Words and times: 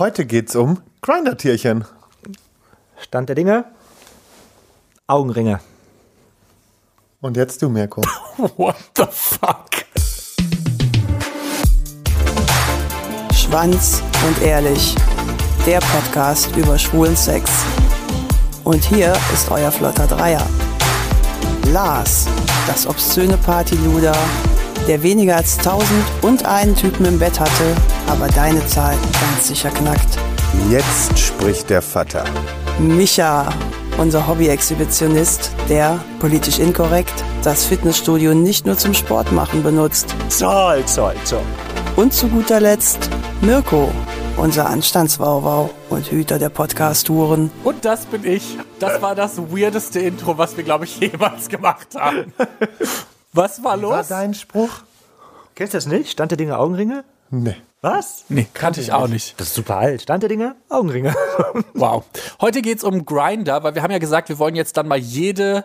Heute 0.00 0.24
geht's 0.24 0.56
um 0.56 0.80
Grindertierchen. 1.02 1.84
Stand 2.98 3.28
der 3.28 3.36
Dinge? 3.36 3.66
Augenringe. 5.06 5.60
Und 7.20 7.36
jetzt 7.36 7.60
du, 7.60 7.68
Mirko. 7.68 8.00
What 8.56 8.76
the 8.96 9.04
fuck? 9.10 9.68
Schwanz 13.34 14.02
und 14.26 14.40
ehrlich. 14.40 14.94
Der 15.66 15.80
Podcast 15.80 16.56
über 16.56 16.78
schwulen 16.78 17.14
Sex. 17.14 17.50
Und 18.64 18.82
hier 18.82 19.12
ist 19.34 19.50
euer 19.50 19.70
flotter 19.70 20.06
Dreier. 20.06 20.46
Lars, 21.74 22.26
das 22.66 22.86
obszöne 22.86 23.36
Partyluder, 23.36 24.16
der 24.90 25.04
weniger 25.04 25.36
als 25.36 25.56
tausend 25.56 26.04
und 26.20 26.44
einen 26.46 26.74
Typen 26.74 27.06
im 27.06 27.20
Bett 27.20 27.38
hatte, 27.38 27.76
aber 28.08 28.26
deine 28.26 28.66
Zahl 28.66 28.96
ganz 29.20 29.46
sicher 29.46 29.70
knackt. 29.70 30.18
Jetzt 30.68 31.16
spricht 31.16 31.70
der 31.70 31.80
Vater. 31.80 32.24
Micha, 32.80 33.48
unser 33.98 34.26
Hobby-Exhibitionist, 34.26 35.52
der, 35.68 36.00
politisch 36.18 36.58
inkorrekt, 36.58 37.14
das 37.44 37.66
Fitnessstudio 37.66 38.34
nicht 38.34 38.66
nur 38.66 38.76
zum 38.78 38.92
Sport 38.92 39.30
machen 39.30 39.62
benutzt. 39.62 40.12
Zoll, 40.28 40.84
zoll, 40.86 41.14
zoll. 41.22 41.44
Und 41.94 42.12
zu 42.12 42.26
guter 42.26 42.58
Letzt 42.58 43.10
Mirko, 43.42 43.92
unser 44.38 44.68
Anstandswauwau 44.68 45.70
und 45.88 46.10
Hüter 46.10 46.40
der 46.40 46.48
Podcast-Touren. 46.48 47.52
Und 47.62 47.84
das 47.84 48.06
bin 48.06 48.24
ich. 48.24 48.58
Das 48.80 49.00
war 49.00 49.14
das 49.14 49.38
weirdeste 49.52 50.00
Intro, 50.00 50.36
was 50.36 50.56
wir, 50.56 50.64
glaube 50.64 50.86
ich, 50.86 50.98
jemals 50.98 51.48
gemacht 51.48 51.94
haben. 51.94 52.32
Was 53.32 53.62
war 53.62 53.76
los? 53.76 53.92
War 53.92 54.04
dein 54.04 54.34
Spruch? 54.34 54.70
Kennst 55.54 55.74
du 55.74 55.78
das 55.78 55.86
nicht? 55.86 56.10
Stand 56.10 56.32
der 56.32 56.38
Dinge 56.38 56.58
Augenringe? 56.58 57.04
Nee. 57.30 57.56
Was? 57.82 58.24
nee, 58.28 58.46
kannte 58.52 58.80
ich 58.80 58.92
auch 58.92 59.08
nicht. 59.08 59.40
Das 59.40 59.48
ist 59.48 59.54
super 59.54 59.78
alt. 59.78 60.02
Stand 60.02 60.22
der 60.22 60.28
Dinge 60.28 60.56
Augenringe. 60.68 61.14
Wow. 61.74 62.04
Heute 62.40 62.60
geht's 62.60 62.84
um 62.84 63.06
Grinder, 63.06 63.62
weil 63.62 63.74
wir 63.74 63.82
haben 63.82 63.90
ja 63.90 63.98
gesagt, 63.98 64.28
wir 64.28 64.38
wollen 64.38 64.54
jetzt 64.54 64.76
dann 64.76 64.86
mal 64.86 64.98
jede 64.98 65.64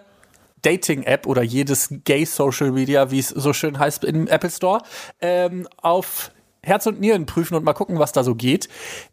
Dating-App 0.61 1.27
oder 1.27 1.43
jedes 1.43 1.89
Gay-Social 2.05 2.71
Media, 2.71 3.11
wie 3.11 3.19
es 3.19 3.29
so 3.29 3.51
schön 3.51 3.77
heißt 3.77 4.03
im 4.05 4.27
Apple 4.27 4.49
Store, 4.49 4.81
ähm, 5.19 5.67
auf 5.81 6.31
Herz 6.65 6.85
und 6.87 6.99
Nieren 6.99 7.25
prüfen 7.25 7.55
und 7.55 7.63
mal 7.63 7.73
gucken, 7.73 7.99
was 7.99 8.11
da 8.11 8.23
so 8.23 8.35
geht. 8.35 8.67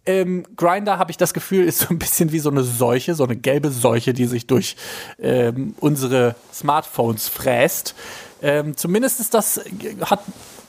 Ähm, 0.06 0.44
Grinder, 0.56 0.98
habe 0.98 1.10
ich 1.10 1.16
das 1.16 1.34
Gefühl, 1.34 1.64
ist 1.64 1.80
so 1.80 1.88
ein 1.90 1.98
bisschen 1.98 2.32
wie 2.32 2.38
so 2.38 2.50
eine 2.50 2.62
Seuche, 2.62 3.14
so 3.14 3.24
eine 3.24 3.36
gelbe 3.36 3.70
Seuche, 3.70 4.14
die 4.14 4.24
sich 4.24 4.46
durch 4.46 4.76
ähm, 5.20 5.74
unsere 5.78 6.34
Smartphones 6.52 7.28
fräst. 7.28 7.94
Ähm, 8.40 8.76
zumindest 8.76 9.20
ist 9.20 9.34
das, 9.34 9.60
hat 10.00 10.20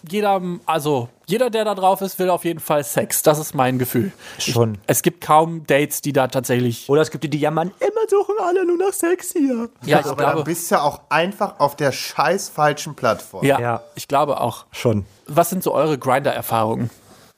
jeder, 0.10 0.42
also 0.66 1.10
jeder, 1.26 1.50
der 1.50 1.66
da 1.66 1.76
drauf 1.76 2.02
ist, 2.02 2.20
will 2.20 2.30
auf 2.30 2.44
jeden 2.46 2.60
Fall 2.60 2.84
Sex. 2.84 3.24
Das 3.24 3.40
ist 3.40 3.56
mein 3.56 3.80
Gefühl. 3.80 4.12
Schon. 4.38 4.74
Ich, 4.74 4.80
es 4.88 5.02
gibt 5.02 5.22
kaum 5.22 5.66
Dates, 5.66 6.02
die 6.02 6.12
da 6.14 6.28
tatsächlich. 6.28 6.90
Oder 6.90 7.02
es 7.02 7.12
gibt 7.12 7.24
die, 7.24 7.30
die 7.30 7.40
jammern, 7.40 7.72
immer 7.80 8.10
suchen 8.10 8.36
alle 8.42 8.66
nur 8.66 8.78
nach 8.78 8.94
Sex 8.94 9.32
hier. 9.32 9.70
Ja, 9.86 10.00
ich 10.02 10.06
Aber 10.06 10.16
dann 10.22 10.34
glaube. 10.34 10.44
bist 10.44 10.70
du 10.70 10.76
ja 10.76 10.82
auch 10.82 11.02
einfach 11.10 11.60
auf 11.60 11.76
der 11.76 11.92
scheiß 11.92 12.50
falschen 12.50 12.96
Plattform. 12.96 13.46
Ja, 13.46 13.60
Ja. 13.60 13.82
ich 13.96 14.08
glaube 14.08 14.42
auch. 14.42 14.66
Schon. 14.72 15.06
Was 15.28 15.50
sind 15.50 15.64
so 15.64 15.74
eure 15.74 15.98
Grinder-Erfahrungen? 15.98 16.90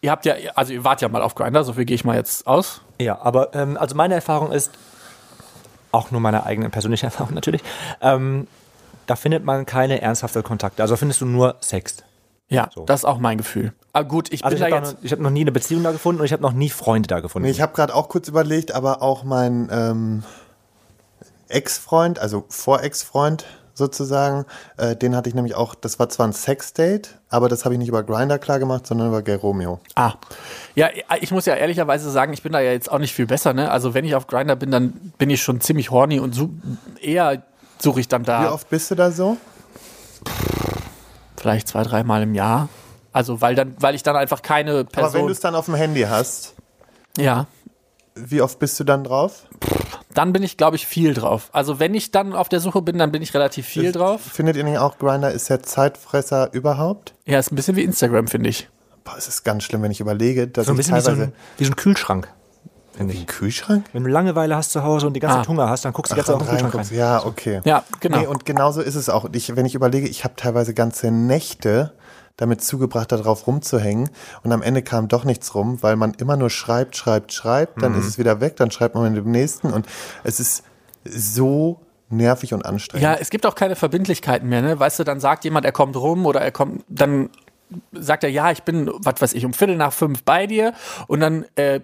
Ihr 0.01 0.11
habt 0.11 0.25
ja, 0.25 0.35
also 0.55 0.73
ihr 0.73 0.83
wart 0.83 1.01
ja 1.01 1.09
mal 1.09 1.21
auf 1.21 1.35
Grinder, 1.35 1.63
so 1.63 1.73
viel 1.73 1.85
gehe 1.85 1.95
ich 1.95 2.03
mal 2.05 2.15
jetzt 2.15 2.45
aus. 2.47 2.81
Ja, 2.99 3.19
aber 3.21 3.53
ähm, 3.55 3.77
also 3.77 3.95
meine 3.95 4.15
Erfahrung 4.15 4.51
ist, 4.51 4.71
auch 5.91 6.11
nur 6.11 6.21
meine 6.21 6.45
eigene 6.45 6.69
persönliche 6.69 7.05
Erfahrung 7.07 7.33
natürlich, 7.33 7.61
ähm, 8.01 8.47
da 9.07 9.15
findet 9.15 9.45
man 9.45 9.65
keine 9.67 10.01
ernsthafte 10.01 10.41
Kontakte. 10.43 10.81
Also 10.81 10.95
findest 10.95 11.21
du 11.21 11.25
nur 11.25 11.55
Sex. 11.61 11.97
Ja, 12.47 12.69
das 12.85 13.01
ist 13.01 13.05
auch 13.05 13.17
mein 13.17 13.37
Gefühl. 13.37 13.73
Aber 13.91 14.07
gut, 14.07 14.31
ich 14.31 14.43
Also 14.45 14.55
ich 14.55 14.61
bin 14.61 14.69
da 14.69 14.75
habe 14.75 14.85
jetzt. 14.87 14.97
noch, 14.97 15.03
ich 15.03 15.11
hab 15.11 15.19
noch 15.19 15.29
nie 15.31 15.41
eine 15.41 15.51
Beziehung 15.51 15.83
da 15.83 15.91
gefunden 15.91 16.19
und 16.19 16.25
ich 16.25 16.33
habe 16.33 16.43
noch 16.43 16.53
nie 16.53 16.69
Freunde 16.69 17.07
da 17.07 17.19
gefunden. 17.19 17.45
Nee, 17.45 17.51
ich 17.51 17.61
habe 17.61 17.73
gerade 17.73 17.95
auch 17.95 18.09
kurz 18.09 18.27
überlegt, 18.27 18.71
aber 18.73 19.01
auch 19.01 19.23
mein 19.23 19.67
ähm, 19.71 20.23
Ex-Freund, 21.47 22.19
also 22.19 22.45
Vor-Ex-Freund 22.49 23.45
sozusagen, 23.73 24.45
äh, 24.77 24.95
den 24.95 25.15
hatte 25.15 25.27
ich 25.27 25.35
nämlich 25.35 25.55
auch, 25.55 25.75
das 25.75 25.99
war 25.99 26.07
zwar 26.09 26.27
ein 26.27 26.33
Sex-Date, 26.33 27.19
aber 27.29 27.49
das 27.49 27.65
habe 27.65 27.75
ich 27.75 27.79
nicht 27.79 27.89
über 27.89 28.03
Grinder 28.03 28.39
klar 28.39 28.59
gemacht, 28.59 28.87
sondern 28.87 29.09
über 29.09 29.21
Gay 29.21 29.35
Romeo. 29.35 29.79
Ah. 29.95 30.13
Ja, 30.75 30.89
ich 31.19 31.31
muss 31.31 31.45
ja 31.45 31.55
ehrlicherweise 31.55 32.09
sagen, 32.09 32.31
ich 32.31 32.41
bin 32.41 32.53
da 32.53 32.61
ja 32.61 32.71
jetzt 32.71 32.89
auch 32.91 32.99
nicht 32.99 33.13
viel 33.13 33.25
besser, 33.25 33.53
ne? 33.53 33.69
Also 33.69 33.93
wenn 33.93 34.05
ich 34.05 34.15
auf 34.15 34.27
Grinder 34.27 34.55
bin, 34.55 34.71
dann 34.71 34.91
bin 35.17 35.29
ich 35.29 35.41
schon 35.41 35.59
ziemlich 35.61 35.91
horny 35.91 36.19
und 36.19 36.37
eher 37.01 37.43
suche 37.79 37.99
ich 37.99 38.07
dann 38.07 38.21
Wie 38.21 38.27
da 38.27 38.53
oft 38.53 38.69
bist 38.69 38.91
du 38.91 38.95
da 38.95 39.11
so? 39.11 39.37
Vielleicht 41.45 41.67
zwei, 41.67 41.83
dreimal 41.83 42.23
im 42.23 42.33
Jahr. 42.33 42.69
Also 43.13 43.39
weil 43.39 43.53
dann, 43.53 43.75
weil 43.79 43.93
ich 43.93 44.01
dann 44.01 44.15
einfach 44.15 44.41
keine 44.41 44.71
Aber 44.71 44.79
wenn 44.79 44.87
Person. 44.87 45.27
du 45.27 45.31
es 45.31 45.39
dann 45.39 45.53
auf 45.53 45.65
dem 45.65 45.75
Handy 45.75 46.01
hast, 46.01 46.55
ja. 47.17 47.45
wie 48.15 48.41
oft 48.41 48.57
bist 48.57 48.79
du 48.79 48.83
dann 48.83 49.03
drauf? 49.03 49.43
Dann 50.15 50.33
bin 50.33 50.41
ich, 50.41 50.57
glaube 50.57 50.75
ich, 50.75 50.87
viel 50.87 51.13
drauf. 51.13 51.49
Also 51.51 51.79
wenn 51.79 51.93
ich 51.93 52.09
dann 52.09 52.33
auf 52.33 52.49
der 52.49 52.59
Suche 52.59 52.81
bin, 52.81 52.97
dann 52.97 53.11
bin 53.11 53.21
ich 53.21 53.33
relativ 53.35 53.67
viel 53.67 53.91
drauf. 53.91 54.21
Findet 54.21 54.55
ihr 54.55 54.63
nicht 54.63 54.79
auch, 54.79 54.97
Grinder 54.97 55.31
ist 55.31 55.49
der 55.51 55.61
Zeitfresser 55.61 56.51
überhaupt? 56.51 57.13
Ja, 57.25 57.37
ist 57.37 57.51
ein 57.51 57.55
bisschen 57.55 57.75
wie 57.75 57.83
Instagram, 57.83 58.27
finde 58.27 58.49
ich. 58.49 58.67
Boah, 59.03 59.15
es 59.17 59.27
ist 59.27 59.43
ganz 59.43 59.63
schlimm, 59.63 59.83
wenn 59.83 59.91
ich 59.91 59.99
überlege, 59.99 60.47
dass 60.47 60.65
so 60.65 60.71
ein 60.71 60.75
ich 60.75 60.77
bisschen 60.79 60.95
wie 60.95 61.01
so 61.01 61.09
teilweise... 61.09 61.27
ein, 61.27 61.33
wie 61.59 61.65
so 61.65 61.71
ein 61.71 61.75
Kühlschrank. 61.75 62.27
Finde 62.97 63.13
ich. 63.13 63.27
Kühlschrank? 63.27 63.85
Wenn 63.93 64.03
du 64.03 64.09
Langeweile 64.09 64.55
hast 64.55 64.71
zu 64.71 64.83
Hause 64.83 65.07
und 65.07 65.13
die 65.13 65.19
ganze 65.19 65.37
Ah. 65.37 65.41
Zeit 65.41 65.47
Hunger 65.49 65.69
hast, 65.69 65.85
dann 65.85 65.93
guckst 65.93 66.11
du 66.11 66.15
jetzt 66.17 66.29
in 66.29 66.37
den 66.39 66.47
Kühlschrank 66.47 66.75
rein. 66.75 66.87
Ja, 66.91 67.25
okay. 67.25 67.61
Ja, 67.65 67.83
genau. 67.99 68.19
Nee, 68.19 68.27
und 68.27 68.45
genauso 68.45 68.81
ist 68.81 68.95
es 68.95 69.09
auch. 69.09 69.25
Ich, 69.33 69.55
wenn 69.55 69.65
ich 69.65 69.75
überlege, 69.75 70.07
ich 70.07 70.23
habe 70.23 70.35
teilweise 70.35 70.73
ganze 70.73 71.11
Nächte 71.11 71.93
damit 72.37 72.61
zugebracht, 72.61 73.11
darauf 73.11 73.47
rumzuhängen. 73.47 74.09
Und 74.43 74.51
am 74.51 74.61
Ende 74.61 74.81
kam 74.81 75.07
doch 75.07 75.23
nichts 75.23 75.55
rum, 75.55 75.81
weil 75.81 75.95
man 75.95 76.13
immer 76.15 76.35
nur 76.35 76.49
schreibt, 76.49 76.97
schreibt, 76.97 77.31
schreibt. 77.31 77.81
Dann 77.81 77.97
ist 77.97 78.05
es 78.05 78.17
wieder 78.17 78.41
weg, 78.41 78.57
dann 78.57 78.71
schreibt 78.71 78.95
man 78.95 79.03
mit 79.13 79.23
dem 79.23 79.31
nächsten. 79.31 79.71
Und 79.71 79.85
es 80.23 80.39
ist 80.39 80.63
so 81.05 81.79
nervig 82.09 82.53
und 82.53 82.65
anstrengend. 82.65 83.03
Ja, 83.03 83.13
es 83.15 83.29
gibt 83.29 83.45
auch 83.45 83.55
keine 83.55 83.75
Verbindlichkeiten 83.75 84.49
mehr, 84.49 84.61
ne? 84.61 84.79
Weißt 84.79 84.99
du, 84.99 85.03
dann 85.03 85.19
sagt 85.19 85.43
jemand, 85.43 85.65
er 85.65 85.71
kommt 85.71 85.95
rum 85.95 86.25
oder 86.25 86.41
er 86.41 86.51
kommt, 86.51 86.83
dann 86.89 87.29
sagt 87.93 88.23
er, 88.23 88.29
ja, 88.29 88.51
ich 88.51 88.63
bin, 88.63 88.91
was 88.97 89.21
weiß 89.21 89.33
ich, 89.33 89.43
um 89.45 89.53
Viertel 89.53 89.75
nach 89.75 89.91
fünf 89.93 90.23
bei 90.23 90.45
dir 90.45 90.73
und 91.07 91.19
dann 91.21 91.45
äh, 91.55 91.79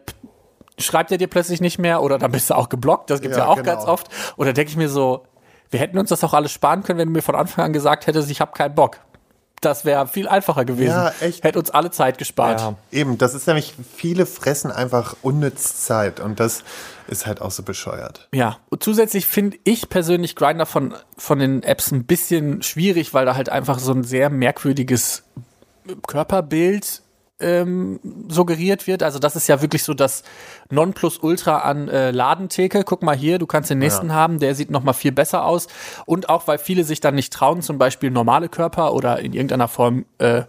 schreibt 0.81 1.11
er 1.11 1.17
dir 1.17 1.27
plötzlich 1.27 1.61
nicht 1.61 1.79
mehr 1.79 2.01
oder 2.01 2.17
dann 2.17 2.31
bist 2.31 2.49
du 2.49 2.55
auch 2.55 2.69
geblockt, 2.69 3.09
das 3.09 3.21
gibt's 3.21 3.37
ja, 3.37 3.45
Ja, 3.45 3.49
auch 3.49 3.57
genau. 3.57 3.71
ganz 3.75 3.85
oft. 3.85 4.09
Oder 4.37 4.53
denke 4.53 4.71
ich 4.71 4.77
mir 4.77 4.89
so, 4.89 5.25
wir 5.69 5.79
hätten 5.79 5.97
uns 5.97 6.09
das 6.09 6.23
auch 6.23 6.33
alles 6.33 6.51
sparen 6.51 6.83
können, 6.83 6.99
wenn 6.99 7.07
du 7.07 7.13
mir 7.13 7.21
von 7.21 7.35
Anfang 7.35 7.65
an 7.65 7.73
gesagt 7.73 8.07
hättest, 8.07 8.29
ich 8.29 8.41
habe 8.41 8.51
keinen 8.51 8.75
Bock. 8.75 8.99
Das 9.61 9.85
wäre 9.85 10.07
viel 10.07 10.27
einfacher 10.27 10.65
gewesen. 10.65 10.89
Ja, 10.89 11.13
echt. 11.21 11.43
Hätte 11.43 11.59
uns 11.59 11.69
alle 11.69 11.91
Zeit 11.91 12.17
gespart. 12.17 12.61
Ja. 12.61 12.75
Eben, 12.91 13.19
das 13.19 13.35
ist 13.35 13.45
nämlich, 13.45 13.75
viele 13.95 14.25
fressen 14.25 14.71
einfach 14.71 15.15
unnütz 15.21 15.85
Zeit. 15.85 16.19
Und 16.19 16.39
das 16.39 16.63
ist 17.07 17.27
halt 17.27 17.41
auch 17.41 17.51
so 17.51 17.61
bescheuert. 17.61 18.27
Ja, 18.33 18.57
und 18.69 18.81
zusätzlich 18.81 19.27
finde 19.27 19.57
ich 19.63 19.87
persönlich 19.87 20.35
Grinder 20.35 20.65
von, 20.65 20.95
von 21.15 21.37
den 21.37 21.61
Apps 21.61 21.91
ein 21.91 22.05
bisschen 22.05 22.63
schwierig, 22.63 23.13
weil 23.13 23.27
da 23.27 23.35
halt 23.35 23.49
einfach 23.49 23.77
so 23.77 23.93
ein 23.93 24.03
sehr 24.03 24.31
merkwürdiges 24.31 25.23
Körperbild 26.07 27.03
ähm, 27.41 27.99
suggeriert 28.27 28.87
wird. 28.87 29.03
Also 29.03 29.19
das 29.19 29.35
ist 29.35 29.47
ja 29.47 29.61
wirklich 29.61 29.83
so 29.83 29.93
das 29.93 30.23
Nonplusultra 30.69 31.59
an 31.59 31.89
äh, 31.89 32.11
Ladentheke. 32.11 32.83
Guck 32.83 33.03
mal 33.03 33.15
hier, 33.15 33.39
du 33.39 33.45
kannst 33.45 33.69
den 33.69 33.79
nächsten 33.79 34.13
haben, 34.13 34.39
der 34.39 34.55
sieht 34.55 34.71
noch 34.71 34.83
mal 34.83 34.93
viel 34.93 35.11
besser 35.11 35.45
aus. 35.45 35.67
Und 36.05 36.29
auch, 36.29 36.47
weil 36.47 36.57
viele 36.57 36.83
sich 36.83 36.99
dann 36.99 37.15
nicht 37.15 37.33
trauen, 37.33 37.61
zum 37.61 37.77
Beispiel 37.77 38.11
normale 38.11 38.49
Körper 38.49 38.93
oder 38.93 39.19
in 39.19 39.33
irgendeiner 39.33 39.67
Form 39.67 40.05
äh, 40.17 40.43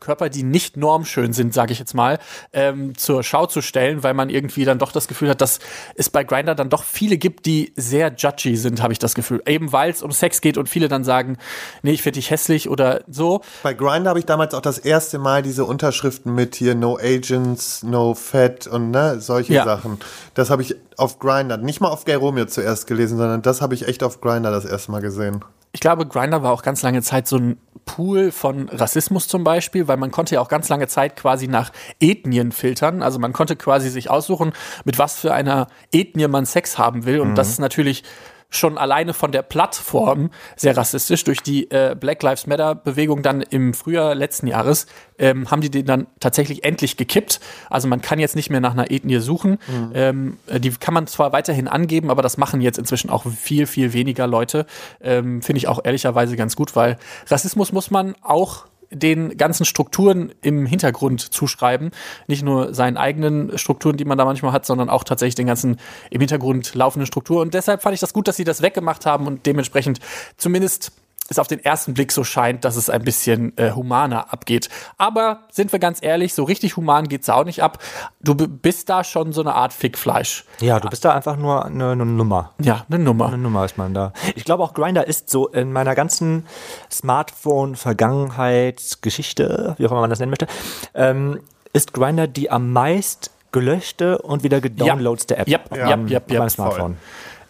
Körper, 0.00 0.28
die 0.28 0.42
nicht 0.42 0.76
normschön 0.76 1.32
sind, 1.32 1.54
sage 1.54 1.72
ich 1.72 1.78
jetzt 1.78 1.94
mal, 1.94 2.18
ähm, 2.52 2.96
zur 2.96 3.22
Schau 3.22 3.46
zu 3.46 3.62
stellen, 3.62 4.02
weil 4.02 4.14
man 4.14 4.30
irgendwie 4.30 4.64
dann 4.64 4.78
doch 4.78 4.92
das 4.92 5.08
Gefühl 5.08 5.30
hat, 5.30 5.40
dass 5.40 5.58
es 5.94 6.10
bei 6.10 6.24
Grinder 6.24 6.54
dann 6.54 6.70
doch 6.70 6.84
viele 6.84 7.18
gibt, 7.18 7.46
die 7.46 7.72
sehr 7.76 8.12
judgy 8.16 8.56
sind, 8.56 8.82
habe 8.82 8.92
ich 8.92 8.98
das 8.98 9.14
Gefühl. 9.14 9.42
Eben 9.46 9.72
weil 9.72 9.90
es 9.90 10.02
um 10.02 10.12
Sex 10.12 10.40
geht 10.40 10.56
und 10.58 10.68
viele 10.68 10.88
dann 10.88 11.04
sagen, 11.04 11.36
nee, 11.82 11.92
ich 11.92 12.02
finde 12.02 12.18
dich 12.18 12.30
hässlich 12.30 12.68
oder 12.68 13.02
so. 13.08 13.40
Bei 13.62 13.74
Grindr 13.74 14.08
habe 14.10 14.18
ich 14.18 14.26
damals 14.26 14.54
auch 14.54 14.60
das 14.62 14.78
erste 14.78 15.18
Mal 15.18 15.42
diese 15.42 15.64
Unterschriften 15.64 16.34
mit 16.34 16.54
hier 16.54 16.74
No 16.74 16.98
Agents, 17.00 17.82
No 17.82 18.14
Fat 18.14 18.66
und 18.66 18.90
ne, 18.90 19.20
solche 19.20 19.54
Ja. 19.54 19.64
Sachen. 19.64 19.98
Das 20.34 20.50
habe 20.50 20.62
ich 20.62 20.76
auf 20.96 21.18
Grindr, 21.18 21.56
nicht 21.58 21.80
mal 21.80 21.88
auf 21.88 22.04
Gay 22.04 22.14
Romeo 22.14 22.46
zuerst 22.46 22.86
gelesen, 22.86 23.18
sondern 23.18 23.42
das 23.42 23.60
habe 23.60 23.74
ich 23.74 23.86
echt 23.86 24.02
auf 24.02 24.20
Grindr 24.20 24.50
das 24.50 24.64
erste 24.64 24.90
Mal 24.90 25.00
gesehen. 25.00 25.44
Ich 25.72 25.80
glaube, 25.80 26.06
Grinder 26.06 26.42
war 26.42 26.52
auch 26.52 26.62
ganz 26.62 26.82
lange 26.82 27.02
Zeit 27.02 27.28
so 27.28 27.36
ein 27.36 27.58
Pool 27.84 28.32
von 28.32 28.68
Rassismus 28.68 29.28
zum 29.28 29.44
Beispiel, 29.44 29.88
weil 29.88 29.96
man 29.96 30.10
konnte 30.10 30.34
ja 30.34 30.40
auch 30.40 30.48
ganz 30.48 30.68
lange 30.68 30.88
Zeit 30.88 31.16
quasi 31.16 31.48
nach 31.48 31.72
Ethnien 32.00 32.52
filtern. 32.52 33.02
Also 33.02 33.18
man 33.18 33.32
konnte 33.32 33.56
quasi 33.56 33.88
sich 33.90 34.10
aussuchen, 34.10 34.52
mit 34.84 34.98
was 34.98 35.18
für 35.18 35.32
einer 35.32 35.68
Ethnie 35.92 36.28
man 36.28 36.46
Sex 36.46 36.78
haben 36.78 37.04
will. 37.04 37.20
Und 37.20 37.34
das 37.34 37.48
ist 37.48 37.58
natürlich 37.58 38.04
schon 38.50 38.78
alleine 38.78 39.12
von 39.12 39.32
der 39.32 39.42
Plattform 39.42 40.30
sehr 40.56 40.76
rassistisch. 40.76 41.24
Durch 41.24 41.42
die 41.42 41.70
äh, 41.70 41.94
Black 41.98 42.22
Lives 42.22 42.46
Matter 42.46 42.74
Bewegung 42.74 43.22
dann 43.22 43.42
im 43.42 43.74
Frühjahr 43.74 44.14
letzten 44.14 44.46
Jahres 44.46 44.86
ähm, 45.18 45.50
haben 45.50 45.60
die 45.60 45.70
den 45.70 45.86
dann 45.86 46.06
tatsächlich 46.20 46.64
endlich 46.64 46.96
gekippt. 46.96 47.40
Also 47.68 47.88
man 47.88 48.00
kann 48.00 48.18
jetzt 48.18 48.36
nicht 48.36 48.50
mehr 48.50 48.60
nach 48.60 48.72
einer 48.72 48.90
Ethnie 48.90 49.18
suchen. 49.18 49.58
Ähm, 49.94 50.38
äh, 50.46 50.60
die 50.60 50.70
kann 50.70 50.94
man 50.94 51.06
zwar 51.06 51.32
weiterhin 51.32 51.68
angeben, 51.68 52.10
aber 52.10 52.22
das 52.22 52.38
machen 52.38 52.60
jetzt 52.60 52.78
inzwischen 52.78 53.10
auch 53.10 53.26
viel, 53.26 53.66
viel 53.66 53.92
weniger 53.92 54.26
Leute. 54.26 54.66
Ähm, 55.00 55.42
Finde 55.42 55.58
ich 55.58 55.68
auch 55.68 55.80
ehrlicherweise 55.84 56.36
ganz 56.36 56.56
gut, 56.56 56.74
weil 56.74 56.98
Rassismus 57.26 57.72
muss 57.72 57.90
man 57.90 58.14
auch 58.22 58.66
den 58.90 59.36
ganzen 59.36 59.64
Strukturen 59.64 60.32
im 60.42 60.66
Hintergrund 60.66 61.20
zuschreiben. 61.20 61.90
Nicht 62.26 62.42
nur 62.42 62.74
seinen 62.74 62.96
eigenen 62.96 63.56
Strukturen, 63.58 63.96
die 63.96 64.04
man 64.04 64.18
da 64.18 64.24
manchmal 64.24 64.52
hat, 64.52 64.66
sondern 64.66 64.88
auch 64.88 65.04
tatsächlich 65.04 65.34
den 65.34 65.46
ganzen 65.46 65.78
im 66.10 66.20
Hintergrund 66.20 66.74
laufenden 66.74 67.06
Strukturen. 67.06 67.48
Und 67.48 67.54
deshalb 67.54 67.82
fand 67.82 67.94
ich 67.94 68.00
das 68.00 68.12
gut, 68.12 68.28
dass 68.28 68.36
sie 68.36 68.44
das 68.44 68.62
weggemacht 68.62 69.06
haben 69.06 69.26
und 69.26 69.46
dementsprechend 69.46 70.00
zumindest 70.36 70.92
es 71.28 71.38
auf 71.38 71.46
den 71.46 71.64
ersten 71.64 71.94
Blick 71.94 72.10
so 72.10 72.24
scheint, 72.24 72.64
dass 72.64 72.76
es 72.76 72.90
ein 72.90 73.02
bisschen 73.02 73.56
äh, 73.56 73.72
humaner 73.72 74.32
abgeht. 74.32 74.68
Aber 74.96 75.40
sind 75.50 75.70
wir 75.72 75.78
ganz 75.78 76.02
ehrlich, 76.02 76.34
so 76.34 76.44
richtig 76.44 76.76
human 76.76 77.08
geht's 77.08 77.28
auch 77.28 77.44
nicht 77.44 77.62
ab. 77.62 77.78
Du 78.20 78.34
bist 78.34 78.88
da 78.88 79.04
schon 79.04 79.32
so 79.32 79.42
eine 79.42 79.54
Art 79.54 79.72
Fickfleisch. 79.72 80.44
Ja, 80.60 80.80
du 80.80 80.88
bist 80.88 81.04
da 81.04 81.14
einfach 81.14 81.36
nur 81.36 81.66
eine, 81.66 81.92
eine 81.92 82.06
Nummer. 82.06 82.52
Ja, 82.60 82.84
eine 82.88 82.98
Nummer. 82.98 83.28
Eine 83.28 83.38
Nummer 83.38 83.64
ist 83.64 83.78
man 83.78 83.94
da. 83.94 84.12
Ich 84.34 84.44
glaube 84.44 84.62
auch 84.62 84.74
Grinder 84.74 85.06
ist 85.06 85.30
so 85.30 85.48
in 85.48 85.72
meiner 85.72 85.94
ganzen 85.94 86.46
Smartphone-Vergangenheit, 86.90 88.98
Geschichte, 89.02 89.74
wie 89.78 89.86
auch 89.86 89.90
immer 89.90 90.00
man 90.00 90.10
das 90.10 90.20
nennen 90.20 90.30
möchte, 90.30 90.46
ähm, 90.94 91.40
ist 91.72 91.92
Grinder 91.92 92.26
die 92.26 92.50
am 92.50 92.72
meist 92.72 93.30
gelöschte 93.52 94.18
und 94.18 94.42
wieder 94.42 94.60
gedownloadste 94.60 95.36
App 95.36 95.48
Yep, 95.48 95.70
auf 95.70 95.78
yep, 95.78 95.86
meinem, 95.86 96.08
yep, 96.08 96.24
auf 96.24 96.28
meinem 96.28 96.42
yep, 96.42 96.50
Smartphone. 96.50 96.96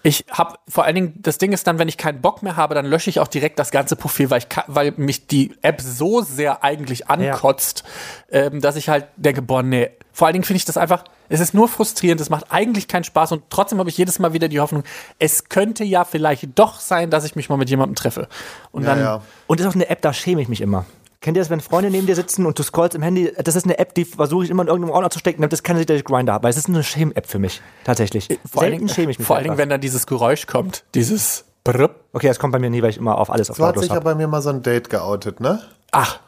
Ich 0.05 0.25
habe 0.31 0.59
vor 0.69 0.85
allen 0.85 0.95
Dingen, 0.95 1.15
das 1.19 1.39
Ding 1.39 1.53
ist 1.53 1.67
dann, 1.67 1.79
wenn 1.79 1.89
ich 1.89 1.97
keinen 1.97 2.21
Bock 2.21 2.43
mehr 2.43 2.57
habe, 2.57 2.75
dann 2.75 2.87
lösche 2.87 3.11
ich 3.11 3.19
auch 3.21 3.27
direkt 3.29 3.59
das 3.59 3.71
ganze 3.73 3.97
Profil, 3.97 4.31
weil, 4.31 4.39
ich 4.39 4.49
ka- 4.49 4.65
weil 4.69 4.93
mich 4.97 5.27
die 5.27 5.53
App 5.61 5.81
so 5.81 6.23
sehr 6.23 6.63
eigentlich 6.63 7.09
ankotzt, 7.09 7.83
ähm, 8.31 8.61
dass 8.61 8.77
ich 8.77 8.89
halt 8.89 9.07
denke, 9.17 9.43
boah, 9.43 9.63
nee. 9.63 9.91
Vor 10.13 10.27
allen 10.27 10.35
Dingen 10.35 10.45
finde 10.45 10.59
ich 10.59 10.65
das 10.65 10.77
einfach, 10.77 11.05
es 11.29 11.41
ist 11.41 11.53
nur 11.55 11.69
frustrierend, 11.69 12.21
es 12.21 12.31
macht 12.31 12.47
eigentlich 12.51 12.89
keinen 12.89 13.05
Spaß 13.05 13.33
und 13.33 13.45
trotzdem 13.51 13.79
habe 13.79 13.89
ich 13.91 13.99
jedes 13.99 14.19
Mal 14.19 14.33
wieder 14.33 14.49
die 14.49 14.61
Hoffnung, 14.61 14.83
es 15.19 15.49
könnte 15.49 15.85
ja 15.85 16.05
vielleicht 16.05 16.49
doch 16.59 16.81
sein, 16.81 17.11
dass 17.11 17.25
ich 17.25 17.37
mich 17.37 17.49
mal 17.49 17.57
mit 17.57 17.69
jemandem 17.71 17.95
treffe. 17.95 18.29
Und 18.73 18.83
Ja, 18.85 18.91
dann, 18.91 19.01
ja. 19.01 19.23
Und 19.47 19.61
ist 19.61 19.67
auch 19.67 19.75
eine 19.75 19.89
App, 19.91 20.01
da 20.03 20.13
schäme 20.13 20.41
ich 20.43 20.49
mich 20.49 20.61
immer. 20.61 20.87
Kennt 21.21 21.37
ihr 21.37 21.41
das, 21.43 21.51
wenn 21.51 21.61
Freunde 21.61 21.91
neben 21.91 22.07
dir 22.07 22.15
sitzen 22.15 22.47
und 22.47 22.57
du 22.59 22.63
scrollst 22.63 22.95
im 22.95 23.03
Handy? 23.03 23.33
Das 23.43 23.57
ist 23.57 23.65
eine 23.65 23.79
App, 23.79 23.93
die 23.95 24.05
versuche 24.05 24.45
ich 24.45 24.51
immer 24.51 24.63
in 24.63 24.69
irgendeinem 24.69 24.95
Ordner 24.95 25.11
zu 25.11 25.19
stecken, 25.19 25.41
damit 25.43 25.53
das 25.53 25.65
keine 25.65 25.81
Sicht, 25.81 25.91
dass 25.91 25.97
ich 25.97 26.05
Grinder 26.05 26.33
habe. 26.33 26.45
Weil 26.45 26.51
es 26.51 26.57
ist 26.57 26.69
eine 26.69 26.83
Shame-App 26.85 27.27
für 27.27 27.41
mich, 27.41 27.61
tatsächlich. 27.83 28.29
vor 28.51 28.63
allen 28.63 28.71
Selten 28.71 28.87
Dingen, 28.87 28.89
schäme 28.95 29.11
ich 29.11 29.19
mich. 29.19 29.27
vor 29.27 29.35
allen 29.37 29.45
Dingen, 29.45 29.59
wenn 29.59 29.69
dann 29.69 29.81
dieses 29.81 30.07
Geräusch 30.07 30.47
kommt, 30.47 30.85
dieses 30.95 31.45
Brrr. 31.65 31.91
Okay, 32.13 32.29
das 32.29 32.39
kommt 32.39 32.53
bei 32.53 32.61
mir 32.61 32.71
nie, 32.71 32.83
weil 32.83 32.91
ich 32.91 32.99
immer 32.99 33.19
auf 33.19 33.31
alles 33.31 33.51
auf 33.51 33.57
So 33.57 33.65
hat 33.65 33.71
lautlos 33.71 33.83
sich 33.85 33.91
ja 33.91 33.97
habe. 33.97 34.05
bei 34.05 34.15
mir 34.15 34.29
mal 34.29 34.41
so 34.43 34.51
ein 34.51 34.63
Date 34.63 34.91
geoutet, 34.91 35.41
ne? 35.41 35.61
Ach, 35.91 36.21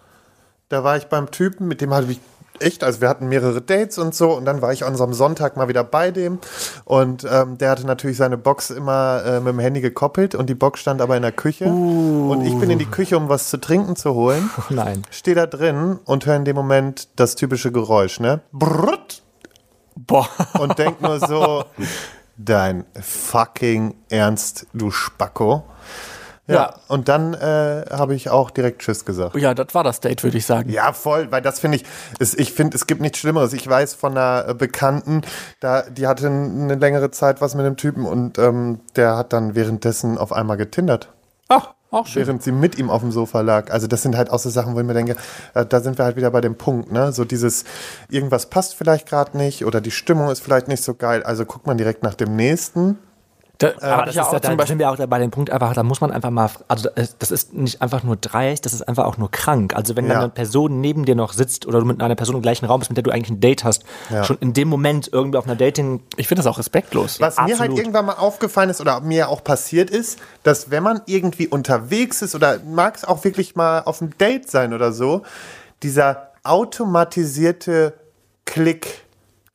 Da 0.69 0.83
war 0.83 0.97
ich 0.97 1.05
beim 1.07 1.31
Typen, 1.31 1.69
mit 1.69 1.81
dem 1.81 1.95
hatte 1.95 2.11
ich 2.11 2.19
echt, 2.63 2.85
also 2.85 3.01
wir 3.01 3.09
hatten 3.09 3.29
mehrere 3.29 3.61
Dates 3.61 3.99
und 3.99 4.15
so 4.15 4.33
und 4.33 4.45
dann 4.45 4.63
war 4.63 4.73
ich 4.73 4.85
an 4.85 4.97
so 4.97 5.05
einem 5.05 5.13
Sonntag 5.13 5.57
mal 5.57 5.69
wieder 5.69 5.85
bei 5.85 6.11
dem 6.11 6.39
und 6.85 7.27
ähm, 7.31 7.59
der 7.59 7.71
hatte 7.71 7.87
natürlich 7.87 8.17
seine 8.17 8.37
Box 8.37 8.71
immer 8.71 9.23
äh, 9.25 9.41
mit 9.41 9.55
dem 9.55 9.59
Handy 9.59 9.81
gekoppelt 9.81 10.35
und 10.35 10.49
die 10.49 10.55
Box 10.55 10.81
stand 10.81 11.01
aber 11.01 11.17
in 11.17 11.23
der 11.23 11.33
Küche 11.33 11.67
und 11.67 12.45
ich 12.45 12.55
bin 12.59 12.71
in 12.71 12.79
die 12.79 12.87
Küche, 12.87 13.17
um 13.17 13.29
was 13.29 13.51
zu 13.51 13.59
trinken 13.59 13.97
zu 13.97 14.15
holen. 14.15 14.51
Nein. 14.71 15.03
Stehe 15.11 15.35
da 15.35 15.47
drin 15.47 15.99
und 16.05 16.27
höre 16.27 16.37
in 16.37 16.45
dem 16.45 16.57
Moment 16.57 17.09
das 17.17 17.35
typische 17.35 17.73
Geräusch, 17.73 18.21
ne? 18.21 18.41
Brrrt, 18.53 19.23
boah. 19.97 20.29
und 20.59 20.79
denk 20.79 21.01
nur 21.01 21.19
so, 21.21 21.65
dein 22.37 22.85
fucking 23.01 23.95
Ernst, 24.09 24.67
du 24.73 24.91
Spacko. 24.91 25.65
Ja, 26.51 26.55
Ja. 26.55 26.75
und 26.89 27.09
dann 27.09 27.35
äh, 27.35 27.85
habe 27.91 28.15
ich 28.15 28.29
auch 28.31 28.51
direkt 28.51 28.83
Tschüss 28.83 29.05
gesagt. 29.05 29.37
Ja, 29.37 29.55
das 29.55 29.75
war 29.75 29.85
das 29.85 30.01
Date, 30.01 30.23
würde 30.23 30.37
ich 30.39 30.47
sagen. 30.47 30.69
Ja, 30.71 30.93
voll, 30.93 31.31
weil 31.31 31.43
das 31.43 31.61
finde 31.61 31.77
ich, 31.79 31.85
ist, 32.19 32.39
ich 32.39 32.53
finde, 32.53 32.77
es 32.77 32.87
gibt 32.87 33.01
nichts 33.01 33.19
Schlimmeres. 33.19 33.53
Ich 33.53 33.69
weiß 33.69 33.95
von 33.95 34.13
einer 34.17 34.49
äh, 34.49 34.55
Bekannten, 34.55 35.23
da, 35.61 35.83
die 35.83 36.07
hatte 36.07 36.27
eine 36.27 36.75
längere 36.75 37.11
Zeit 37.11 37.41
was 37.41 37.55
mit 37.55 37.65
dem 37.67 37.77
Typen 37.77 38.05
und 38.05 38.39
ähm, 38.39 38.81
der 38.97 39.17
hat 39.17 39.33
dann 39.33 39.55
währenddessen 39.55 40.19
auf 40.19 40.33
einmal 40.33 40.57
getindert, 40.57 41.09
Ach, 41.49 41.71
auch 41.91 42.07
schön. 42.07 42.27
während 42.27 42.43
sie 42.43 42.53
mit 42.53 42.79
ihm 42.79 42.91
auf 42.91 43.01
dem 43.03 43.11
Sofa 43.13 43.41
lag. 43.41 43.71
Also 43.73 43.87
das 43.87 44.03
sind 44.03 44.17
halt 44.17 44.31
auch 44.31 44.39
so 44.39 44.51
Sachen, 44.51 44.75
wo 44.75 44.81
ich 44.81 44.87
mir 44.87 44.95
denke, 44.95 45.17
äh, 45.55 45.67
da 45.67 45.81
sind 45.81 45.99
wir 45.99 46.05
halt 46.05 46.17
wieder 46.17 46.31
bei 46.31 46.41
dem 46.41 46.55
Punkt, 46.57 46.93
ne? 46.93 47.13
So 47.13 47.25
dieses, 47.25 47.65
irgendwas 48.09 48.47
passt 48.47 48.75
vielleicht 48.77 49.09
gerade 49.09 49.37
nicht 49.37 49.65
oder 49.65 49.81
die 49.81 49.91
Stimmung 49.91 50.31
ist 50.31 50.41
vielleicht 50.41 50.69
nicht 50.69 50.83
so 50.85 50.95
geil. 50.95 51.23
Also 51.25 51.45
guckt 51.45 51.67
man 51.67 51.79
direkt 51.79 52.03
nach 52.03 52.15
dem 52.15 52.37
nächsten. 52.37 52.99
Da, 53.61 53.73
Aber 53.77 53.91
hab 53.91 54.05
das 54.07 54.11
ich 54.11 54.17
ja 54.17 54.23
ist 54.23 54.29
auch 54.29 54.33
ja, 54.33 54.41
zum 54.41 54.51
da 54.53 54.57
Beispiel 54.57 54.67
sind 54.69 54.79
wir 54.79 54.91
auch 54.91 54.97
bei 55.07 55.19
dem 55.19 55.31
Punkt 55.31 55.51
einfach, 55.51 55.75
da 55.75 55.83
muss 55.83 56.01
man 56.01 56.11
einfach 56.11 56.31
mal, 56.31 56.49
also 56.67 56.89
das- 57.19 57.31
ist 57.31 57.53
nicht 57.53 57.83
einfach 57.83 58.03
nur 58.03 58.17
dreist, 58.17 58.65
das 58.65 58.73
ist 58.73 58.81
einfach 58.89 59.05
auch 59.05 59.19
nur 59.19 59.31
krank. 59.31 59.77
Also 59.77 59.97
wenn 59.97 60.07
Ja. 60.07 60.15
dann 60.15 60.23
eine 60.23 60.29
Person 60.31 60.81
neben 60.81 61.05
dir 61.05 61.15
noch 61.15 61.35
sitzt 61.35 61.67
oder 61.67 61.79
du 61.79 61.85
mit 61.85 62.03
einer 62.03 62.15
Person 62.15 62.37
im 62.37 62.43
gleichen 62.43 62.65
Raum 62.65 62.81
bist, 62.81 62.91
mit 62.91 62.97
der 62.97 63.03
du 63.05 63.11
eigentlich 63.11 63.29
ein 63.31 63.41
Date 63.41 63.63
hast, 63.65 63.85
Ja. 64.09 64.25
schon 64.25 64.39
in 64.41 64.55
dem 64.55 64.67
Moment 64.69 65.11
irgendwie 65.13 65.37
auf 65.37 65.45
einer 65.45 65.57
Dating, 65.57 66.01
Ich 66.17 66.27
finde 66.27 66.43
das 66.43 66.51
auch 66.51 66.59
respektlos. 66.59 67.21
Was 67.21 67.37
mir 67.37 67.59
halt 67.59 67.77
irgendwann 67.77 68.07
mal 68.07 68.15
aufgefallen 68.15 68.71
ist 68.71 68.81
oder 68.81 69.01
mir 69.03 69.29
auch 69.29 69.45
passiert 69.45 69.91
ist, 69.91 70.19
dass 70.43 70.71
wenn 70.71 70.83
man 70.83 71.03
irgendwie 71.05 71.47
unterwegs 71.47 72.23
ist 72.23 72.35
oder 72.35 72.61
mag 72.67 72.97
es 72.97 73.05
auch 73.05 73.25
wirklich 73.25 73.57
mal 73.57 73.81
auf 73.81 74.01
einem 74.01 74.17
Date 74.17 74.51
sein 74.51 74.73
oder 74.73 74.93
so, 74.93 75.21
dieser 75.83 76.31
automatisierte 76.45 77.93
Klick, 78.47 79.05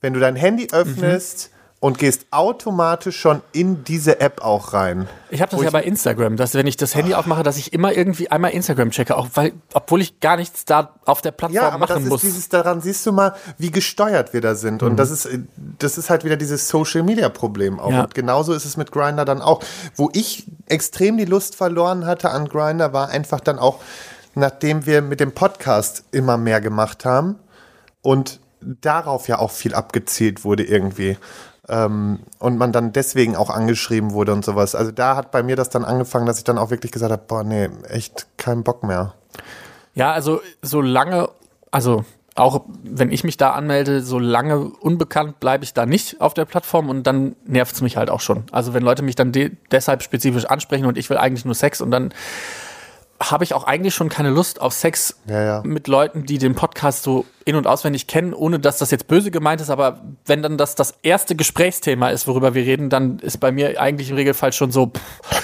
wenn 0.02 0.13
du 0.13 0.19
dein 0.19 0.36
Handy 0.36 0.68
öffnest 0.72 1.50
und 1.85 1.99
gehst 1.99 2.25
automatisch 2.31 3.19
schon 3.19 3.43
in 3.51 3.83
diese 3.83 4.19
App 4.19 4.41
auch 4.41 4.73
rein. 4.73 5.07
Ich 5.29 5.39
habe 5.39 5.51
das 5.51 5.61
ja 5.61 5.69
bei 5.69 5.83
Instagram, 5.83 6.35
dass 6.35 6.55
wenn 6.55 6.65
ich 6.65 6.77
das 6.77 6.95
Handy 6.95 7.13
aufmache, 7.13 7.43
dass 7.43 7.57
ich 7.57 7.73
immer 7.73 7.93
irgendwie 7.93 8.31
einmal 8.31 8.49
Instagram 8.53 8.89
checke, 8.89 9.15
auch 9.15 9.27
weil, 9.35 9.53
obwohl 9.71 10.01
ich 10.01 10.19
gar 10.19 10.35
nichts 10.35 10.65
da 10.65 10.95
auf 11.05 11.21
der 11.21 11.29
Plattform 11.29 11.63
Ja, 11.63 11.69
aber 11.69 11.85
das 11.85 11.97
machen 11.97 12.05
ist 12.05 12.09
muss. 12.09 12.21
dieses, 12.21 12.49
daran 12.49 12.81
siehst 12.81 13.05
du 13.05 13.11
mal, 13.11 13.35
wie 13.59 13.69
gesteuert 13.69 14.33
wir 14.33 14.41
da 14.41 14.55
sind. 14.55 14.81
Und 14.81 14.97
das 14.97 15.11
ist, 15.11 15.27
äh, 15.27 15.41
das 15.77 15.99
ist 15.99 16.09
halt 16.09 16.23
wieder 16.23 16.37
dieses 16.37 16.67
Social 16.69 17.03
Media 17.03 17.29
Problem 17.29 17.79
auch. 17.79 17.91
Ja. 17.91 18.05
Und 18.05 18.15
genauso 18.15 18.53
ist 18.53 18.65
es 18.65 18.77
mit 18.77 18.91
Grinder 18.91 19.23
dann 19.23 19.43
auch. 19.43 19.61
Wo 19.95 20.09
ich 20.11 20.47
extrem 20.65 21.17
die 21.17 21.25
Lust 21.25 21.55
verloren 21.55 22.07
hatte 22.07 22.31
an 22.31 22.49
Grinder, 22.49 22.93
war 22.93 23.09
einfach 23.09 23.41
dann 23.41 23.59
auch, 23.59 23.79
nachdem 24.33 24.87
wir 24.87 25.03
mit 25.03 25.19
dem 25.19 25.33
Podcast 25.33 26.03
immer 26.09 26.37
mehr 26.37 26.61
gemacht 26.61 27.05
haben 27.05 27.35
und 28.01 28.39
darauf 28.81 29.27
ja 29.27 29.37
auch 29.37 29.51
viel 29.51 29.75
abgezielt 29.75 30.43
wurde 30.43 30.63
irgendwie. 30.63 31.17
Ähm, 31.67 32.19
und 32.39 32.57
man 32.57 32.71
dann 32.71 32.94
deswegen 32.94 33.35
auch 33.35 33.50
angeschrieben 33.50 34.12
wurde 34.12 34.33
und 34.33 34.45
sowas. 34.45 34.75
Also 34.75 34.91
da 34.91 35.15
hat 35.15 35.31
bei 35.31 35.41
mir 35.41 35.56
das 35.56 35.69
dann 35.69 35.83
angefangen, 35.83 36.25
dass 36.25 36.38
ich 36.38 36.44
dann 36.44 36.57
auch 36.57 36.69
wirklich 36.69 36.91
gesagt 36.91 37.12
habe, 37.12 37.23
boah, 37.27 37.44
nee, 37.44 37.69
echt 37.89 38.27
keinen 38.38 38.63
Bock 38.63 38.83
mehr. 38.83 39.13
Ja, 39.95 40.12
also 40.12 40.41
solange, 40.62 41.29
also 41.71 42.06
auch 42.35 42.65
wenn 42.83 43.12
ich 43.12 43.23
mich 43.23 43.38
da 43.38 43.51
anmelde, 43.51 44.01
solange 44.01 44.59
unbekannt 44.59 45.39
bleibe 45.39 45.63
ich 45.63 45.73
da 45.73 45.85
nicht 45.85 46.19
auf 46.19 46.33
der 46.33 46.44
Plattform 46.44 46.89
und 46.89 47.03
dann 47.03 47.35
nervt 47.45 47.73
es 47.73 47.81
mich 47.81 47.95
halt 47.95 48.09
auch 48.09 48.19
schon. 48.19 48.44
Also 48.51 48.73
wenn 48.73 48.83
Leute 48.83 49.03
mich 49.03 49.15
dann 49.15 49.31
de 49.31 49.51
deshalb 49.71 50.03
spezifisch 50.03 50.45
ansprechen 50.45 50.85
und 50.85 50.97
ich 50.97 51.09
will 51.09 51.18
eigentlich 51.18 51.45
nur 51.45 51.56
Sex 51.56 51.79
und 51.79 51.91
dann 51.91 52.13
habe 53.19 53.44
ich 53.44 53.53
auch 53.53 53.63
eigentlich 53.63 53.94
schon 53.95 54.09
keine 54.09 54.29
Lust 54.29 54.62
auf 54.62 54.73
Sex 54.73 55.17
Ja, 55.27 55.41
ja. 55.41 55.62
mit 55.63 55.88
Leuten, 55.88 56.25
die 56.25 56.38
den 56.38 56.56
Podcast 56.56 57.03
so 57.03 57.25
in- 57.45 57.56
und 57.56 57.65
auswendig 57.67 58.07
kennen, 58.07 58.33
ohne 58.33 58.59
dass 58.59 58.77
das 58.77 58.91
jetzt 58.91 59.07
böse 59.07 59.31
gemeint 59.31 59.62
ist, 59.62 59.69
aber 59.69 60.01
wenn 60.25 60.41
dann 60.41 60.57
das 60.57 60.75
das 60.75 60.95
erste 61.01 61.35
Gesprächsthema 61.35 62.09
ist, 62.09 62.27
worüber 62.27 62.53
wir 62.53 62.63
reden, 62.63 62.89
dann 62.89 63.19
ist 63.19 63.40
bei 63.40 63.51
mir 63.51 63.80
eigentlich 63.80 64.09
im 64.09 64.16
Regelfall 64.16 64.51
schon 64.51 64.71
so, 64.71 64.87
pff, 64.87 65.44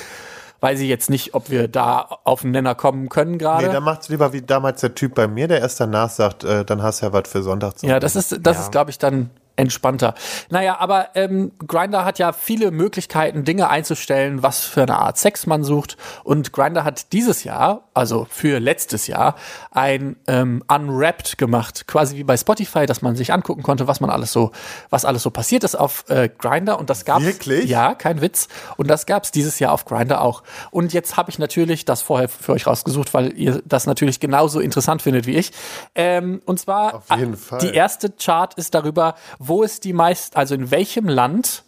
weiß 0.59 0.79
ich 0.79 0.89
jetzt 0.89 1.09
nicht, 1.09 1.33
ob 1.33 1.49
wir 1.49 1.67
da 1.67 2.19
auf 2.23 2.41
den 2.41 2.51
Nenner 2.51 2.75
kommen 2.75 3.09
können 3.09 3.37
gerade. 3.37 3.67
Nee, 3.67 3.73
dann 3.73 3.83
macht's 3.83 4.09
lieber 4.09 4.31
wie 4.31 4.41
damals 4.41 4.81
der 4.81 4.93
Typ 4.93 5.15
bei 5.15 5.27
mir, 5.27 5.47
der 5.47 5.59
erst 5.59 5.79
danach 5.79 6.09
sagt, 6.09 6.43
äh, 6.43 6.63
dann 6.63 6.83
hast 6.83 7.01
du 7.01 7.07
ja 7.07 7.13
was 7.13 7.27
für 7.29 7.41
Sonntag 7.41 7.79
zu 7.79 7.87
Ja, 7.87 7.99
das 7.99 8.15
ist, 8.15 8.37
das 8.41 8.59
ist, 8.59 8.71
glaube 8.71 8.91
ich, 8.91 8.97
dann 8.97 9.31
entspannter. 9.55 10.15
Naja, 10.49 10.77
aber 10.79 11.09
ähm, 11.15 11.51
Grinder 11.67 12.05
hat 12.05 12.19
ja 12.19 12.33
viele 12.33 12.71
Möglichkeiten, 12.71 13.43
Dinge 13.43 13.69
einzustellen, 13.69 14.43
was 14.43 14.63
für 14.65 14.83
eine 14.83 14.97
Art 14.97 15.17
Sex 15.17 15.45
man 15.45 15.63
sucht. 15.63 15.97
Und 16.23 16.53
Grinder 16.53 16.83
hat 16.83 17.11
dieses 17.13 17.43
Jahr, 17.43 17.83
also 17.93 18.27
für 18.29 18.59
letztes 18.59 19.07
Jahr, 19.07 19.35
ein 19.71 20.15
ähm, 20.27 20.63
Unwrapped 20.67 21.37
gemacht, 21.37 21.87
quasi 21.87 22.17
wie 22.17 22.23
bei 22.23 22.37
Spotify, 22.37 22.85
dass 22.85 23.01
man 23.01 23.15
sich 23.15 23.33
angucken 23.33 23.63
konnte, 23.63 23.87
was 23.87 23.99
man 23.99 24.09
alles 24.09 24.31
so, 24.31 24.51
was 24.89 25.05
alles 25.05 25.23
so 25.23 25.29
passiert 25.29 25.63
ist 25.63 25.75
auf 25.75 26.05
äh, 26.09 26.29
Grinder. 26.29 26.79
Und 26.79 26.89
das 26.89 27.05
gab's 27.05 27.25
Wirklich? 27.25 27.69
Ja, 27.69 27.93
kein 27.93 28.21
Witz. 28.21 28.47
Und 28.77 28.89
das 28.89 29.05
gab's 29.05 29.31
dieses 29.31 29.59
Jahr 29.59 29.73
auf 29.73 29.85
Grinder 29.85 30.21
auch. 30.21 30.43
Und 30.71 30.93
jetzt 30.93 31.17
habe 31.17 31.29
ich 31.29 31.39
natürlich 31.39 31.85
das 31.85 32.01
vorher 32.01 32.29
für 32.29 32.53
euch 32.53 32.67
rausgesucht, 32.67 33.13
weil 33.13 33.37
ihr 33.37 33.61
das 33.65 33.85
natürlich 33.85 34.19
genauso 34.19 34.59
interessant 34.59 35.01
findet 35.01 35.27
wie 35.27 35.35
ich. 35.35 35.51
Ähm, 35.95 36.41
und 36.45 36.59
zwar 36.59 36.95
Auf 36.95 37.17
jeden 37.17 37.37
Fall. 37.37 37.59
die 37.59 37.73
erste 37.73 38.09
Chart 38.09 38.53
ist 38.55 38.73
darüber, 38.73 39.15
wo 39.47 39.63
es 39.63 39.79
die 39.79 39.93
meisten, 39.93 40.35
also 40.37 40.55
in 40.55 40.71
welchem 40.71 41.07
Land 41.07 41.63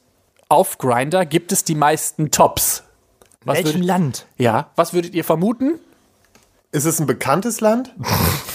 auf 0.50 0.77
Grinder 0.77 1.25
gibt 1.25 1.51
es 1.51 1.63
die 1.63 1.75
meisten 1.75 2.32
Tops. 2.32 2.84
Was 3.46 3.58
welchem 3.58 3.74
würdet, 3.74 3.86
Land? 3.88 4.25
ja, 4.38 4.70
was 4.75 4.94
würdet 4.94 5.15
ihr 5.15 5.24
vermuten? 5.24 5.80
Ist 6.72 6.86
es 6.86 7.00
ein 7.00 7.06
bekanntes 7.06 7.62
Land? 7.62 7.94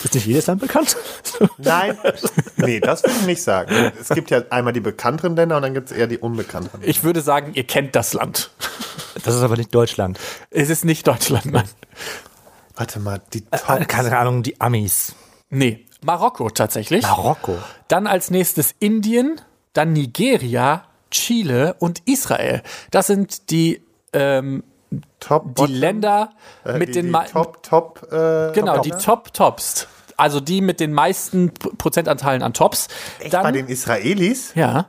Ist 0.03 0.15
nicht 0.15 0.27
jedes 0.27 0.47
Land 0.47 0.61
bekannt? 0.61 0.97
Nein. 1.59 1.97
nee, 2.57 2.81
das 2.81 3.03
würde 3.05 3.15
ich 3.21 3.27
nicht 3.27 3.43
sagen. 3.43 3.93
Es 4.01 4.09
gibt 4.09 4.31
ja 4.31 4.43
einmal 4.51 4.73
die 4.73 4.81
bekannteren 4.81 5.37
Länder 5.37 5.57
und 5.57 5.63
dann 5.63 5.75
gibt 5.75 5.91
es 5.91 5.97
eher 5.97 6.09
die 6.09 6.19
unbekannteren. 6.19 6.81
Ich 6.85 7.05
würde 7.05 7.21
sagen, 7.21 7.53
ihr 7.55 7.65
kennt 7.65 7.95
das 7.95 8.15
Land. 8.15 8.51
Das 9.23 9.35
ist 9.37 9.43
aber 9.43 9.57
nicht 9.57 9.73
Deutschland. 9.75 10.19
Es 10.51 10.69
ist 10.71 10.85
nicht 10.85 11.07
Deutschland, 11.07 11.47
nein. 11.47 11.69
Warte 12.75 12.99
mal, 13.01 13.21
die 13.33 13.45
Äh, 13.51 13.59
Top. 13.59 13.87
Keine 13.89 14.17
Ahnung, 14.19 14.43
die 14.43 14.61
Amis. 14.61 15.15
Nee, 15.51 15.87
Marokko 16.03 16.51
tatsächlich. 16.51 17.03
Marokko. 17.03 17.57
Dann 17.89 18.07
als 18.07 18.31
nächstes 18.31 18.75
Indien, 18.79 19.41
dann 19.73 19.93
Nigeria, 19.93 20.85
Chile 21.11 21.75
und 21.79 22.03
Israel. 22.07 22.63
Das 22.91 23.07
sind 23.07 23.51
die 23.51 23.83
ähm, 24.13 24.63
Top, 25.21 25.55
die 25.57 25.67
Länder 25.67 26.31
äh, 26.65 26.79
mit 26.79 26.91
die, 26.91 26.93
den 27.03 27.13
die 27.13 27.33
Top, 27.33 27.63
Top, 27.63 28.03
äh, 28.11 28.53
genau 28.53 28.77
Top, 28.77 28.83
die 28.83 28.91
Top 28.91 29.33
Tops, 29.35 29.89
also 30.17 30.41
die 30.41 30.61
mit 30.61 30.81
den 30.81 30.93
meisten 30.93 31.53
Prozentanteilen 31.53 32.43
an 32.43 32.55
Tops. 32.55 32.89
Echt 33.19 33.35
Dann, 33.35 33.43
bei 33.43 33.53
den 33.53 33.67
Israelis? 33.69 34.55
ja, 34.55 34.87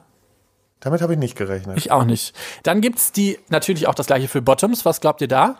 Damit 0.79 1.01
habe 1.01 1.13
ich 1.13 1.19
nicht 1.19 1.35
gerechnet. 1.35 1.77
ich 1.77 1.91
auch 1.91 2.05
nicht. 2.05 2.33
Dann 2.63 2.79
gibt's 2.81 3.11
die 3.11 3.39
natürlich 3.49 3.87
auch 3.87 3.95
das 3.95 4.07
gleiche 4.07 4.27
für 4.27 4.41
Bottoms. 4.41 4.85
Was 4.85 5.01
glaubt 5.01 5.21
ihr 5.21 5.27
da? 5.27 5.55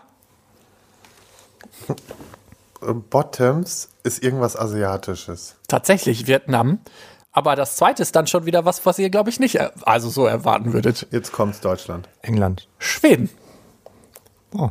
Äh, 2.82 2.92
Bottoms 2.92 3.88
ist 4.02 4.22
irgendwas 4.22 4.56
Asiatisches. 4.56 5.56
Tatsächlich 5.68 6.26
Vietnam. 6.26 6.78
Aber 7.32 7.54
das 7.54 7.76
zweite 7.76 8.02
ist 8.02 8.16
dann 8.16 8.26
schon 8.26 8.44
wieder 8.46 8.64
was, 8.64 8.84
was 8.86 8.98
ihr, 8.98 9.08
glaube 9.10 9.30
ich, 9.30 9.38
nicht 9.38 9.54
er- 9.54 9.72
also 9.82 10.08
so 10.08 10.26
erwarten 10.26 10.72
würdet. 10.72 11.06
Jetzt 11.12 11.30
kommt's 11.32 11.60
Deutschland. 11.60 12.08
England. 12.22 12.68
Schweden. 12.78 13.30
Oh. 14.52 14.70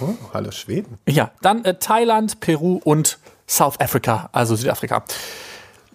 Oh, 0.00 0.14
hallo 0.32 0.50
Schweden. 0.52 0.98
Ja, 1.08 1.30
dann 1.42 1.64
äh, 1.64 1.74
Thailand, 1.78 2.40
Peru 2.40 2.80
und 2.84 3.18
South 3.48 3.80
Africa, 3.80 4.30
also 4.32 4.54
Südafrika. 4.56 5.04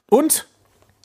Und 0.09 0.47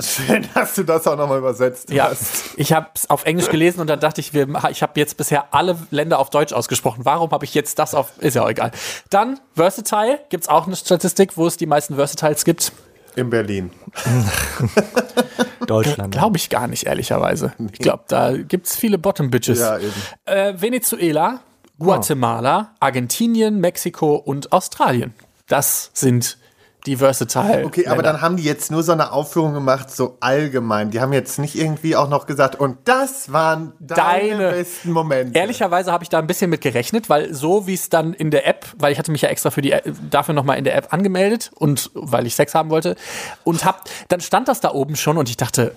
Schön, 0.03 0.47
dass 0.55 0.75
du 0.75 0.83
das 0.83 1.07
auch 1.07 1.17
nochmal 1.17 1.39
übersetzt 1.39 1.91
ja, 1.91 2.11
hast. 2.11 2.55
ich 2.57 2.73
habe 2.73 2.89
es 2.95 3.09
auf 3.09 3.25
Englisch 3.25 3.49
gelesen 3.49 3.81
und 3.81 3.89
dann 3.89 4.01
dachte 4.01 4.21
ich, 4.21 4.35
wir, 4.35 4.49
ich 4.71 4.83
habe 4.83 4.99
jetzt 4.99 5.17
bisher 5.17 5.55
alle 5.55 5.79
Länder 5.91 6.19
auf 6.19 6.31
Deutsch 6.31 6.53
ausgesprochen. 6.53 7.05
Warum 7.05 7.31
habe 7.31 7.45
ich 7.45 7.55
jetzt 7.55 7.79
das 7.79 7.95
auf? 7.95 8.13
Ist 8.19 8.35
ja 8.35 8.45
auch 8.45 8.51
egal. 8.51 8.73
Dann 9.11 9.41
Versatile 9.55 10.21
gibt's 10.29 10.49
auch 10.49 10.67
eine 10.67 10.77
Statistik, 10.77 11.37
wo 11.37 11.47
es 11.47 11.57
die 11.57 11.67
meisten 11.67 11.95
Versatiles 11.95 12.45
gibt. 12.45 12.73
In 13.15 13.31
Berlin. 13.31 13.71
Deutschland. 15.67 16.13
Glaube 16.13 16.39
ich 16.39 16.49
gar 16.49 16.67
nicht, 16.67 16.87
ehrlicherweise. 16.87 17.53
Ich 17.73 17.79
glaube, 17.79 18.05
da 18.09 18.37
gibt's 18.37 18.77
viele 18.77 18.99
Bottom 18.99 19.31
Bitches. 19.31 19.61
Ja, 19.61 19.79
eben. 19.79 19.93
Äh, 20.25 20.55
Venezuela, 20.61 21.41
Guatemala, 21.79 22.75
Argentinien, 22.81 23.61
Mexiko 23.61 24.15
und 24.17 24.53
Australien. 24.53 25.13
Das 25.47 25.91
sind 25.93 26.39
die 26.87 26.97
Versatile. 26.97 27.65
Okay, 27.65 27.87
aber 27.87 28.03
dann 28.03 28.21
haben 28.21 28.37
die 28.37 28.43
jetzt 28.43 28.71
nur 28.73 28.83
so 28.83 28.91
eine 28.93 29.13
Aufführung 29.13 29.55
gemacht, 29.55 29.91
so 29.91 30.17
allgemein. 30.21 30.91
Die 30.91 31.01
haben 31.01 31.13
jetzt 31.13 31.39
nicht 31.39 31.55
irgendwie 31.55 31.95
auch 31.95 32.09
noch 32.09 32.27
gesagt, 32.27 32.57
und 32.57 32.79
das 32.85 33.33
waren 33.33 33.73
deine, 33.79 34.31
Deine- 34.39 34.51
besten 34.53 34.91
Momente. 34.91 35.39
Ehrlicherweise 35.39 35.93
habe 35.93 36.03
ich 36.03 36.11
da 36.11 36.19
ein 36.19 36.27
bisschen 36.27 36.51
mit 36.51 36.61
gerechnet, 36.61 37.09
weil 37.09 37.33
so 37.33 37.67
wie 37.67 37.75
es 37.75 37.89
dann 37.89 38.15
in 38.15 38.31
der 38.31 38.47
App, 38.49 38.67
weil 38.79 38.93
ich 38.93 38.99
hatte 38.99 39.13
mich 39.13 39.23
ja 39.23 39.29
extra 39.29 39.51
für 39.51 39.63
die 39.63 39.73
App, 39.73 39.85
dafür 40.11 40.35
nochmal 40.35 40.59
in 40.59 40.65
der 40.65 40.75
App 40.77 40.93
angemeldet 40.93 41.51
und 41.55 41.91
weil 41.95 42.27
ich 42.27 42.35
Sex 42.35 42.55
haben 42.55 42.71
wollte 42.71 42.97
und 43.45 43.65
hab, 43.65 43.85
dann 44.09 44.21
stand 44.21 44.49
das 44.49 44.61
da 44.61 44.73
oben 44.73 44.97
schon 44.97 45.19
und 45.19 45.29
ich 45.29 45.37
dachte, 45.37 45.75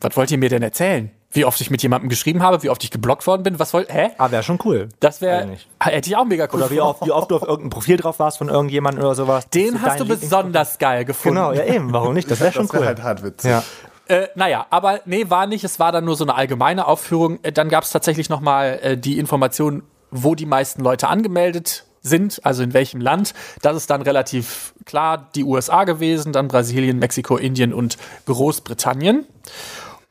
was 0.00 0.16
wollt 0.16 0.30
ihr 0.30 0.38
mir 0.38 0.48
denn 0.48 0.62
erzählen? 0.62 1.10
Wie 1.36 1.44
oft 1.44 1.60
ich 1.60 1.70
mit 1.70 1.82
jemandem 1.82 2.08
geschrieben 2.08 2.42
habe, 2.42 2.62
wie 2.62 2.70
oft 2.70 2.82
ich 2.82 2.90
geblockt 2.90 3.26
worden 3.26 3.42
bin, 3.42 3.58
was 3.58 3.74
wollt, 3.74 3.92
hä? 3.92 4.08
Ah, 4.16 4.30
wäre 4.30 4.42
schon 4.42 4.58
cool. 4.64 4.88
Das 5.00 5.20
wäre, 5.20 5.42
Eigentlich. 5.42 5.68
hätte 5.78 6.08
ich 6.08 6.16
auch 6.16 6.24
mega 6.24 6.48
cool 6.50 6.60
Oder 6.60 6.70
wie 6.70 6.80
oft, 6.80 7.04
wie 7.04 7.12
oft 7.12 7.30
du 7.30 7.36
auf 7.36 7.42
irgendein 7.42 7.68
Profil 7.68 7.98
drauf 7.98 8.18
warst 8.18 8.38
von 8.38 8.48
irgendjemandem 8.48 9.04
oder 9.04 9.14
sowas. 9.14 9.48
Den 9.50 9.82
hast 9.82 10.00
du 10.00 10.06
besonders 10.06 10.78
geil 10.78 11.04
gefunden. 11.04 11.36
Genau, 11.36 11.52
ja 11.52 11.64
eben, 11.64 11.92
warum 11.92 12.14
nicht? 12.14 12.30
Das 12.30 12.40
wäre 12.40 12.52
schon 12.54 12.62
das 12.66 12.72
wäre 12.72 12.82
cool. 12.82 12.86
halt 12.88 13.02
hart 13.02 13.22
witzig. 13.22 13.50
Ja. 13.50 13.62
Äh, 14.08 14.28
naja, 14.34 14.66
aber 14.70 15.00
nee, 15.04 15.28
war 15.28 15.46
nicht. 15.46 15.62
Es 15.64 15.78
war 15.78 15.92
dann 15.92 16.04
nur 16.04 16.16
so 16.16 16.24
eine 16.24 16.34
allgemeine 16.34 16.86
Aufführung. 16.86 17.38
Äh, 17.42 17.52
Dann 17.52 17.68
gab 17.68 17.84
es 17.84 17.90
tatsächlich 17.90 18.28
noch 18.28 18.40
mal 18.40 18.78
äh, 18.80 18.96
die 18.96 19.18
Information, 19.18 19.82
wo 20.10 20.34
die 20.34 20.46
meisten 20.46 20.82
Leute 20.82 21.08
angemeldet 21.08 21.84
sind, 22.02 22.40
also 22.44 22.62
in 22.62 22.72
welchem 22.72 23.00
Land. 23.00 23.34
Das 23.62 23.76
ist 23.76 23.90
dann 23.90 24.02
relativ 24.02 24.72
klar 24.84 25.28
die 25.34 25.44
USA 25.44 25.84
gewesen, 25.84 26.32
dann 26.32 26.48
Brasilien, 26.48 26.98
Mexiko, 26.98 27.36
Indien 27.36 27.74
und 27.74 27.96
Großbritannien. 28.26 29.26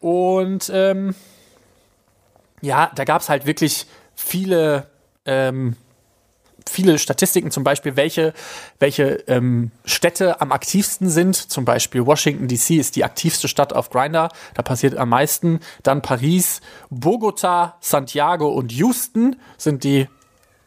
Und 0.06 0.70
ähm, 0.72 1.16
ja, 2.62 2.92
da 2.94 3.06
gab 3.06 3.24
es 3.24 3.30
halt 3.30 3.48
wirklich 3.48 3.88
viele 4.14 4.86
ähm, 5.26 5.78
viele 6.70 7.00
Statistiken, 7.00 7.50
zum 7.50 7.64
Beispiel, 7.64 7.96
welche, 7.96 8.34
welche 8.78 9.24
ähm, 9.28 9.72
Städte 9.84 10.42
am 10.42 10.52
aktivsten 10.52 11.10
sind. 11.10 11.36
Zum 11.36 11.66
Beispiel 11.66 12.06
Washington 12.06 12.48
DC 12.48 12.72
ist 12.72 12.96
die 12.96 13.04
aktivste 13.04 13.48
Stadt 13.48 13.74
auf 13.74 13.90
Grinder. 13.90 14.30
Da 14.54 14.62
passiert 14.62 14.96
am 14.96 15.10
meisten. 15.10 15.60
Dann 15.82 16.04
Paris, 16.04 16.62
Bogota, 16.92 17.76
Santiago 17.80 18.50
und 18.50 18.72
Houston 18.74 19.38
sind 19.58 19.84
die 19.84 20.08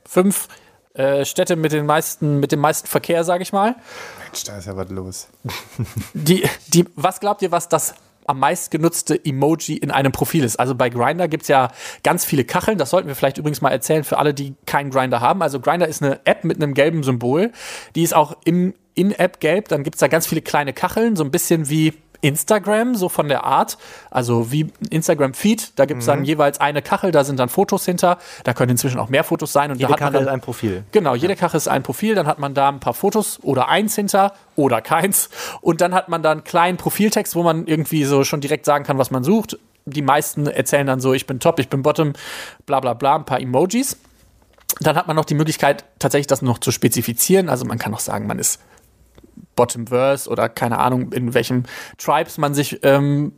fünf 0.04 0.49
äh, 0.95 1.25
Städte 1.25 1.54
mit 1.54 1.71
den 1.71 1.87
meisten, 1.87 2.40
mit 2.40 2.50
dem 2.50 2.59
meisten 2.59 2.88
Verkehr, 2.88 3.23
sage 3.23 3.45
ich 3.45 3.52
mal. 3.52 3.76
Mensch, 4.25 4.42
da 4.42 4.59
ist 4.59 4.66
ja 4.66 4.76
was 4.76 4.88
los. 4.90 5.28
Die, 6.14 6.45
die, 6.66 6.87
was 6.97 7.21
glaubt 7.21 7.42
ihr, 7.42 7.52
was 7.52 7.68
das 7.68 7.95
am 8.28 8.38
meist 8.40 8.70
genutzte 8.70 9.18
Emoji 9.25 9.76
in 9.76 9.90
einem 9.90 10.12
Profil 10.12 10.44
ist? 10.44 10.58
Also 10.61 10.75
bei 10.75 10.88
Grinder 10.88 11.28
gibt 11.28 11.42
es 11.42 11.49
ja 11.49 11.68
ganz 12.02 12.25
viele 12.25 12.44
Kacheln. 12.44 12.78
Das 12.78 12.90
sollten 12.90 13.08
wir 13.08 13.14
vielleicht 13.14 13.38
übrigens 13.38 13.61
mal 13.61 13.70
erzählen 13.70 14.04
für 14.04 14.18
alle, 14.18 14.35
die 14.35 14.54
keinen 14.66 14.90
Grinder 14.90 15.20
haben. 15.20 15.42
Also 15.42 15.61
Grinder 15.61 15.88
ist 15.88 16.02
eine 16.02 16.20
App 16.25 16.44
mit 16.44 16.56
einem 16.56 16.75
gelben 16.75 17.02
Symbol. 17.02 17.52
Die 17.94 18.02
ist 18.02 18.14
auch 18.14 18.37
im 18.44 18.75
In-App 18.94 19.40
gelb. 19.40 19.68
Dann 19.68 19.82
gibt 19.82 19.97
es 19.97 20.00
da 20.00 20.08
ganz 20.08 20.26
viele 20.26 20.42
kleine 20.42 20.73
Kacheln, 20.73 21.16
so 21.16 21.25
ein 21.25 21.30
bisschen 21.30 21.68
wie 21.68 21.94
Instagram, 22.20 22.94
so 22.94 23.08
von 23.08 23.28
der 23.28 23.44
Art. 23.44 23.78
Also 24.10 24.50
wie 24.50 24.72
Instagram-Feed. 24.90 25.78
Da 25.78 25.84
gibt 25.87 26.00
es 26.00 26.06
dann 26.06 26.25
jeweils 26.25 26.60
eine 26.60 26.82
Kachel, 26.82 27.12
da 27.12 27.25
sind 27.25 27.38
dann 27.38 27.48
Fotos 27.48 27.84
hinter. 27.84 28.18
Da 28.44 28.54
können 28.54 28.72
inzwischen 28.72 28.98
auch 28.98 29.08
mehr 29.08 29.25
Fotos 29.25 29.52
sein. 29.52 29.70
Und 29.70 29.78
Jede 29.78 29.88
da 29.88 29.94
hat 29.94 30.00
man 30.00 30.12
Kachel 30.12 30.25
dann 30.25 30.28
ist 30.28 30.34
ein 30.34 30.40
Profil. 30.40 30.84
Genau, 30.92 31.14
jede 31.14 31.37
Kachel 31.37 31.56
ist 31.56 31.68
ein 31.68 31.82
Profil, 31.82 32.14
dann 32.14 32.26
hat 32.26 32.38
man 32.38 32.54
da 32.54 32.68
ein 32.68 32.80
paar 32.80 32.94
Fotos 32.94 33.38
oder 33.42 33.68
eins 33.68 33.94
hinter 33.94 34.32
oder 34.56 34.80
keins. 34.80 35.30
Und 35.60 35.80
dann 35.80 35.94
hat 35.94 36.08
man 36.08 36.22
da 36.22 36.32
einen 36.32 36.44
kleinen 36.44 36.76
Profiltext, 36.76 37.34
wo 37.37 37.42
man 37.42 37.66
irgendwie 37.66 38.04
so 38.04 38.25
schon 38.25 38.40
direkt 38.40 38.64
sagen 38.64 38.84
kann, 38.84 38.98
was 38.98 39.10
man 39.10 39.25
sucht. 39.25 39.58
Die 39.87 40.02
meisten 40.02 40.46
erzählen 40.46 40.87
dann 40.87 41.00
so, 41.00 41.14
ich 41.14 41.26
bin 41.26 41.40
top, 41.40 41.60
ich 41.60 41.68
bin 41.68 41.82
bottom, 41.82 42.12
bla 42.66 42.80
bla 42.80 42.94
bla, 42.94 43.16
ein 43.16 43.25
paar 43.25 43.40
Emojis. 43.40 43.96
Dann 44.80 44.96
hat 44.96 45.06
man 45.06 45.16
noch 45.16 45.25
die 45.25 45.34
Möglichkeit, 45.34 45.84
tatsächlich 45.98 46.26
das 46.26 46.42
noch 46.42 46.58
zu 46.58 46.72
spezifizieren. 46.72 47.48
Also 47.48 47.64
man 47.64 47.78
kann 47.78 47.94
auch 47.94 48.00
sagen, 48.00 48.26
man 48.26 48.38
ist 48.38 48.60
Bottomverse 49.57 50.28
oder 50.30 50.49
keine 50.49 50.78
Ahnung, 50.78 51.12
in 51.12 51.35
welchem 51.35 51.64
Tribes 51.99 52.38
man 52.38 52.54
sich 52.54 52.80
ähm, 52.85 53.33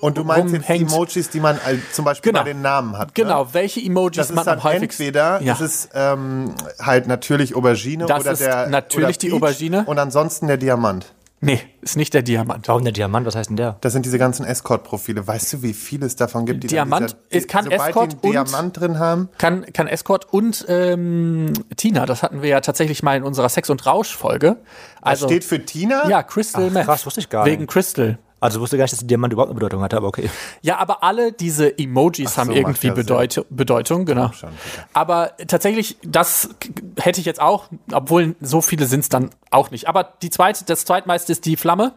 Und 0.00 0.18
du 0.18 0.24
meinst 0.24 0.52
jetzt 0.54 0.68
die 0.68 0.72
rumhängt. 0.72 0.92
Emojis, 0.92 1.30
die 1.30 1.40
man 1.40 1.58
zum 1.92 2.04
Beispiel 2.04 2.32
Genau. 2.32 2.44
bei 2.44 2.52
den 2.52 2.62
Namen 2.62 2.98
hat. 2.98 3.14
Genau, 3.14 3.44
Ne? 3.44 3.48
welche 3.52 3.80
Emojis 3.80 4.16
Das 4.16 4.30
ist 4.30 4.36
man 4.36 4.44
dann 4.44 4.58
am 4.58 4.64
häufigsten. 4.64 5.02
entweder, 5.04 5.40
Ja. 5.42 5.54
das 5.54 5.60
ist 5.60 5.88
ähm, 5.94 6.54
halt 6.80 7.06
natürlich 7.06 7.54
Aubergine 7.56 8.06
Das 8.06 8.20
oder 8.22 8.32
ist 8.32 8.40
der 8.40 8.66
natürlich 8.68 9.08
oder 9.08 9.18
die 9.18 9.26
Peach 9.28 9.36
Aubergine. 9.36 9.84
und 9.86 9.98
ansonsten 9.98 10.46
der 10.48 10.56
Diamant. 10.58 11.12
Nee, 11.40 11.60
ist 11.82 11.96
nicht 11.98 12.14
der 12.14 12.22
Diamant. 12.22 12.66
Warum 12.68 12.84
der 12.84 12.92
Diamant? 12.94 13.26
Was 13.26 13.36
heißt 13.36 13.50
denn 13.50 13.56
der? 13.56 13.76
Das 13.82 13.92
sind 13.92 14.06
diese 14.06 14.18
ganzen 14.18 14.46
Escort-Profile. 14.46 15.26
Weißt 15.26 15.52
du, 15.52 15.62
wie 15.62 15.74
viel 15.74 16.02
es 16.02 16.16
davon 16.16 16.46
gibt? 16.46 16.62
Die 16.62 16.68
Diamant 16.68 17.16
dieser, 17.30 17.38
ist- 17.42 17.48
kann 17.48 17.70
Escort 17.70 18.12
die 18.22 18.28
und- 18.28 18.36
einen 18.36 18.46
Diamant 18.46 18.80
drin 18.80 18.98
haben. 18.98 19.28
kann, 19.36 19.66
kann 19.74 19.86
Escort 19.86 20.32
und 20.32 20.64
ähm, 20.68 21.52
Tina, 21.76 22.06
das 22.06 22.22
hatten 22.22 22.40
wir 22.40 22.48
ja 22.48 22.60
tatsächlich 22.62 23.02
mal 23.02 23.16
in 23.18 23.24
unserer 23.24 23.50
Sex- 23.50 23.68
und 23.68 23.84
Rausch-Folge. 23.84 24.56
Also, 25.02 25.26
Das 25.26 25.32
steht 25.32 25.44
für 25.44 25.62
Tina. 25.66 26.08
ja, 26.08 26.22
Crystal 26.22 26.66
Ach, 26.68 26.72
Meth. 26.72 26.84
krass, 26.86 27.04
wusste 27.04 27.20
ich 27.20 27.28
gar 27.28 27.44
Wegen 27.44 27.62
nicht. 27.62 27.70
Crystal. 27.70 28.18
Also 28.44 28.60
wusste 28.60 28.76
gar 28.76 28.84
nicht, 28.84 28.92
dass 28.92 29.00
der 29.00 29.08
Diamant 29.08 29.32
überhaupt 29.32 29.50
eine 29.50 29.54
Bedeutung 29.54 29.80
hatte, 29.82 29.96
aber 29.96 30.06
okay. 30.08 30.28
Ja, 30.60 30.76
aber 30.78 31.02
alle 31.02 31.32
diese 31.32 31.78
Emojis 31.78 32.32
Ach 32.32 32.36
haben 32.38 32.46
so, 32.48 32.52
irgendwie 32.52 32.90
Bedeut 32.90 33.46
Bedeutung, 33.48 34.04
genau. 34.04 34.32
schon. 34.32 34.50
Aber 34.92 35.32
tatsächlich, 35.48 35.96
das 36.04 36.50
hätte 36.98 37.20
ich 37.20 37.26
jetzt 37.26 37.40
auch, 37.40 37.68
obwohl 37.92 38.36
so 38.42 38.60
viele 38.60 38.84
sind 38.86 39.00
es 39.00 39.08
dann 39.08 39.30
auch 39.50 39.70
nicht. 39.70 39.88
Aber 39.88 40.12
die 40.20 40.28
zweite, 40.28 40.64
das 40.66 40.84
zweitmeiste 40.84 41.32
ist 41.32 41.46
die 41.46 41.56
Flamme, 41.56 41.94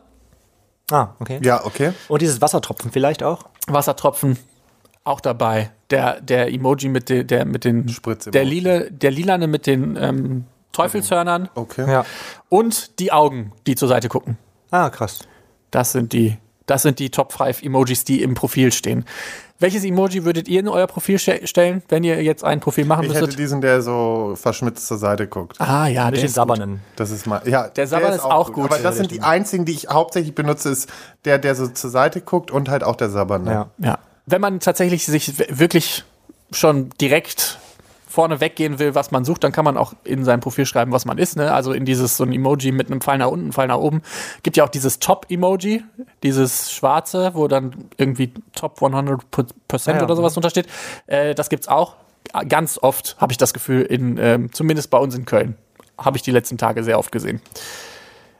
Ah, 0.90 1.10
okay. 1.20 1.42
Ja, 1.44 1.66
okay. 1.66 1.92
Und 2.08 2.22
dieses 2.22 2.40
Wassertropfen 2.42 2.92
vielleicht 2.92 3.22
auch? 3.22 3.44
Wassertropfen 3.68 4.38
auch 5.04 5.20
dabei. 5.20 5.72
Der, 5.90 6.22
der 6.22 6.54
Emoji 6.54 6.88
mit, 6.88 7.10
de, 7.10 7.26
der, 7.26 7.44
mit 7.46 7.66
den, 7.66 7.90
Spritzemoji. 7.90 8.32
der, 8.32 8.46
lila, 8.46 8.80
der 8.90 9.12
lilane 9.12 9.48
mit 9.48 9.68
den 9.68 9.98
ähm, 10.00 10.46
Teufelshörnern 10.72 11.50
Okay. 11.56 11.92
Ja. 11.92 12.06
und 12.50 13.00
die 13.00 13.12
Augen, 13.12 13.52
die 13.66 13.76
zur 13.76 13.90
Seite 13.90 14.08
gucken. 14.08 14.38
Ah, 14.72 14.90
krass. 14.90 15.20
Das 15.78 15.92
sind 15.92 16.12
die, 16.12 16.36
das 16.66 16.82
sind 16.82 16.98
die 16.98 17.12
Top 17.12 17.32
5 17.34 17.62
Emojis, 17.62 18.04
die 18.04 18.24
im 18.24 18.34
Profil 18.34 18.72
stehen. 18.72 19.06
Welches 19.60 19.84
Emoji 19.86 20.26
würdet 20.26 20.48
ihr 20.48 20.60
in 20.62 20.68
euer 20.68 20.88
Profil 20.88 21.20
ste 21.20 21.46
stellen, 21.46 21.84
wenn 21.90 22.04
ihr 22.04 22.24
jetzt 22.24 22.44
ein 22.44 22.60
Profil 22.60 22.86
machen 22.86 23.04
Ich 23.04 23.12
hätte 23.12 23.22
müsstet? 23.22 23.40
diesen, 23.40 23.62
der 23.62 23.84
so 23.84 24.34
verschmitzt 24.36 24.88
zur 24.88 24.98
Seite 24.98 25.28
guckt. 25.28 25.62
Ah 25.62 25.86
ja, 25.86 26.06
Nicht 26.10 26.14
der 26.16 26.22
den 26.22 26.26
ist 26.26 26.32
gut. 26.32 26.36
Sabernen. 26.36 26.80
Das 26.96 27.12
ist 27.12 27.28
mal, 27.28 27.42
ja. 27.48 27.68
Der 27.68 27.86
Sabber 27.86 28.12
ist 28.12 28.24
auch 28.24 28.52
gut. 28.54 28.66
Aber 28.66 28.78
Ja, 28.78 28.82
das 28.82 28.98
sind 28.98 29.12
die 29.12 29.22
einzigen, 29.22 29.66
die 29.66 29.74
ich 29.74 29.88
hauptsächlich 29.88 30.34
benutze, 30.34 30.70
ist 30.70 30.90
der, 31.26 31.38
der 31.38 31.54
so 31.54 31.68
zur 31.68 31.92
Seite 31.92 32.22
guckt 32.22 32.50
und 32.50 32.70
halt 32.70 32.84
auch 32.84 32.96
der 32.96 33.10
Sabber. 33.10 33.38
Ne? 33.38 33.52
Ja. 33.52 33.70
Ja. 33.78 34.00
Wenn 34.26 34.42
man 34.42 34.60
tatsächlich 34.60 35.06
sich 35.06 35.38
wirklich 35.56 36.06
schon 36.52 36.90
direkt 37.00 37.60
vorne 38.18 38.42
weggehen 38.42 38.80
will, 38.80 38.96
was 38.96 39.12
man 39.12 39.26
sucht, 39.26 39.44
dann 39.44 39.52
kann 39.52 39.64
man 39.64 39.78
auch 39.78 39.94
in 40.04 40.26
sein 40.26 40.40
Profil 40.40 40.66
schreiben, 40.66 40.92
was 40.92 41.06
man 41.06 41.20
ist. 41.20 41.38
Ne? 41.38 41.54
Also 41.54 41.72
in 41.72 41.86
dieses 41.86 42.18
so 42.18 42.24
ein 42.24 42.34
Emoji 42.34 42.72
mit 42.72 42.90
einem 42.90 43.00
Pfeil 43.00 43.20
nach 43.20 43.28
unten, 43.28 43.54
Pfeil 43.54 43.68
nach 43.68 43.78
oben. 43.78 44.02
Gibt 44.42 44.58
ja 44.58 44.64
auch 44.64 44.70
dieses 44.70 44.98
Top-Emoji, 44.98 45.84
dieses 46.24 46.72
schwarze, 46.72 47.36
wo 47.36 47.48
dann 47.48 47.76
irgendwie 47.96 48.34
Top 48.56 48.82
100% 48.82 49.22
ja. 49.86 50.02
oder 50.02 50.16
sowas 50.16 50.36
untersteht. 50.36 50.66
Äh, 51.06 51.36
das 51.36 51.50
gibt's 51.50 51.68
auch. 51.68 51.96
Ganz 52.50 52.80
oft 52.82 53.18
habe 53.20 53.32
ich 53.34 53.38
das 53.38 53.54
Gefühl, 53.54 53.84
in, 53.84 54.18
ähm, 54.18 54.52
zumindest 54.52 54.90
bei 54.90 54.98
uns 54.98 55.16
in 55.16 55.26
Köln, 55.26 55.56
habe 56.00 56.18
ich 56.18 56.24
die 56.24 56.32
letzten 56.32 56.58
Tage 56.58 56.84
sehr 56.84 56.98
oft 56.98 57.12
gesehen. 57.12 57.40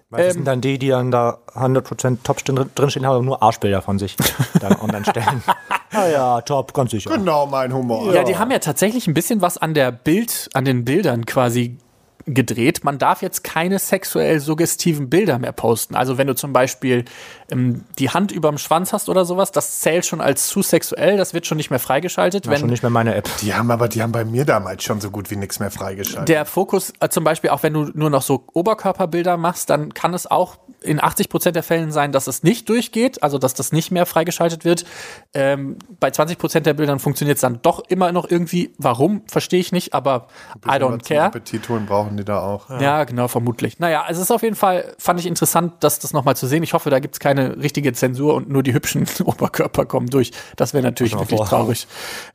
Weil 0.10 0.24
das 0.24 0.28
Ähm, 0.36 0.40
sind 0.40 0.46
dann 0.46 0.62
die, 0.62 0.80
die 0.80 0.88
dann 0.90 1.12
da 1.12 1.40
100% 1.54 2.20
top 2.24 2.38
drin- 2.40 2.70
drinstehen 2.76 3.06
haben, 3.06 3.16
aber 3.16 3.24
nur 3.26 3.44
Arschbilder 3.44 3.82
von 3.82 4.00
sich 4.00 4.16
dann 4.62 4.80
online 4.80 5.04
stellen. 5.06 5.44
Ah 5.92 6.08
ja, 6.08 6.42
top, 6.46 6.74
ganz 6.74 6.92
sicher. 6.92 7.10
Genau 7.12 7.46
mein 7.46 7.74
Humor. 7.74 8.14
Ja, 8.14 8.24
die 8.24 8.38
haben 8.38 8.50
ja 8.52 8.60
tatsächlich 8.60 9.08
ein 9.08 9.14
bisschen 9.14 9.42
was 9.42 9.58
an 9.58 9.74
der 9.74 9.92
Bild, 9.92 10.50
an 10.54 10.64
den 10.64 10.86
Bildern 10.86 11.26
quasi 11.26 11.78
gedreht. 12.28 12.84
Man 12.84 12.98
darf 12.98 13.22
jetzt 13.22 13.44
keine 13.44 13.80
sexuell 13.80 14.40
suggestiven 14.40 15.10
Bilder 15.10 15.40
mehr 15.40 15.54
posten. 15.54 15.96
Also 15.96 16.18
wenn 16.18 16.28
du 16.28 16.36
zum 16.36 16.54
Beispiel 16.54 17.06
ähm, 17.50 17.86
die 17.98 18.10
Hand 18.10 18.32
überm 18.32 18.58
Schwanz 18.58 18.94
hast 18.94 19.10
oder 19.10 19.26
sowas, 19.26 19.52
das 19.52 19.80
zählt 19.80 20.06
schon 20.06 20.22
als 20.22 20.48
zu 20.48 20.62
sexuell, 20.62 21.18
das 21.18 21.34
wird 21.34 21.48
schon 21.48 21.58
nicht 21.58 21.70
mehr 21.70 21.80
freigeschaltet. 21.80 22.46
War 22.46 22.54
wenn 22.54 22.60
schon 22.60 22.70
nicht 22.70 22.84
mehr 22.84 22.90
meine 22.90 23.16
App. 23.16 23.30
Die 23.42 23.54
haben 23.54 23.72
aber, 23.72 23.88
die 23.88 24.04
haben 24.04 24.12
bei 24.12 24.26
mir 24.26 24.46
damals 24.46 24.84
schon 24.84 25.00
so 25.00 25.10
gut 25.10 25.32
wie 25.32 25.38
nichts 25.38 25.60
mehr 25.60 25.72
freigeschaltet. 25.72 26.30
der 26.30 26.46
Fokus, 26.46 26.94
äh, 27.00 27.10
zum 27.10 27.24
Beispiel 27.24 27.50
auch 27.50 27.64
wenn 27.64 27.74
du 27.74 27.90
nur 27.94 28.10
noch 28.10 28.22
so 28.22 28.44
Oberkörperbilder 28.54 29.38
machst, 29.38 29.70
dann 29.70 29.94
kann 29.94 30.14
es 30.14 30.28
auch 30.30 30.58
in 30.88 31.04
80 31.04 31.30
Prozent 31.30 31.56
der 31.56 31.64
Fällen 31.64 31.92
sein, 31.92 32.12
dass 32.12 32.28
es 32.28 32.44
nicht 32.44 32.68
durchgeht, 32.70 33.22
also 33.22 33.38
dass 33.38 33.54
das 33.54 33.72
nicht 33.72 33.92
mehr 33.92 34.06
freigeschaltet 34.06 34.66
wird. 34.66 34.86
Ähm, 35.34 35.78
bei 36.00 36.12
20 36.12 36.38
Prozent 36.38 36.66
der 36.66 36.74
Bildern 36.74 37.00
funktioniert 37.00 37.38
es 37.38 37.42
dann 37.42 37.60
doch 37.62 37.84
immer 37.88 38.12
noch 38.12 38.30
irgendwie. 38.30 38.74
Warum, 38.78 39.22
verstehe 39.28 39.60
ich 39.60 39.72
nicht, 39.72 39.94
aber 39.94 40.28
I 40.66 40.70
don't 40.70 41.08
care. 41.08 41.26
Appetit 41.26 41.68
holen 41.70 41.86
brauchen 41.86 42.18
die 42.18 42.26
da 42.26 42.42
auch. 42.42 42.70
Ja, 42.80 43.04
genau, 43.04 43.28
vermutlich. 43.28 43.80
Naja, 43.80 44.04
also 44.04 44.22
es 44.22 44.30
ist 44.30 44.32
auf 44.32 44.44
jeden 44.44 44.56
Fall, 44.56 44.96
fand 44.98 45.20
ich 45.20 45.26
interessant, 45.26 45.74
das, 45.82 46.00
das 46.00 46.14
nochmal 46.14 46.36
zu 46.36 46.48
sehen. 46.48 46.64
Ich 46.64 46.74
hoffe, 46.74 46.90
da 46.90 47.00
gibt 47.00 47.16
es 47.16 47.20
keine 47.20 47.58
richtige 47.58 47.94
Zensur 47.94 48.34
und 48.36 48.50
nur 48.50 48.64
die 48.64 48.74
hübschen 48.74 49.06
Oberkörper 49.24 49.86
kommen 49.86 50.08
durch. 50.08 50.32
Das 50.56 50.74
wäre 50.74 50.84
natürlich 50.84 51.14
mal 51.14 51.22
wirklich 51.22 51.42
traurig. 51.42 51.88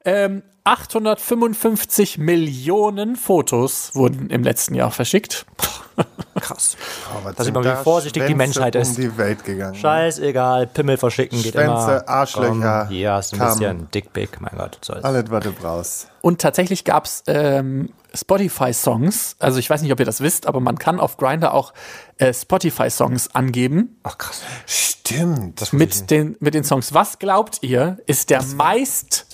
Ähm, 0.05 0.43
855 0.65 2.19
Millionen 2.19 3.17
Fotos 3.17 3.91
wurden 3.95 4.31
im 4.31 4.43
letzten 4.45 4.75
Jahr 4.75 4.91
verschickt. 4.91 5.45
Krass. 6.41 6.77
Oh, 7.11 7.19
was 7.25 7.35
Da 7.37 7.45
sind 7.45 7.55
sieht 7.57 7.65
man, 7.65 7.79
wie 7.79 7.83
vorsichtig 7.83 8.27
die 8.27 8.35
Menschheit 8.35 8.75
ist. 8.75 8.91
um 8.91 8.97
die 8.97 9.17
Welt 9.19 9.45
gegangen. 9.45 9.75
Scheißegal, 9.75 10.67
Pimmel 10.69 10.97
verschicken 10.97 11.43
geht 11.43 11.53
Schwänze, 11.53 11.69
immer. 11.91 12.09
Arschlöcher, 12.09 12.81
Komm, 12.87 12.89
hier 12.89 13.13
hast 13.13 13.33
du 13.33 13.37
ein 13.37 13.39
Kamm. 13.41 13.59
bisschen 13.59 13.91
Dickpick, 13.91 14.41
mein 14.41 14.53
Gott. 14.57 14.79
soll's. 14.83 15.05
Alles, 15.05 15.25
was 15.31 15.45
du 15.45 15.53
brauchst. 15.53 16.09
Und 16.23 16.41
tatsächlich 16.41 16.85
gab 16.85 17.05
es 17.05 17.25
ähm, 17.27 17.91
Spotify-Songs. 18.15 19.37
Also 19.41 19.59
ich 19.59 19.69
weiß 19.69 19.83
nicht, 19.83 19.93
ob 19.93 19.99
ihr 20.01 20.07
das 20.07 20.21
wisst, 20.21 20.47
aber 20.47 20.61
man 20.61 20.79
kann 20.79 21.01
auf 21.01 21.17
Grindr 21.19 21.53
auch 21.53 21.75
äh, 22.19 22.33
Spotify-Songs 22.33 23.35
angeben. 23.35 23.99
Ach 24.05 24.17
krass. 24.17 24.41
Stimmt. 24.67 25.73
mit 25.73 26.11
den, 26.11 26.37
mit 26.41 26.55
den 26.55 26.65
Songs. 26.65 26.95
Was 26.95 27.19
glaubt 27.19 27.59
ihr, 27.63 27.99
ist 28.07 28.31
der 28.31 28.43
meist 28.43 29.27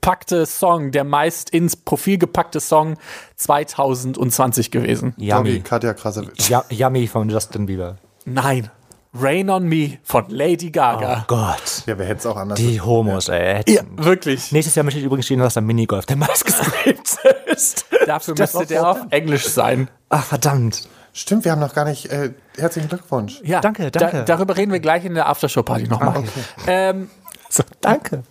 gepackte 0.00 0.46
Song, 0.46 0.92
der 0.92 1.04
meist 1.04 1.50
ins 1.50 1.76
Profil 1.76 2.16
gepackte 2.16 2.58
Song 2.60 2.96
2020 3.36 4.70
gewesen? 4.70 5.14
Sorry, 5.18 5.28
Yummy. 5.28 5.60
Katja 5.60 5.92
Krasowitsch. 5.92 6.48
Ja, 6.48 6.64
yummy 6.70 7.06
von 7.06 7.28
Justin 7.28 7.66
Bieber. 7.66 7.98
Nein. 8.24 8.70
Rain 9.12 9.50
on 9.50 9.64
Me 9.68 9.98
von 10.04 10.24
Lady 10.28 10.70
Gaga. 10.70 11.20
Oh 11.20 11.24
Gott. 11.26 11.82
Ja, 11.86 11.98
wer 11.98 12.06
hätte 12.06 12.20
es 12.20 12.26
auch 12.26 12.36
anders 12.36 12.58
Die 12.60 12.80
Homos, 12.80 13.28
ey. 13.28 13.60
Ja, 13.68 13.82
wirklich. 13.96 14.52
Nächstes 14.52 14.74
Jahr 14.76 14.84
möchte 14.84 15.00
ich 15.00 15.04
übrigens 15.06 15.26
stehen, 15.26 15.40
dass 15.40 15.54
der 15.54 15.62
Minigolf 15.64 16.06
der 16.06 16.16
meistgestreamte 16.16 17.28
ist. 17.46 17.86
Dafür 18.06 18.34
müsste 18.38 18.66
der 18.66 18.88
auf 18.88 18.98
Englisch 19.10 19.48
sein. 19.48 19.90
Ach, 20.08 20.24
verdammt. 20.24 20.88
Stimmt, 21.12 21.44
wir 21.44 21.50
haben 21.52 21.60
noch 21.60 21.74
gar 21.74 21.84
nicht. 21.84 22.06
Äh, 22.06 22.30
herzlichen 22.56 22.88
Glückwunsch. 22.88 23.40
Ja, 23.42 23.60
Danke, 23.60 23.90
danke. 23.90 24.18
Da, 24.18 24.22
darüber 24.22 24.56
reden 24.56 24.70
wir 24.72 24.78
gleich 24.80 25.04
in 25.04 25.14
der 25.14 25.28
Aftershow-Party 25.28 25.88
nochmal. 25.88 26.22
ähm, 26.68 27.10
So, 27.48 27.64
danke. 27.80 28.22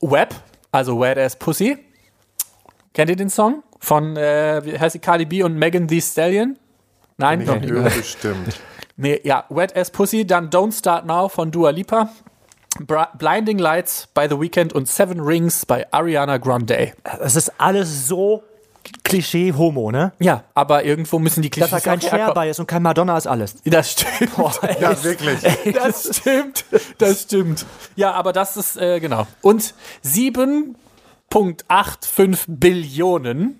Web, 0.00 0.34
also 0.72 1.00
Wet 1.00 1.18
Ass 1.18 1.36
Pussy. 1.36 1.78
Kennt 2.94 3.10
ihr 3.10 3.16
den 3.16 3.30
Song? 3.30 3.62
Von, 3.80 4.16
äh, 4.16 4.60
wie 4.64 4.78
heißt 4.78 4.94
die, 4.94 4.98
Cardi 4.98 5.24
B 5.24 5.42
und 5.42 5.56
Megan 5.56 5.86
Thee 5.86 6.00
Stallion? 6.00 6.58
Nein, 7.16 7.44
noch 7.44 7.56
Ich 7.56 7.70
nicht. 7.70 7.84
bestimmt. 7.96 8.60
Nee, 8.96 9.20
ja, 9.22 9.44
Wet 9.48 9.76
Ass 9.76 9.90
Pussy, 9.90 10.26
dann 10.26 10.50
Don't 10.50 10.76
Start 10.76 11.06
Now 11.06 11.28
von 11.28 11.50
Dua 11.50 11.70
Lipa, 11.70 12.10
Bra 12.80 13.10
Blinding 13.16 13.58
Lights 13.58 14.08
by 14.14 14.26
The 14.28 14.40
Weeknd 14.40 14.72
und 14.72 14.88
Seven 14.88 15.20
Rings 15.20 15.64
bei 15.66 15.86
Ariana 15.92 16.38
Grande. 16.38 16.92
Es 17.20 17.36
ist 17.36 17.52
alles 17.58 18.08
so 18.08 18.42
Klischee-Homo, 19.04 19.90
ne? 19.90 20.12
Ja, 20.18 20.44
aber 20.54 20.84
irgendwo 20.84 21.18
müssen 21.18 21.42
die 21.42 21.50
Dass 21.50 21.70
Klischees 21.70 21.82
da 21.82 21.90
kein 21.90 22.00
Cher 22.00 22.32
bei 22.34 22.48
ist 22.48 22.60
und 22.60 22.66
kein 22.66 22.82
Madonna 22.82 23.16
ist 23.16 23.26
alles. 23.26 23.56
Das 23.64 23.92
stimmt. 23.92 24.32
Ja, 24.80 25.02
wirklich. 25.02 25.38
Das 25.74 26.18
stimmt. 26.18 26.64
Das 26.98 27.22
stimmt. 27.22 27.66
Ja, 27.96 28.12
aber 28.12 28.32
das 28.32 28.56
ist, 28.56 28.76
äh, 28.76 29.00
genau. 29.00 29.26
Und 29.42 29.74
7,85 30.04 32.44
Billionen 32.48 33.58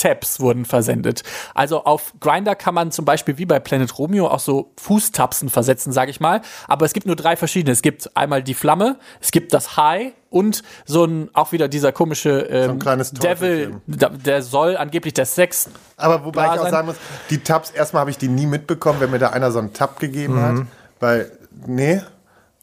Tabs 0.00 0.40
wurden 0.40 0.64
versendet. 0.64 1.22
Also 1.54 1.84
auf 1.84 2.14
Grinder 2.20 2.54
kann 2.54 2.74
man 2.74 2.90
zum 2.90 3.04
Beispiel 3.04 3.36
wie 3.38 3.44
bei 3.46 3.60
Planet 3.60 3.98
Romeo 3.98 4.28
auch 4.28 4.40
so 4.40 4.72
Fußtapsen 4.80 5.50
versetzen, 5.50 5.92
sage 5.92 6.10
ich 6.10 6.20
mal. 6.20 6.40
Aber 6.68 6.86
es 6.86 6.92
gibt 6.92 7.06
nur 7.06 7.16
drei 7.16 7.36
verschiedene. 7.36 7.72
Es 7.72 7.82
gibt 7.82 8.16
einmal 8.16 8.42
die 8.42 8.54
Flamme, 8.54 8.98
es 9.20 9.30
gibt 9.30 9.52
das 9.52 9.76
High 9.76 10.12
und 10.30 10.62
so 10.86 11.04
ein, 11.04 11.28
auch 11.34 11.52
wieder 11.52 11.68
dieser 11.68 11.92
komische 11.92 12.40
ähm, 12.50 12.78
kleines 12.78 13.10
Devil, 13.12 13.80
der 13.86 14.42
soll 14.42 14.76
angeblich 14.76 15.12
der 15.14 15.26
Sex 15.26 15.68
Aber 15.96 16.24
wobei 16.24 16.44
ich 16.44 16.50
auch 16.52 16.62
sein- 16.62 16.70
sagen 16.70 16.86
muss, 16.86 16.96
die 17.30 17.38
Tabs, 17.38 17.70
erstmal 17.70 18.00
habe 18.00 18.10
ich 18.10 18.18
die 18.18 18.28
nie 18.28 18.46
mitbekommen, 18.46 19.00
wenn 19.00 19.10
mir 19.10 19.18
da 19.18 19.30
einer 19.30 19.50
so 19.50 19.58
einen 19.58 19.72
Tab 19.72 19.98
gegeben 20.00 20.40
hat. 20.40 20.66
Weil, 21.00 21.32
nee. 21.66 22.00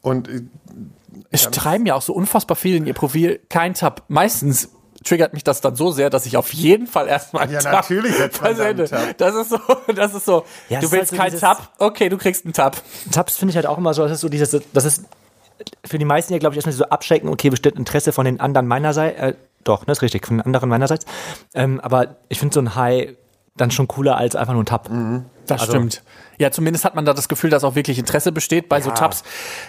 Und 0.02 0.28
äh, 0.28 0.42
Es 1.30 1.42
schreiben 1.54 1.84
ja 1.86 1.94
auch 1.94 2.02
so 2.02 2.14
unfassbar 2.14 2.56
viel 2.56 2.76
in 2.76 2.86
ihr 2.86 2.94
Profil, 2.94 3.40
kein 3.50 3.74
Tab. 3.74 4.02
Meistens 4.08 4.70
triggert 5.04 5.32
mich 5.32 5.44
das 5.44 5.60
dann 5.60 5.76
so 5.76 5.90
sehr, 5.90 6.10
dass 6.10 6.26
ich 6.26 6.36
auf 6.36 6.52
jeden 6.52 6.86
Fall 6.86 7.08
erstmal 7.08 7.44
einen 7.44 7.52
Ja, 7.52 7.60
Tab 7.60 7.72
natürlich 7.72 8.14
versende. 8.14 8.88
Tab. 8.88 9.16
Das 9.18 9.34
ist 9.34 9.50
so, 9.50 9.58
das 9.94 10.14
ist 10.14 10.24
so. 10.24 10.44
Ja, 10.68 10.80
du 10.80 10.90
willst 10.90 11.18
halt 11.18 11.32
so 11.32 11.38
keinen 11.38 11.40
Tab? 11.40 11.72
Okay, 11.78 12.08
du 12.08 12.18
kriegst 12.18 12.44
einen 12.44 12.52
Tab. 12.54 12.76
Tabs 13.12 13.36
finde 13.36 13.50
ich 13.50 13.56
halt 13.56 13.66
auch 13.66 13.78
immer 13.78 13.94
so, 13.94 14.02
das 14.02 14.12
ist 14.12 14.20
so 14.20 14.28
dieses, 14.28 14.56
das 14.72 14.84
ist 14.84 15.04
für 15.84 15.98
die 15.98 16.04
meisten 16.04 16.32
ja, 16.32 16.38
glaube 16.38 16.54
ich, 16.54 16.58
erstmal 16.58 16.74
so 16.74 16.84
abschrecken, 16.84 17.28
okay, 17.28 17.50
besteht 17.50 17.76
Interesse 17.76 18.12
von 18.12 18.24
den 18.24 18.40
anderen 18.40 18.66
meinerseits, 18.66 19.18
äh, 19.18 19.34
doch, 19.64 19.84
das 19.84 19.98
ist 19.98 20.02
richtig, 20.02 20.26
von 20.26 20.38
den 20.38 20.46
anderen 20.46 20.68
meinerseits. 20.68 21.04
Ähm, 21.54 21.80
aber 21.80 22.16
ich 22.28 22.38
finde 22.38 22.54
so 22.54 22.60
ein 22.60 22.74
High 22.74 23.14
dann 23.56 23.70
schon 23.70 23.88
cooler 23.88 24.16
als 24.16 24.36
einfach 24.36 24.52
nur 24.52 24.62
ein 24.62 24.66
Tab. 24.66 24.88
Das 25.50 25.62
Also- 25.62 25.72
stimmt. 25.72 26.02
Ja, 26.40 26.52
zumindest 26.52 26.84
hat 26.84 26.94
man 26.94 27.04
da 27.04 27.14
das 27.14 27.28
Gefühl, 27.28 27.50
dass 27.50 27.64
auch 27.64 27.74
wirklich 27.74 27.98
Interesse 27.98 28.30
besteht 28.30 28.68
bei 28.68 28.80
so 28.80 28.92
Tabs. 28.92 29.24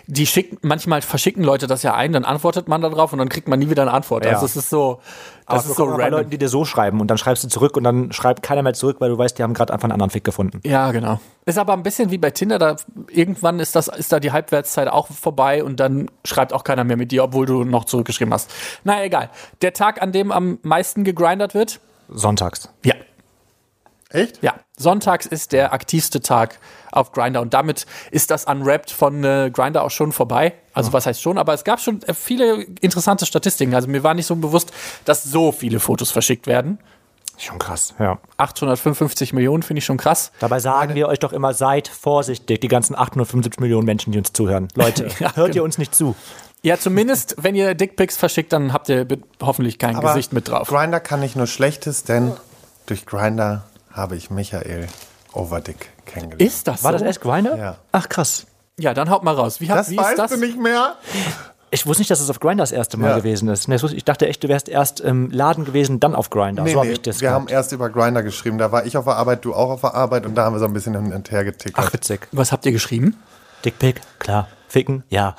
Die 0.05 0.27
schicken, 0.27 0.59
manchmal 0.61 1.01
verschicken 1.01 1.43
Leute 1.43 1.65
das 1.65 1.81
ja 1.81 1.95
ein, 1.95 2.13
dann 2.13 2.25
antwortet 2.25 2.67
man 2.67 2.79
da 2.81 2.89
drauf 2.89 3.11
und 3.11 3.17
dann 3.17 3.27
kriegt 3.27 3.47
man 3.47 3.57
nie 3.57 3.71
wieder 3.71 3.81
eine 3.81 3.91
Antwort. 3.91 4.23
Ja. 4.23 4.33
Also 4.33 4.45
es 4.45 4.55
ist 4.55 4.69
so, 4.69 4.99
das 5.47 5.63
Aber 5.63 5.69
ist 5.71 5.77
so 5.77 5.85
bei 5.87 5.91
random. 5.93 6.11
Leuten, 6.11 6.29
die 6.29 6.37
dir 6.37 6.47
so 6.47 6.65
schreiben 6.65 7.01
und 7.01 7.07
dann 7.07 7.17
schreibst 7.17 7.43
du 7.43 7.47
zurück 7.47 7.75
und 7.75 7.83
dann 7.83 8.11
schreibt 8.11 8.43
keiner 8.43 8.61
mehr 8.61 8.75
zurück, 8.75 8.97
weil 8.99 9.09
du 9.09 9.17
weißt, 9.17 9.39
die 9.39 9.41
haben 9.41 9.55
gerade 9.55 9.73
einfach 9.73 9.85
einen 9.85 9.93
anderen 9.93 10.11
Fick 10.11 10.23
gefunden. 10.23 10.61
Ja, 10.63 10.91
genau. 10.91 11.19
Ist 11.45 11.57
aber 11.57 11.73
ein 11.73 11.81
bisschen 11.81 12.11
wie 12.11 12.19
bei 12.19 12.29
Tinder, 12.29 12.59
da 12.59 12.75
irgendwann 13.09 13.59
ist 13.59 13.75
das, 13.75 13.87
ist 13.87 14.11
da 14.11 14.19
die 14.19 14.31
Halbwertszeit 14.31 14.89
auch 14.89 15.07
vorbei 15.07 15.63
und 15.63 15.79
dann 15.79 16.11
schreibt 16.23 16.53
auch 16.53 16.63
keiner 16.63 16.83
mehr 16.83 16.97
mit 16.97 17.11
dir, 17.11 17.23
obwohl 17.23 17.47
du 17.47 17.63
noch 17.63 17.85
zurückgeschrieben 17.85 18.31
hast. 18.31 18.51
Na 18.83 19.03
egal. 19.03 19.31
Der 19.63 19.73
Tag, 19.73 20.03
an 20.03 20.11
dem 20.11 20.31
am 20.31 20.59
meisten 20.61 21.03
gegrindert 21.03 21.55
wird? 21.55 21.79
Sonntags. 22.09 22.69
Ja. 22.85 22.93
Echt? 24.09 24.41
Ja. 24.41 24.55
Sonntags 24.77 25.25
ist 25.25 25.51
der 25.51 25.73
aktivste 25.73 26.21
Tag 26.21 26.59
auf 26.91 27.11
Grinder 27.11 27.41
und 27.41 27.53
damit 27.53 27.85
ist 28.11 28.31
das 28.31 28.45
Unwrapped 28.45 28.91
von 28.91 29.23
äh, 29.23 29.51
Grinder 29.53 29.83
auch 29.83 29.91
schon 29.91 30.11
vorbei. 30.11 30.53
Also 30.73 30.93
was 30.93 31.05
heißt 31.05 31.21
schon, 31.21 31.37
aber 31.37 31.53
es 31.53 31.63
gab 31.63 31.79
schon 31.79 32.01
äh, 32.03 32.13
viele 32.13 32.63
interessante 32.81 33.25
Statistiken. 33.25 33.75
Also 33.75 33.87
mir 33.87 34.03
war 34.03 34.13
nicht 34.13 34.25
so 34.25 34.35
bewusst, 34.35 34.71
dass 35.05 35.23
so 35.23 35.51
viele 35.51 35.79
Fotos 35.79 36.11
verschickt 36.11 36.47
werden. 36.47 36.79
Schon 37.37 37.57
krass, 37.57 37.93
ja. 37.99 38.19
855 38.37 39.31
Millionen 39.31 39.63
finde 39.63 39.79
ich 39.79 39.85
schon 39.85 39.95
krass. 39.97 40.31
Dabei 40.39 40.59
sagen 40.59 40.93
wir 40.95 41.07
euch 41.07 41.19
doch 41.19 41.31
immer, 41.31 41.53
seid 41.53 41.87
vorsichtig, 41.87 42.59
die 42.59 42.67
ganzen 42.67 42.95
875 42.95 43.61
Millionen 43.61 43.85
Menschen, 43.85 44.11
die 44.11 44.17
uns 44.17 44.33
zuhören. 44.33 44.67
Leute, 44.75 45.07
Ja, 45.19 45.35
hört 45.35 45.49
ihr 45.49 45.53
genau. 45.53 45.63
uns 45.65 45.77
nicht 45.77 45.95
zu? 45.95 46.15
Ja, 46.61 46.77
zumindest, 46.77 47.35
wenn 47.39 47.55
ihr 47.55 47.73
Dickpics 47.75 48.17
verschickt, 48.17 48.51
dann 48.51 48.73
habt 48.73 48.89
ihr 48.89 49.07
hoffentlich 49.41 49.79
kein 49.79 49.97
Gesicht 50.01 50.33
mit 50.33 50.49
drauf. 50.49 50.67
Grinder 50.67 50.99
kann 50.99 51.21
nicht 51.21 51.37
nur 51.37 51.47
Schlechtes, 51.47 52.03
denn 52.03 52.33
durch 52.85 53.05
Grinder 53.05 53.63
habe 53.99 54.15
ich 54.15 54.29
Michael 54.29 54.87
Overdick 55.33 55.89
kennengelernt. 56.05 56.41
Ist 56.41 56.67
das 56.67 56.83
War 56.83 56.91
so? 56.93 56.97
das 56.99 57.05
erst 57.07 57.21
Grinder? 57.21 57.55
Ja. 57.57 57.75
Ach 57.91 58.09
krass. 58.09 58.45
Ja, 58.79 58.93
dann 58.93 59.09
haut 59.09 59.23
mal 59.23 59.35
raus. 59.35 59.59
Wie, 59.61 59.67
das 59.67 59.89
wie 59.91 59.97
weißt 59.97 60.11
ist 60.11 60.17
das? 60.19 60.31
du 60.31 60.37
nicht 60.37 60.57
mehr? 60.59 60.95
Ich 61.71 61.85
wusste 61.85 62.01
nicht, 62.01 62.09
dass 62.09 62.19
es 62.19 62.29
auf 62.31 62.39
Grinder 62.39 62.63
das 62.63 62.71
erste 62.71 62.97
Mal 62.97 63.09
Ja. 63.11 63.17
gewesen 63.17 63.47
ist. 63.49 63.67
Das 63.69 63.91
Ich 63.93 64.03
dachte 64.05 64.27
echt, 64.27 64.43
du 64.43 64.47
wärst 64.47 64.69
erst 64.69 65.01
im 65.01 65.29
Laden 65.29 65.65
gewesen, 65.65 65.99
dann 65.99 66.15
auf 66.15 66.29
Grinder. 66.31 66.63
Nee, 66.63 66.71
so 66.73 66.77
habe 66.79 66.87
nee, 66.87 66.93
ich 66.93 67.01
das 67.03 67.21
wir 67.21 67.29
haben 67.29 67.45
gehabt. 67.45 67.51
erst 67.51 67.71
über 67.73 67.89
Grinder 67.91 68.23
geschrieben. 68.23 68.57
Da 68.57 68.71
war 68.71 68.85
ich 68.85 68.97
auf 68.97 69.05
der 69.05 69.17
Arbeit, 69.17 69.45
du 69.45 69.53
auch 69.53 69.69
auf 69.69 69.81
der 69.81 69.93
Arbeit 69.93 70.25
und 70.25 70.33
da 70.35 70.45
haben 70.45 70.55
wir 70.55 70.59
so 70.59 70.65
ein 70.65 70.73
bisschen 70.73 70.95
hin 70.95 71.13
und 71.13 71.29
her 71.29 71.43
getickert. 71.43 71.85
Ach, 71.87 71.93
witzig. 71.93 72.27
Was 72.31 72.51
habt 72.51 72.65
ihr 72.65 72.71
geschrieben? 72.71 73.17
Dickpick, 73.65 74.01
klar. 74.17 74.47
Ficken, 74.69 75.03
ja. 75.09 75.35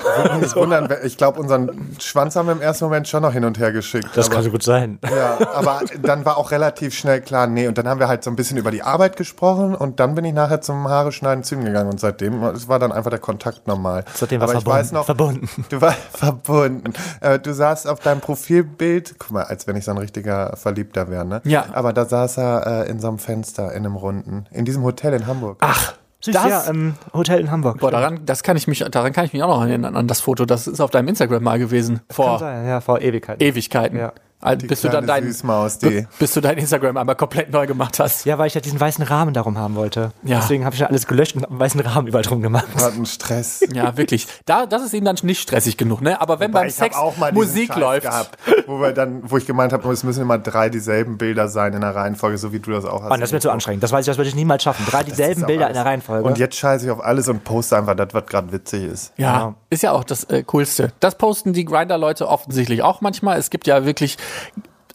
Wundern, 0.55 0.89
ich 1.05 1.17
glaube, 1.17 1.41
unseren 1.41 1.97
Schwanz 2.01 2.37
haben 2.37 2.47
wir 2.47 2.53
im 2.53 2.61
ersten 2.61 2.85
Moment 2.85 3.09
schon 3.09 3.23
noch 3.23 3.33
hin 3.33 3.45
und 3.45 3.59
her 3.59 3.73
geschickt. 3.73 4.09
Das 4.15 4.27
aber, 4.27 4.35
kann 4.37 4.45
so 4.45 4.51
gut 4.51 4.63
sein. 4.63 4.99
ja, 5.05 5.39
aber 5.55 5.81
dann 6.03 6.25
war 6.25 6.37
auch 6.37 6.51
relativ 6.51 6.95
schnell 6.95 7.21
klar, 7.21 7.47
nee. 7.47 7.69
Und 7.69 7.79
dann 7.79 7.87
haben 7.89 8.01
wir 8.01 8.09
halt 8.09 8.25
so 8.25 8.31
ein 8.31 8.37
bisschen 8.37 8.57
über 8.57 8.71
die 8.71 8.83
Arbeit 8.83 9.17
gesprochen 9.17 9.75
und 9.75 10.01
dann 10.01 10.15
bin 10.15 10.25
ich 10.25 10.35
nachher 10.35 10.61
zum 10.61 10.89
Haare 10.89 11.13
schneiden 11.13 11.45
Zügen 11.45 11.65
gegangen 11.65 11.91
und 11.91 12.01
seitdem, 12.01 12.43
es 12.45 12.69
war 12.69 12.79
dann 12.79 12.93
einfach 12.93 13.11
der 13.11 13.21
Kontakt 13.21 13.67
normal. 13.67 14.05
Seitdem 14.15 14.41
war 14.41 14.49
aber 14.49 14.59
ich 14.59 14.65
verbunden. 14.65 14.79
weiß 14.81 14.93
noch, 14.93 15.05
Verbunden. 15.07 15.49
Du 15.69 15.81
warst 15.81 15.99
verbunden. 16.13 16.93
Äh, 17.21 17.39
Du 17.39 17.55
saßt 17.55 17.87
auf 17.89 18.01
deinem 18.01 18.21
Profilbild, 18.21 19.15
guck 19.19 19.31
mal, 19.31 19.45
als 19.45 19.67
wenn 19.67 19.77
ich 19.77 19.85
so 19.85 19.93
ein 19.93 19.99
richtiger 19.99 20.57
Verliebter 20.57 21.09
wäre, 21.09 21.25
ne? 21.25 21.41
Ja. 21.45 21.67
Aber 21.73 21.93
da 21.93 22.05
saß 22.05 22.39
er 22.39 22.67
äh, 22.87 22.91
in 22.91 23.01
so 23.01 23.09
einem 23.09 23.19
Fenster, 23.19 23.71
in 23.73 23.87
einem 23.87 23.97
Runden, 23.97 24.47
in 24.51 24.65
diesem 24.65 24.83
Hotel 24.83 25.15
in 25.15 25.27
Hamburg. 25.27 25.59
Ach, 25.61 25.95
Süß, 26.23 26.35
Das- 26.35 26.49
ja, 26.49 26.61
im 26.71 26.95
Hotel 27.15 27.41
in 27.41 27.51
Hamburg. 27.51 27.79
Boah, 27.79 27.91
daran, 27.91 28.21
das 28.27 28.43
kann 28.43 28.57
ich 28.57 28.67
mich, 28.69 28.81
daran 28.91 29.13
kann 29.13 29.25
ich 29.25 29.33
mich 29.33 29.43
auch 29.43 29.49
noch 29.49 29.63
erinnern, 29.67 29.97
an 29.97 30.07
das 30.07 30.21
Foto. 30.21 30.45
Das 30.45 30.67
ist 30.67 30.81
auf 30.81 30.91
deinem 30.91 31.09
Instagram 31.09 31.43
mal 31.43 31.59
gewesen. 31.59 31.97
Kann 32.09 32.15
Vor 32.15 32.39
sein, 32.39 32.67
ja, 32.67 32.81
vor 32.81 33.01
Ewigkeiten. 33.01 33.43
Ewigkeiten. 33.43 33.99
Ja. 33.99 34.13
Also, 34.43 34.67
bis 34.67 34.81
du 34.81 34.89
dann 34.89 35.07
dein, 35.07 35.25
Süßmaus, 35.25 35.79
die- 35.79 36.07
bis 36.19 36.33
du 36.33 36.41
dein 36.41 36.57
Instagram 36.59 36.97
einmal 36.97 37.15
komplett 37.17 37.53
neu 37.53 37.67
gemacht 37.67 37.99
hast. 38.01 38.25
Ja, 38.25 38.39
weil 38.39 38.47
ich 38.47 38.55
ja 38.55 38.61
diesen 38.61 38.81
weißen 38.81 39.05
Rahmen 39.05 39.35
darum 39.35 39.59
haben 39.59 39.75
wollte. 39.75 40.13
Ja. 40.23 40.39
Deswegen 40.41 40.65
habe 40.65 40.75
ich 40.75 40.81
ja 40.81 40.87
alles 40.87 41.07
gelöscht 41.07 41.37
und 41.37 41.45
einen 41.49 41.61
weißen 41.61 41.79
Rahmen 41.81 42.07
überall 42.09 42.23
drum 42.25 42.41
gemacht. 42.41 42.67
Hatten 42.77 43.05
Stress. 43.07 43.61
Ja, 43.73 43.97
wirklich. 43.97 44.27
Da, 44.47 44.67
das 44.67 44.83
ist 44.83 44.95
ihm 44.95 45.05
dann 45.05 45.17
nicht 45.23 45.41
stressig 45.41 45.77
genug, 45.77 46.01
ne? 46.03 46.21
Aber 46.21 46.41
wenn 46.41 46.51
Wobei 46.53 46.63
beim 46.63 46.71
Sex 46.71 46.97
auch 46.97 47.17
mal 47.19 47.31
diesen 47.33 47.47
Musik 47.47 47.77
läuft. 47.77 48.03
Gehabt, 48.07 48.39
wo, 48.67 48.81
wir 48.81 48.93
dann, 48.93 49.23
wo 49.31 49.37
ich 49.37 49.47
gemeint 49.47 49.73
habe, 49.73 49.89
es 49.93 50.03
müssen 50.03 50.23
immer 50.23 50.39
drei 50.39 50.69
dieselben 50.71 51.19
Bilder 51.19 51.49
sein 51.49 51.73
in 51.75 51.81
der 51.83 51.95
Reihenfolge, 51.95 52.37
so 52.39 52.53
wie 52.53 52.59
du 52.61 52.71
das 52.73 52.85
auch 52.85 53.03
hast. 53.03 53.09
Mann, 53.11 53.21
das 53.21 53.33
wird 53.33 53.43
zu 53.43 53.51
anstrengend. 53.51 53.83
Das 53.83 53.93
weiß 53.93 54.01
ich, 54.05 54.07
das 54.07 54.17
würde 54.19 54.29
ich 54.29 54.35
niemals 54.35 54.63
schaffen. 54.63 54.85
Drei 54.87 55.03
dieselben 55.05 55.47
Bilder 55.47 55.65
aber 55.67 55.71
in 55.71 55.75
der 55.75 55.85
Reihenfolge. 55.87 56.27
Und 56.27 56.39
jetzt 56.39 56.57
scheiße 56.57 56.87
ich 56.87 56.91
auf 56.91 57.03
alles 57.05 57.29
und 57.29 57.45
poste 57.45 57.77
einfach 57.77 57.95
das, 57.95 58.09
was 58.13 58.27
gerade 58.27 58.51
witzig 58.53 58.85
ist. 58.85 59.13
Ja, 59.17 59.27
Ja. 59.39 59.55
ist 59.71 59.83
ja 59.83 59.93
auch 59.93 60.05
das 60.05 60.25
äh, 60.25 60.43
Coolste. 60.45 60.93
Das 61.01 61.17
posten 61.17 61.53
die 61.53 61.65
Grinder-Leute 61.65 62.27
offensichtlich 62.29 62.83
auch 62.83 63.01
manchmal. 63.03 63.39
Es 63.39 63.51
gibt 63.51 63.67
ja 63.67 63.85
wirklich 63.85 64.17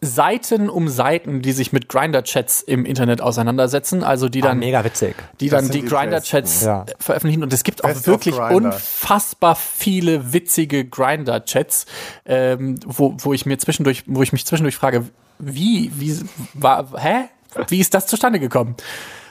Seiten 0.01 0.69
um 0.69 0.87
Seiten, 0.87 1.41
die 1.41 1.51
sich 1.51 1.73
mit 1.73 1.89
Grinder-Chats 1.89 2.61
im 2.61 2.85
Internet 2.85 3.21
auseinandersetzen, 3.21 4.03
also 4.03 4.29
die 4.29 4.43
Ah, 4.43 4.47
dann, 4.47 4.59
mega 4.59 4.83
witzig. 4.83 5.15
die 5.39 5.49
Das 5.49 5.63
dann 5.63 5.71
die 5.71 5.81
die 5.81 5.87
Grinder-Chats 5.87 6.63
Ja. 6.63 6.85
veröffentlichen. 6.99 7.41
Und 7.43 7.51
es 7.53 7.63
gibt 7.63 7.83
auch 7.83 7.87
Best 7.89 8.01
of 8.01 8.07
wirklich 8.07 8.35
unfassbar 8.37 9.55
viele 9.55 10.33
witzige 10.33 10.85
Grinder-Chats, 10.85 11.85
ähm, 12.25 12.79
wo, 12.85 13.15
wo 13.17 13.33
ich 13.33 13.45
mir 13.45 13.57
zwischendurch, 13.57 14.03
wo 14.05 14.21
ich 14.21 14.31
mich 14.33 14.45
zwischendurch 14.45 14.75
frage, 14.75 15.05
wie, 15.39 15.91
wie 15.95 16.19
war, 16.53 16.87
hä? 17.01 17.29
Wie 17.69 17.79
ist 17.79 17.93
das 17.93 18.05
zustande 18.05 18.39
gekommen? 18.39 18.75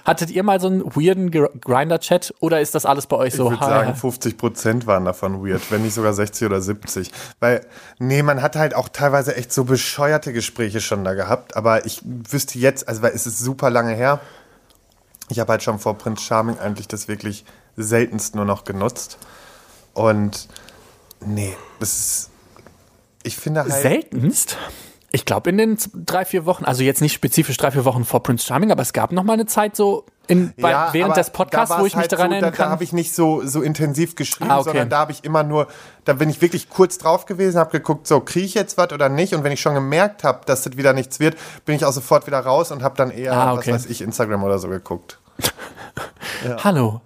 Hattet 0.04 0.30
ihr 0.30 0.42
mal 0.42 0.60
so 0.60 0.66
einen 0.66 0.84
weirden 0.94 1.30
Gr- 1.30 1.48
Grinder-Chat 1.60 2.34
oder 2.40 2.60
ist 2.60 2.74
das 2.74 2.84
alles 2.84 3.06
bei 3.06 3.16
euch 3.16 3.28
Ich 3.28 3.34
so? 3.36 3.44
würde 3.50 3.60
ha, 3.60 3.66
sagen, 3.66 3.88
ja. 3.88 3.94
50 3.94 4.36
Prozent 4.36 4.86
waren 4.86 5.04
davon 5.06 5.42
weird, 5.46 5.62
wenn 5.70 5.82
nicht 5.82 5.94
sogar 5.94 6.12
60 6.12 6.46
oder 6.46 6.60
70. 6.60 7.10
Weil, 7.40 7.66
nee, 7.98 8.22
man 8.22 8.42
hat 8.42 8.56
halt 8.56 8.74
auch 8.74 8.88
teilweise 8.90 9.34
echt 9.36 9.52
so 9.52 9.64
bescheuerte 9.64 10.32
Gespräche 10.34 10.80
schon 10.82 11.04
da 11.04 11.14
gehabt. 11.14 11.56
Aber 11.56 11.86
ich 11.86 12.02
wüsste 12.04 12.58
jetzt, 12.58 12.86
also 12.86 13.00
weil 13.02 13.12
es 13.12 13.26
ist 13.26 13.38
super 13.38 13.70
lange 13.70 13.94
her. 13.94 14.20
Ich 15.30 15.40
habe 15.40 15.52
halt 15.52 15.62
schon 15.62 15.78
vor 15.78 15.96
Prince 15.96 16.22
Charming 16.22 16.58
eigentlich 16.58 16.86
das 16.86 17.08
wirklich 17.08 17.46
seltenst 17.76 18.34
nur 18.34 18.44
noch 18.44 18.64
genutzt. 18.64 19.16
Und 19.94 20.48
nee, 21.24 21.56
das 21.80 21.96
ist. 21.96 22.30
Ich 23.22 23.36
finde 23.38 23.62
halt. 23.62 23.72
Seltenst? 23.72 24.58
Ich 25.14 25.24
glaube, 25.24 25.50
in 25.50 25.58
den 25.58 25.78
drei, 25.94 26.24
vier 26.24 26.44
Wochen, 26.44 26.64
also 26.64 26.82
jetzt 26.82 27.00
nicht 27.00 27.12
spezifisch 27.12 27.56
drei, 27.56 27.70
vier 27.70 27.84
Wochen 27.84 28.04
vor 28.04 28.20
Prince 28.24 28.44
Charming, 28.44 28.72
aber 28.72 28.82
es 28.82 28.92
gab 28.92 29.12
noch 29.12 29.22
mal 29.22 29.34
eine 29.34 29.46
Zeit 29.46 29.76
so 29.76 30.06
in, 30.26 30.52
bei, 30.60 30.72
Ja, 30.72 30.88
während 30.92 31.16
des 31.16 31.30
Podcasts, 31.30 31.78
wo 31.78 31.86
ich 31.86 31.94
mich 31.94 32.00
halt 32.02 32.12
daran 32.12 32.30
so, 32.30 32.34
erinnern 32.34 32.52
Da, 32.56 32.64
da 32.64 32.70
habe 32.70 32.82
ich 32.82 32.92
nicht 32.92 33.14
so, 33.14 33.46
so 33.46 33.62
intensiv 33.62 34.16
geschrieben, 34.16 34.50
Ah, 34.50 34.56
okay. 34.56 34.70
sondern 34.70 34.88
da 34.88 34.98
habe 34.98 35.12
ich 35.12 35.22
immer 35.22 35.44
nur, 35.44 35.68
da 36.04 36.14
bin 36.14 36.30
ich 36.30 36.42
wirklich 36.42 36.68
kurz 36.68 36.98
drauf 36.98 37.26
gewesen, 37.26 37.58
habe 37.60 37.70
geguckt, 37.70 38.08
so 38.08 38.18
kriege 38.18 38.44
ich 38.46 38.54
jetzt 38.54 38.76
was 38.76 38.92
oder 38.92 39.08
nicht. 39.08 39.36
Und 39.36 39.44
wenn 39.44 39.52
ich 39.52 39.60
schon 39.60 39.74
gemerkt 39.74 40.24
habe, 40.24 40.40
dass 40.46 40.62
das 40.62 40.76
wieder 40.76 40.92
nichts 40.94 41.20
wird, 41.20 41.36
bin 41.64 41.76
ich 41.76 41.84
auch 41.84 41.92
sofort 41.92 42.26
wieder 42.26 42.40
raus 42.40 42.72
und 42.72 42.82
habe 42.82 42.96
dann 42.96 43.12
eher, 43.12 43.34
Ah, 43.34 43.52
okay. 43.54 43.72
was 43.72 43.84
weiß 43.84 43.90
ich, 43.90 44.02
Instagram 44.02 44.42
oder 44.42 44.58
so 44.58 44.68
geguckt. 44.68 45.20
Hallo. 46.64 47.00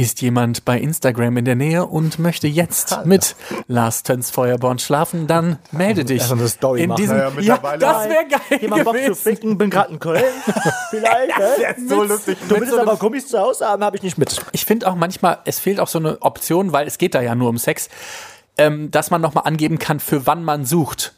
Ist 0.00 0.20
jemand 0.22 0.64
bei 0.64 0.78
Instagram 0.78 1.38
in 1.38 1.44
der 1.44 1.56
Nähe 1.56 1.84
und 1.84 2.20
möchte 2.20 2.46
jetzt 2.46 3.04
mit 3.04 3.34
Lars 3.66 4.04
Töns 4.04 4.30
Feuerborn 4.30 4.78
schlafen, 4.78 5.26
dann 5.26 5.58
melde 5.72 6.04
dich. 6.04 6.22
Also 6.22 6.34
eine 6.34 6.46
Story 6.46 6.82
in 6.84 6.90
machen. 6.90 6.98
diesem, 7.02 7.16
Naja, 7.16 7.28
ja, 7.30 7.34
mittlerweile- 7.34 7.78
das 7.80 8.08
wäre 8.08 8.24
geil 8.28 8.60
Jemand 8.60 8.84
Bock 8.84 8.96
zu 9.04 9.14
ficken, 9.16 9.58
bin 9.58 9.70
gerade 9.70 9.92
in 9.92 9.98
Köln. 9.98 10.22
Vielleicht, 10.90 11.36
ne? 11.36 11.88
So 11.88 12.04
lustig. 12.04 12.38
Du 12.48 12.60
willst 12.60 12.78
aber 12.78 12.96
Gummis 12.96 13.26
zu 13.26 13.40
Hause 13.40 13.66
haben, 13.66 13.82
habe 13.82 13.96
ich 13.96 14.04
nicht 14.04 14.18
mit. 14.18 14.40
Ich 14.52 14.64
finde 14.64 14.86
auch 14.88 14.94
manchmal, 14.94 15.38
es 15.46 15.58
fehlt 15.58 15.80
auch 15.80 15.88
so 15.88 15.98
eine 15.98 16.22
Option, 16.22 16.70
weil 16.72 16.86
es 16.86 16.98
geht 16.98 17.16
da 17.16 17.20
ja 17.20 17.34
nur 17.34 17.48
um 17.48 17.58
Sex, 17.58 17.88
ähm, 18.58 18.90
dass 18.90 19.10
man 19.10 19.20
nochmal 19.20 19.44
angeben 19.46 19.78
kann, 19.78 20.00
für 20.00 20.26
wann 20.26 20.44
man 20.44 20.64
sucht. 20.64 21.14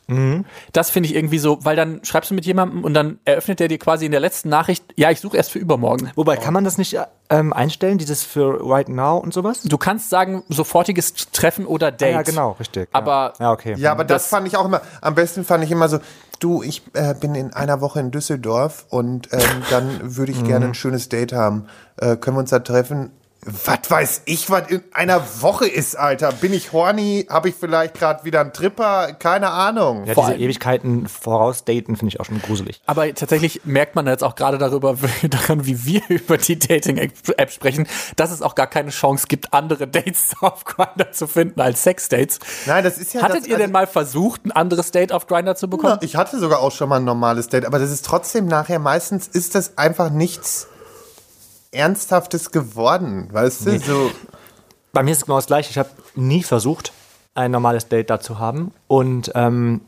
Das 0.73 0.91
finde 0.91 1.09
ich 1.09 1.15
irgendwie 1.15 1.39
so, 1.39 1.59
weil 1.65 1.77
dann 1.77 2.05
schreibst 2.05 2.31
du 2.31 2.35
mit 2.35 2.45
jemandem 2.45 2.83
und 2.85 2.95
dann 2.95 3.19
eröffnet 3.25 3.61
er 3.61 3.69
dir 3.69 3.79
quasi 3.79 4.07
in 4.07 4.11
der 4.11 4.21
letzten 4.21 4.49
Nachricht, 4.49 4.85
ja, 4.97 5.11
ich 5.11 5.21
suche 5.21 5.37
erst 5.37 5.53
für 5.53 5.61
übermorgen. 5.61 6.11
Wobei, 6.17 6.37
kann 6.37 6.53
man 6.53 6.65
das 6.65 6.79
nicht 6.79 6.99
ähm, 7.31 7.53
einstellen, 7.53 7.97
dieses 7.99 8.25
für 8.25 8.59
right 8.69 8.89
now 8.89 9.19
und 9.19 9.33
sowas? 9.33 9.63
Du 9.63 9.79
kannst 9.79 10.11
sagen, 10.11 10.43
sofortiges 10.49 11.15
Treffen 11.33 11.65
oder 11.65 11.93
Date. 11.93 12.09
Ah, 12.09 12.19
ja, 12.19 12.23
genau, 12.23 12.51
richtig. 12.59 12.89
Aber- 12.93 13.35
ja, 13.39 13.47
ja 13.47 13.53
okay. 13.53 13.75
Ja, 13.79 13.93
aber 13.93 14.05
das, 14.05 14.25
Das- 14.25 14.31
fand 14.31 14.49
ich 14.49 14.57
auch 14.57 14.65
immer, 14.65 14.81
am 15.01 15.15
besten 15.15 15.45
fand 15.45 15.63
ich 15.63 15.71
immer 15.71 15.89
so, 15.89 16.01
du, 16.41 16.63
ich 16.65 16.83
äh, 16.95 17.15
bin 17.15 17.35
in 17.37 17.53
einer 17.53 17.81
Woche 17.81 18.01
in 18.01 18.11
Düsseldorf 18.11 18.87
und 18.89 19.29
ähm, 19.33 19.41
dann 19.71 20.17
würde 20.17 20.33
ich 20.33 20.43
gerne 20.43 20.67
ein 20.67 20.75
schönes 20.75 21.09
Date 21.09 21.33
haben. 21.33 21.67
Äh, 21.99 22.17
können 22.17 22.37
wir 22.37 22.41
uns 22.41 22.51
da 22.51 22.59
treffen? 22.59 23.11
Was 23.47 23.91
weiß 23.91 24.23
ich, 24.27 24.51
was 24.51 24.69
in 24.71 24.83
einer 24.93 25.23
Woche 25.41 25.67
ist, 25.67 25.97
Alter? 25.97 26.31
Bin 26.31 26.53
ich 26.53 26.73
horny? 26.75 27.27
Habe 27.31 27.49
ich 27.49 27.55
vielleicht 27.55 27.95
gerade 27.95 28.23
wieder 28.25 28.43
einen 28.43 28.53
Tripper? 28.53 29.15
Keine 29.19 29.49
Ahnung. 29.51 30.05
ja, 30.05 30.13
vor 30.13 30.25
diese 30.25 30.35
allem- 30.35 30.43
Ewigkeiten 30.43 31.09
vorausdaten 31.09 31.97
finde 31.97 32.09
ich 32.15 32.21
auch 32.21 32.27
schon 32.27 32.43
gruselig. 32.43 32.83
Aber 32.85 33.13
tatsächlich 33.15 33.63
merkt 33.65 33.95
man 33.95 34.07
jetzt 34.07 34.23
auch 34.23 34.35
gerade 34.35 34.59
darüber, 34.59 34.95
daran, 35.31 35.65
wie 35.65 35.87
wir 35.87 36.03
über 36.11 36.37
die 36.37 36.59
Dating-App 36.59 37.51
sprechen, 37.51 37.87
dass 38.17 38.31
es 38.31 38.43
auch 38.43 38.55
gar 38.55 38.67
keine 38.67 38.91
Chance 38.91 39.25
gibt, 39.27 39.55
andere 39.55 39.89
Dates 39.89 40.33
auf 40.43 40.65
Grindr 40.65 41.13
zu 41.13 41.27
finden 41.27 41.63
als 41.63 41.83
Sex-Dates. 41.83 42.41
Nein, 42.67 42.85
das 42.85 42.99
ist 42.99 43.15
ja 43.15 43.23
Hattet 43.23 43.39
das, 43.43 43.47
ihr 43.47 43.55
also- 43.55 43.65
denn 43.65 43.73
mal 43.73 43.87
versucht, 43.87 44.45
ein 44.45 44.53
anderes 44.53 44.91
Date 44.91 45.13
auf 45.13 45.27
Grindr 45.27 45.57
zu 45.57 45.69
bekommen? 45.71 45.99
Ich 46.03 46.15
hatte 46.15 46.39
sogar 46.39 46.61
auch 46.61 46.73
schon 46.73 46.91
mal 46.91 46.97
ein 46.97 47.05
normales 47.05 47.49
Date, 47.49 47.65
aber 47.65 47.79
das 47.79 47.91
ist 47.91 48.05
trotzdem 48.05 48.45
nachher, 48.47 48.79
meistens 48.81 49.27
ist 49.29 49.55
das 49.55 49.79
einfach 49.79 50.11
nichts 50.11 50.67
Ernsthaftes 51.73 52.51
geworden, 52.51 53.29
weißt 53.33 53.67
du? 53.67 53.79
So, 53.79 54.11
Bei 54.93 55.03
mir 55.03 55.13
ist 55.13 55.19
es 55.19 55.25
genau 55.25 55.37
das 55.39 55.47
gleiche. 55.47 55.71
Ich 55.71 55.79
habe 55.79 55.91
nie 56.15 56.43
versucht, 56.43 56.93
ein 57.35 57.51
normales 57.51 57.89
Date 57.89 58.11
da 58.11 58.21
zu 58.21 58.39
haben. 58.39 58.73
Und 58.89 59.31
ähm, 59.35 59.83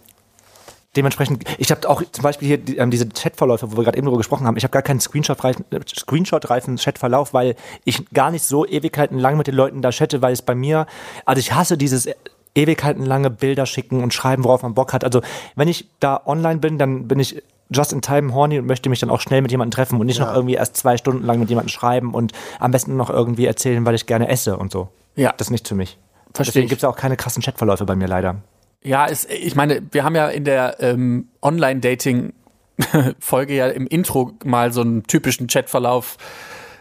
dementsprechend, 0.96 1.44
ich 1.58 1.70
habe 1.70 1.88
auch 1.88 2.02
zum 2.12 2.22
Beispiel 2.22 2.48
hier 2.48 2.58
die, 2.58 2.76
ähm, 2.76 2.90
diese 2.90 3.08
Chatverläufe, 3.08 3.72
wo 3.72 3.76
wir 3.76 3.84
gerade 3.84 3.98
eben 3.98 4.06
darüber 4.06 4.18
gesprochen 4.18 4.46
haben. 4.46 4.56
Ich 4.56 4.64
habe 4.64 4.72
gar 4.72 4.82
keinen 4.82 5.00
Screenshot-reifen 5.00 5.64
Screenshot 5.88 6.46
Chatverlauf, 6.46 7.34
weil 7.34 7.56
ich 7.84 8.08
gar 8.10 8.30
nicht 8.30 8.44
so 8.44 8.66
ewigkeiten 8.66 9.18
lang 9.18 9.36
mit 9.36 9.48
den 9.48 9.54
Leuten 9.54 9.82
da 9.82 9.90
chatte, 9.90 10.22
weil 10.22 10.32
es 10.32 10.42
bei 10.42 10.54
mir, 10.54 10.86
also 11.24 11.40
ich 11.40 11.52
hasse 11.52 11.76
dieses 11.76 12.08
ewigkeiten 12.54 13.04
lange 13.04 13.30
Bilder 13.30 13.66
schicken 13.66 14.02
und 14.02 14.12
schreiben, 14.12 14.44
worauf 14.44 14.62
man 14.62 14.74
Bock 14.74 14.92
hat. 14.92 15.04
Also 15.04 15.22
wenn 15.56 15.68
ich 15.68 15.88
da 16.00 16.20
online 16.26 16.60
bin, 16.60 16.78
dann 16.78 17.08
bin 17.08 17.18
ich 17.18 17.42
just 17.72 17.92
in 17.92 18.02
time 18.02 18.34
horny 18.34 18.58
und 18.58 18.66
möchte 18.66 18.88
mich 18.88 19.00
dann 19.00 19.10
auch 19.10 19.20
schnell 19.20 19.42
mit 19.42 19.50
jemandem 19.50 19.72
treffen 19.72 20.00
und 20.00 20.06
nicht 20.06 20.20
noch 20.20 20.34
irgendwie 20.34 20.54
erst 20.54 20.76
zwei 20.76 20.96
Stunden 20.96 21.24
lang 21.24 21.40
mit 21.40 21.48
jemandem 21.48 21.70
schreiben 21.70 22.14
und 22.14 22.32
am 22.58 22.70
besten 22.70 22.96
noch 22.96 23.10
irgendwie 23.10 23.46
erzählen, 23.46 23.84
weil 23.84 23.94
ich 23.94 24.06
gerne 24.06 24.28
esse 24.28 24.56
und 24.56 24.72
so. 24.72 24.88
Ja. 25.16 25.34
Das 25.36 25.48
ist 25.48 25.52
nicht 25.52 25.68
für 25.68 25.74
mich. 25.74 25.98
Verstehe 26.34 26.52
Deswegen 26.52 26.68
gibt 26.68 26.82
es 26.82 26.84
auch 26.84 26.96
keine 26.96 27.16
krassen 27.16 27.42
Chatverläufe 27.42 27.84
bei 27.84 27.96
mir 27.96 28.08
leider. 28.08 28.36
Ja, 28.82 29.06
es, 29.06 29.26
ich 29.26 29.54
meine, 29.54 29.82
wir 29.90 30.04
haben 30.04 30.16
ja 30.16 30.28
in 30.28 30.44
der 30.44 30.76
ähm, 30.80 31.28
Online-Dating-Folge 31.40 33.54
ja 33.54 33.68
im 33.68 33.86
Intro 33.86 34.32
mal 34.44 34.72
so 34.72 34.80
einen 34.80 35.04
typischen 35.04 35.46
Chatverlauf 35.46 36.16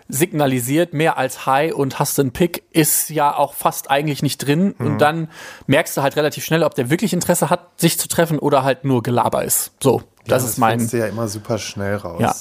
signalisiert, 0.08 0.94
mehr 0.94 1.18
als 1.18 1.46
Hi 1.46 1.72
und 1.72 2.00
hast 2.00 2.18
du 2.18 2.24
einen 2.24 2.32
Pick, 2.32 2.64
ist 2.72 3.10
ja 3.10 3.36
auch 3.36 3.54
fast 3.54 3.90
eigentlich 3.90 4.22
nicht 4.22 4.46
drin. 4.46 4.74
Und 4.74 5.00
dann 5.00 5.30
merkst 5.68 5.96
du 5.96 6.02
halt 6.02 6.18
relativ 6.18 6.44
schnell, 6.44 6.64
ob 6.64 6.76
der 6.76 6.90
wirklich 6.90 7.14
Interesse 7.14 7.50
hat, 7.50 7.80
sich 7.80 7.98
zu 7.98 8.10
treffen 8.10 8.38
oder 8.38 8.64
halt 8.64 8.84
nur 8.84 9.04
Gelaber 9.04 9.46
ist. 9.46 9.72
So, 9.82 10.04
das 10.28 10.44
Ja, 10.44 10.50
ist 10.50 10.58
mein. 10.58 10.72
findest 10.72 10.94
du 10.94 10.98
ja 10.98 11.08
immer 11.08 11.28
super 11.28 11.58
schnell 11.58 11.96
raus. 11.96 12.20
Ja. 12.22 12.34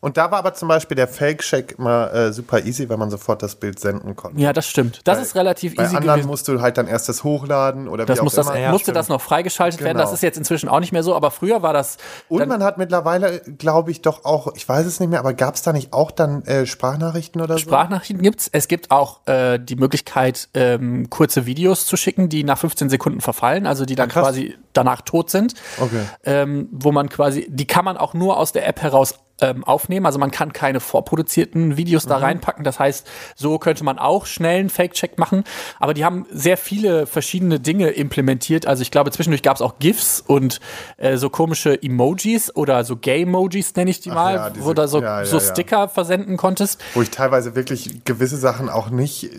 Und 0.00 0.16
da 0.16 0.30
war 0.30 0.38
aber 0.38 0.54
zum 0.54 0.68
Beispiel 0.68 0.94
der 0.94 1.08
Fake-Check 1.08 1.76
immer 1.78 2.12
äh, 2.14 2.32
super 2.32 2.64
easy, 2.64 2.88
weil 2.88 2.96
man 2.96 3.10
sofort 3.10 3.42
das 3.42 3.54
Bild 3.56 3.78
senden 3.78 4.16
konnte. 4.16 4.40
Ja, 4.40 4.52
das 4.54 4.66
stimmt. 4.66 5.00
Das 5.04 5.18
Bei- 5.18 5.22
ist 5.22 5.34
relativ 5.34 5.76
Bei 5.76 5.84
easy 5.84 5.96
anderen 5.96 6.16
gewesen. 6.16 6.28
musst 6.30 6.48
du 6.48 6.60
halt 6.62 6.78
dann 6.78 6.86
erst 6.88 7.08
das 7.10 7.22
hochladen 7.22 7.86
oder 7.86 8.06
Das 8.06 8.16
wie 8.16 8.20
auch 8.20 8.24
muss 8.24 8.34
das, 8.34 8.46
immer. 8.46 8.58
Ja, 8.58 8.70
musste 8.70 8.84
stimmt. 8.84 8.96
das 8.96 9.08
noch 9.10 9.20
freigeschaltet 9.20 9.80
werden. 9.82 9.98
Das 9.98 10.06
Genau. 10.06 10.14
ist 10.14 10.22
jetzt 10.22 10.38
inzwischen 10.38 10.68
auch 10.70 10.80
nicht 10.80 10.92
mehr 10.92 11.02
so, 11.02 11.14
aber 11.14 11.30
früher 11.30 11.62
war 11.62 11.72
das. 11.74 11.98
Und 12.30 12.48
man 12.48 12.62
hat 12.64 12.78
mittlerweile, 12.78 13.40
glaube 13.58 13.90
ich, 13.90 14.00
doch 14.00 14.24
auch, 14.24 14.54
ich 14.56 14.66
weiß 14.68 14.86
es 14.86 15.00
nicht 15.00 15.10
mehr, 15.10 15.18
aber 15.18 15.34
gab 15.34 15.54
es 15.56 15.62
da 15.62 15.72
nicht 15.74 15.92
auch 15.92 16.10
dann 16.10 16.44
äh, 16.44 16.64
Sprachnachrichten 16.66 17.40
oder 17.42 17.54
so? 17.54 17.60
Sprachnachrichten 17.60 18.22
gibt's. 18.22 18.48
Es 18.50 18.68
gibt 18.68 18.90
auch 18.90 19.26
äh, 19.26 19.58
die 19.58 19.76
Möglichkeit, 19.76 20.48
ähm, 20.54 21.10
kurze 21.10 21.44
Videos 21.44 21.84
zu 21.84 21.96
schicken, 21.98 22.30
die 22.30 22.42
nach 22.44 22.56
15 22.58 22.88
Sekunden 22.88 23.20
verfallen, 23.20 23.66
also 23.66 23.84
die 23.84 23.96
dann 23.96 24.08
krass. 24.08 24.22
quasi 24.24 24.56
danach 24.72 25.02
tot 25.02 25.28
sind. 25.30 25.54
Okay. 25.78 26.00
Ähm, 26.24 26.68
wo 26.72 26.90
man 26.90 27.10
quasi, 27.10 27.46
die 27.50 27.66
kann 27.66 27.84
man 27.84 27.98
auch 27.98 28.14
nur 28.14 28.38
aus 28.38 28.52
der 28.52 28.66
App 28.66 28.80
heraus 28.80 29.16
ähm, 29.40 29.64
aufnehmen. 29.64 30.06
Also 30.06 30.18
man 30.18 30.30
kann 30.30 30.52
keine 30.52 30.80
vorproduzierten 30.80 31.76
Videos 31.76 32.06
da 32.06 32.16
reinpacken. 32.18 32.64
Das 32.64 32.78
heißt, 32.78 33.06
so 33.36 33.58
könnte 33.58 33.84
man 33.84 33.98
auch 33.98 34.26
schnell 34.26 34.60
einen 34.60 34.70
Fake-Check 34.70 35.18
machen. 35.18 35.44
Aber 35.78 35.94
die 35.94 36.04
haben 36.04 36.26
sehr 36.30 36.56
viele 36.56 37.06
verschiedene 37.06 37.60
Dinge 37.60 37.90
implementiert. 37.90 38.66
Also 38.66 38.82
ich 38.82 38.90
glaube, 38.90 39.10
zwischendurch 39.10 39.42
gab 39.42 39.56
es 39.56 39.62
auch 39.62 39.78
GIFs 39.78 40.22
und 40.26 40.60
äh, 40.96 41.16
so 41.16 41.30
komische 41.30 41.80
Emojis 41.82 42.54
oder 42.54 42.84
so 42.84 42.96
Gay-Emojis, 42.96 43.74
nenne 43.76 43.90
ich 43.90 44.00
die 44.00 44.10
mal, 44.10 44.34
ja, 44.34 44.50
diese- 44.50 44.64
wo 44.64 44.72
da 44.74 44.88
so, 44.88 45.00
ja, 45.02 45.20
ja, 45.20 45.24
so. 45.26 45.40
Sticker 45.40 45.88
versenden 45.88 46.36
konntest. 46.36 46.80
Wo 46.94 47.02
ich 47.02 47.10
teilweise 47.10 47.54
wirklich 47.54 48.04
gewisse 48.04 48.36
Sachen 48.36 48.68
auch 48.68 48.90
nicht 48.90 49.30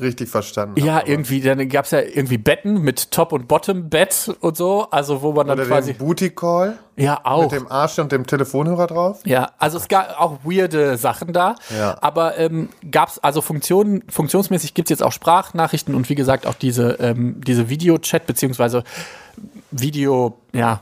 richtig 0.00 0.28
verstanden 0.28 0.80
Ja, 0.84 0.94
habe. 0.96 1.10
irgendwie, 1.10 1.40
dann 1.40 1.68
gab 1.68 1.84
es 1.84 1.90
ja 1.90 2.00
irgendwie 2.00 2.38
Betten 2.38 2.80
mit 2.82 3.10
Top- 3.10 3.32
und 3.32 3.48
Bottom-Bett 3.48 4.36
und 4.40 4.56
so, 4.56 4.86
also 4.90 5.22
wo 5.22 5.32
man 5.32 5.46
dann 5.46 5.58
Oder 5.58 5.68
quasi. 5.68 5.92
den 5.94 5.98
Booty 5.98 6.30
Call 6.30 6.78
Ja, 6.96 7.20
auch. 7.24 7.42
mit 7.42 7.52
dem 7.52 7.70
Arsch 7.70 7.98
und 7.98 8.12
dem 8.12 8.26
Telefonhörer 8.26 8.86
drauf. 8.86 9.20
Ja, 9.24 9.50
also 9.58 9.78
es 9.78 9.88
gab 9.88 10.20
auch 10.20 10.38
weirde 10.44 10.96
Sachen 10.96 11.32
da. 11.32 11.56
Ja. 11.76 11.96
Aber 12.00 12.38
ähm, 12.38 12.68
gab 12.90 13.08
es, 13.10 13.18
also 13.18 13.40
Funktionen, 13.40 14.02
funktionsmäßig 14.08 14.74
gibt 14.74 14.86
es 14.88 14.90
jetzt 14.90 15.02
auch 15.02 15.12
Sprachnachrichten 15.12 15.94
und 15.94 16.08
wie 16.08 16.14
gesagt 16.14 16.46
auch 16.46 16.54
diese, 16.54 16.92
ähm, 17.00 17.40
diese 17.46 17.68
Video-Chat 17.68 18.26
beziehungsweise 18.26 18.84
Video, 19.70 20.38
ja, 20.52 20.80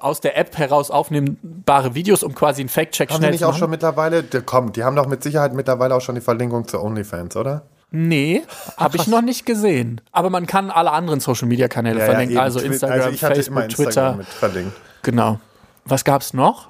aus 0.00 0.20
der 0.20 0.36
App 0.38 0.56
heraus 0.58 0.90
aufnehmbare 0.90 1.94
Videos, 1.94 2.22
um 2.22 2.34
quasi 2.34 2.62
einen 2.62 2.68
Fact-Check 2.68 3.10
Haben 3.10 3.14
die 3.16 3.18
schnell 3.18 3.30
nicht 3.32 3.40
zu 3.40 3.46
auch 3.46 3.50
machen. 3.50 3.58
schon 3.60 3.70
mittlerweile, 3.70 4.22
der, 4.22 4.42
komm, 4.42 4.72
die 4.72 4.84
haben 4.84 4.94
doch 4.96 5.06
mit 5.06 5.22
Sicherheit 5.22 5.54
mittlerweile 5.54 5.94
auch 5.96 6.00
schon 6.00 6.14
die 6.14 6.20
Verlinkung 6.20 6.68
zu 6.68 6.80
OnlyFans, 6.80 7.36
oder? 7.36 7.62
Nee, 7.92 8.42
habe 8.78 8.96
ich 8.96 9.06
noch 9.06 9.20
nicht 9.22 9.44
gesehen. 9.46 10.00
Aber 10.12 10.30
man 10.30 10.46
kann 10.46 10.70
alle 10.70 10.90
anderen 10.92 11.20
Social-Media-Kanäle 11.20 12.00
verlinken, 12.00 12.36
eben. 12.36 12.40
also 12.42 12.58
Twi- 12.58 12.66
Instagram, 12.66 12.98
also 13.00 13.10
ich 13.10 13.22
hatte 13.22 13.34
Facebook, 13.36 13.62
Instagram 13.64 14.20
Twitter. 14.22 14.72
Genau. 15.02 15.40
Was 15.84 16.04
gab's 16.04 16.32
noch? 16.32 16.68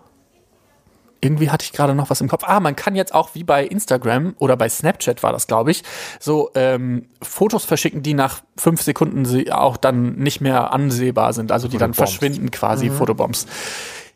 Irgendwie 1.25 1.51
hatte 1.51 1.63
ich 1.65 1.73
gerade 1.73 1.95
noch 1.95 2.11
was 2.11 2.21
im 2.21 2.27
Kopf. 2.29 2.43
Ah, 2.45 2.59
man 2.59 2.75
kann 2.75 2.97
jetzt 2.97 3.15
auch 3.15 3.31
wie 3.35 3.45
bei 3.45 3.65
Instagram 3.65 4.35
oder 4.41 4.57
bei 4.57 4.69
Snapchat 4.69 5.23
war 5.23 5.31
das, 5.33 5.47
glaube 5.47 5.71
ich, 5.71 5.85
so 6.19 6.51
ähm, 6.57 7.07
Fotos 7.23 7.65
verschicken, 7.65 8.03
die 8.03 8.15
nach 8.15 8.41
fünf 8.57 8.83
Sekunden 8.83 9.25
sie 9.25 9.53
auch 9.53 9.77
dann 9.77 10.17
nicht 10.17 10.41
mehr 10.41 10.73
ansehbar 10.73 11.33
sind, 11.33 11.53
also 11.53 11.69
die 11.69 11.79
dann 11.79 11.95
verschwinden 11.95 12.51
quasi, 12.51 12.91
Fotobombs. 12.91 13.47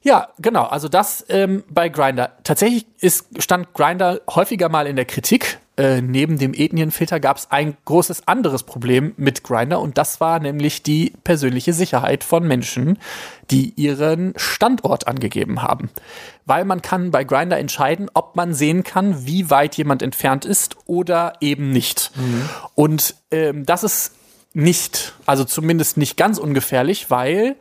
Ja, 0.07 0.29
genau. 0.39 0.63
Also 0.63 0.89
das 0.89 1.27
ähm, 1.31 1.65
bei 1.69 1.89
Grinder. 1.89 2.31
Tatsächlich 2.45 2.87
ist, 3.01 3.27
stand 3.43 3.75
Grinder 3.75 4.21
häufiger 4.31 4.69
mal 4.69 4.87
in 4.87 4.95
der 4.95 5.05
Kritik. 5.05 5.59
Äh, 5.77 6.01
neben 6.01 6.39
dem 6.39 6.55
Ethnienfilter 6.55 7.19
gab 7.19 7.39
es 7.39 7.51
ein 7.51 7.77
großes 7.87 8.29
anderes 8.29 8.63
Problem 8.63 9.15
mit 9.17 9.43
Grinder 9.43 9.81
und 9.81 9.99
das 9.99 10.21
war 10.21 10.39
nämlich 10.39 10.85
die 10.85 11.13
persönliche 11.25 11.73
Sicherheit 11.73 12.23
von 12.23 12.47
Menschen, 12.47 13.01
die 13.51 13.73
ihren 13.75 14.33
Standort 14.37 15.09
angegeben 15.09 15.63
haben. 15.63 15.91
Weil 16.45 16.65
man 16.65 16.83
kann 16.83 17.11
bei 17.11 17.25
Grinder 17.25 17.59
entscheiden, 17.59 18.09
ob 18.15 18.37
man 18.37 18.55
sehen 18.55 18.85
kann, 18.85 19.27
wie 19.27 19.51
weit 19.51 19.77
jemand 19.77 20.03
entfernt 20.03 20.45
ist 20.45 20.77
oder 20.87 21.33
eben 21.41 21.71
nicht. 21.71 22.13
Und 22.77 23.17
ähm, 23.33 23.67
das 23.67 23.83
ist 23.83 24.13
nicht, 24.55 25.15
also 25.27 25.43
zumindest 25.43 25.97
nicht 25.97 26.17
ganz 26.17 26.39
ungefährlich, 26.39 27.11
weil 27.11 27.57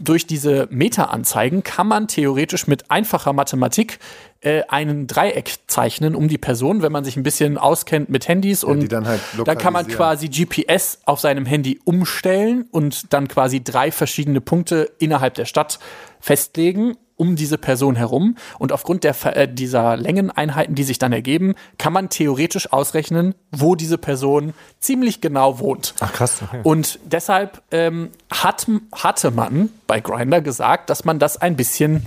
durch 0.00 0.26
diese 0.26 0.68
Meta-Anzeigen 0.70 1.62
kann 1.62 1.88
man 1.88 2.08
theoretisch 2.08 2.66
mit 2.66 2.90
einfacher 2.90 3.32
Mathematik 3.32 3.98
äh, 4.40 4.62
einen 4.68 5.06
Dreieck 5.06 5.56
zeichnen 5.66 6.14
um 6.14 6.28
die 6.28 6.38
Person, 6.38 6.82
wenn 6.82 6.92
man 6.92 7.04
sich 7.04 7.16
ein 7.16 7.24
bisschen 7.24 7.58
auskennt 7.58 8.08
mit 8.08 8.28
Handys 8.28 8.62
und 8.62 8.80
die 8.80 8.88
dann 8.88 9.06
halt 9.06 9.20
da 9.44 9.54
kann 9.54 9.72
man 9.72 9.86
quasi 9.88 10.28
GPS 10.28 11.00
auf 11.04 11.20
seinem 11.20 11.46
Handy 11.46 11.80
umstellen 11.84 12.66
und 12.70 13.12
dann 13.12 13.26
quasi 13.26 13.62
drei 13.62 13.90
verschiedene 13.90 14.40
Punkte 14.40 14.90
innerhalb 14.98 15.34
der 15.34 15.44
Stadt 15.44 15.80
festlegen 16.20 16.96
um 17.18 17.36
diese 17.36 17.58
Person 17.58 17.96
herum 17.96 18.36
und 18.58 18.72
aufgrund 18.72 19.04
der, 19.04 19.14
äh, 19.36 19.46
dieser 19.52 19.96
Längeneinheiten, 19.96 20.74
die 20.74 20.84
sich 20.84 20.98
dann 20.98 21.12
ergeben, 21.12 21.54
kann 21.76 21.92
man 21.92 22.08
theoretisch 22.08 22.72
ausrechnen, 22.72 23.34
wo 23.50 23.74
diese 23.74 23.98
Person 23.98 24.54
ziemlich 24.80 25.20
genau 25.20 25.58
wohnt. 25.58 25.94
Ach 26.00 26.12
krass. 26.12 26.40
Okay. 26.42 26.60
Und 26.62 26.98
deshalb 27.04 27.60
ähm, 27.70 28.10
hat, 28.30 28.66
hatte 28.92 29.30
man 29.30 29.68
bei 29.86 30.00
Grinder 30.00 30.40
gesagt, 30.40 30.88
dass 30.88 31.04
man 31.04 31.18
das 31.18 31.36
ein 31.36 31.56
bisschen 31.56 32.06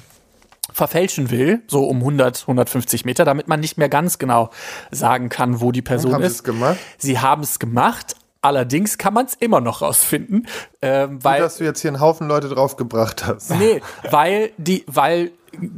verfälschen 0.73 1.31
will, 1.31 1.61
so 1.67 1.83
um 1.83 1.97
100, 1.97 2.41
150 2.41 3.03
Meter, 3.03 3.25
damit 3.25 3.47
man 3.47 3.59
nicht 3.59 3.77
mehr 3.77 3.89
ganz 3.89 4.19
genau 4.19 4.49
sagen 4.89 5.27
kann, 5.27 5.59
wo 5.59 5.71
die 5.71 5.81
Person 5.81 6.21
ist. 6.21 6.31
es 6.31 6.43
gemacht? 6.43 6.77
Sie 6.97 7.19
haben 7.19 7.43
es 7.43 7.59
gemacht. 7.59 8.15
Allerdings 8.41 8.97
kann 8.97 9.13
man 9.13 9.27
es 9.27 9.35
immer 9.35 9.61
noch 9.61 9.81
rausfinden, 9.81 10.47
ähm, 10.81 11.23
weil 11.23 11.41
dass 11.41 11.57
du 11.57 11.63
jetzt 11.63 11.81
hier 11.81 11.91
einen 11.91 12.01
Haufen 12.01 12.27
Leute 12.27 12.49
draufgebracht 12.49 13.25
hast. 13.25 13.51
Nee, 13.51 13.81
weil 14.09 14.51
die, 14.57 14.83
weil 14.87 15.31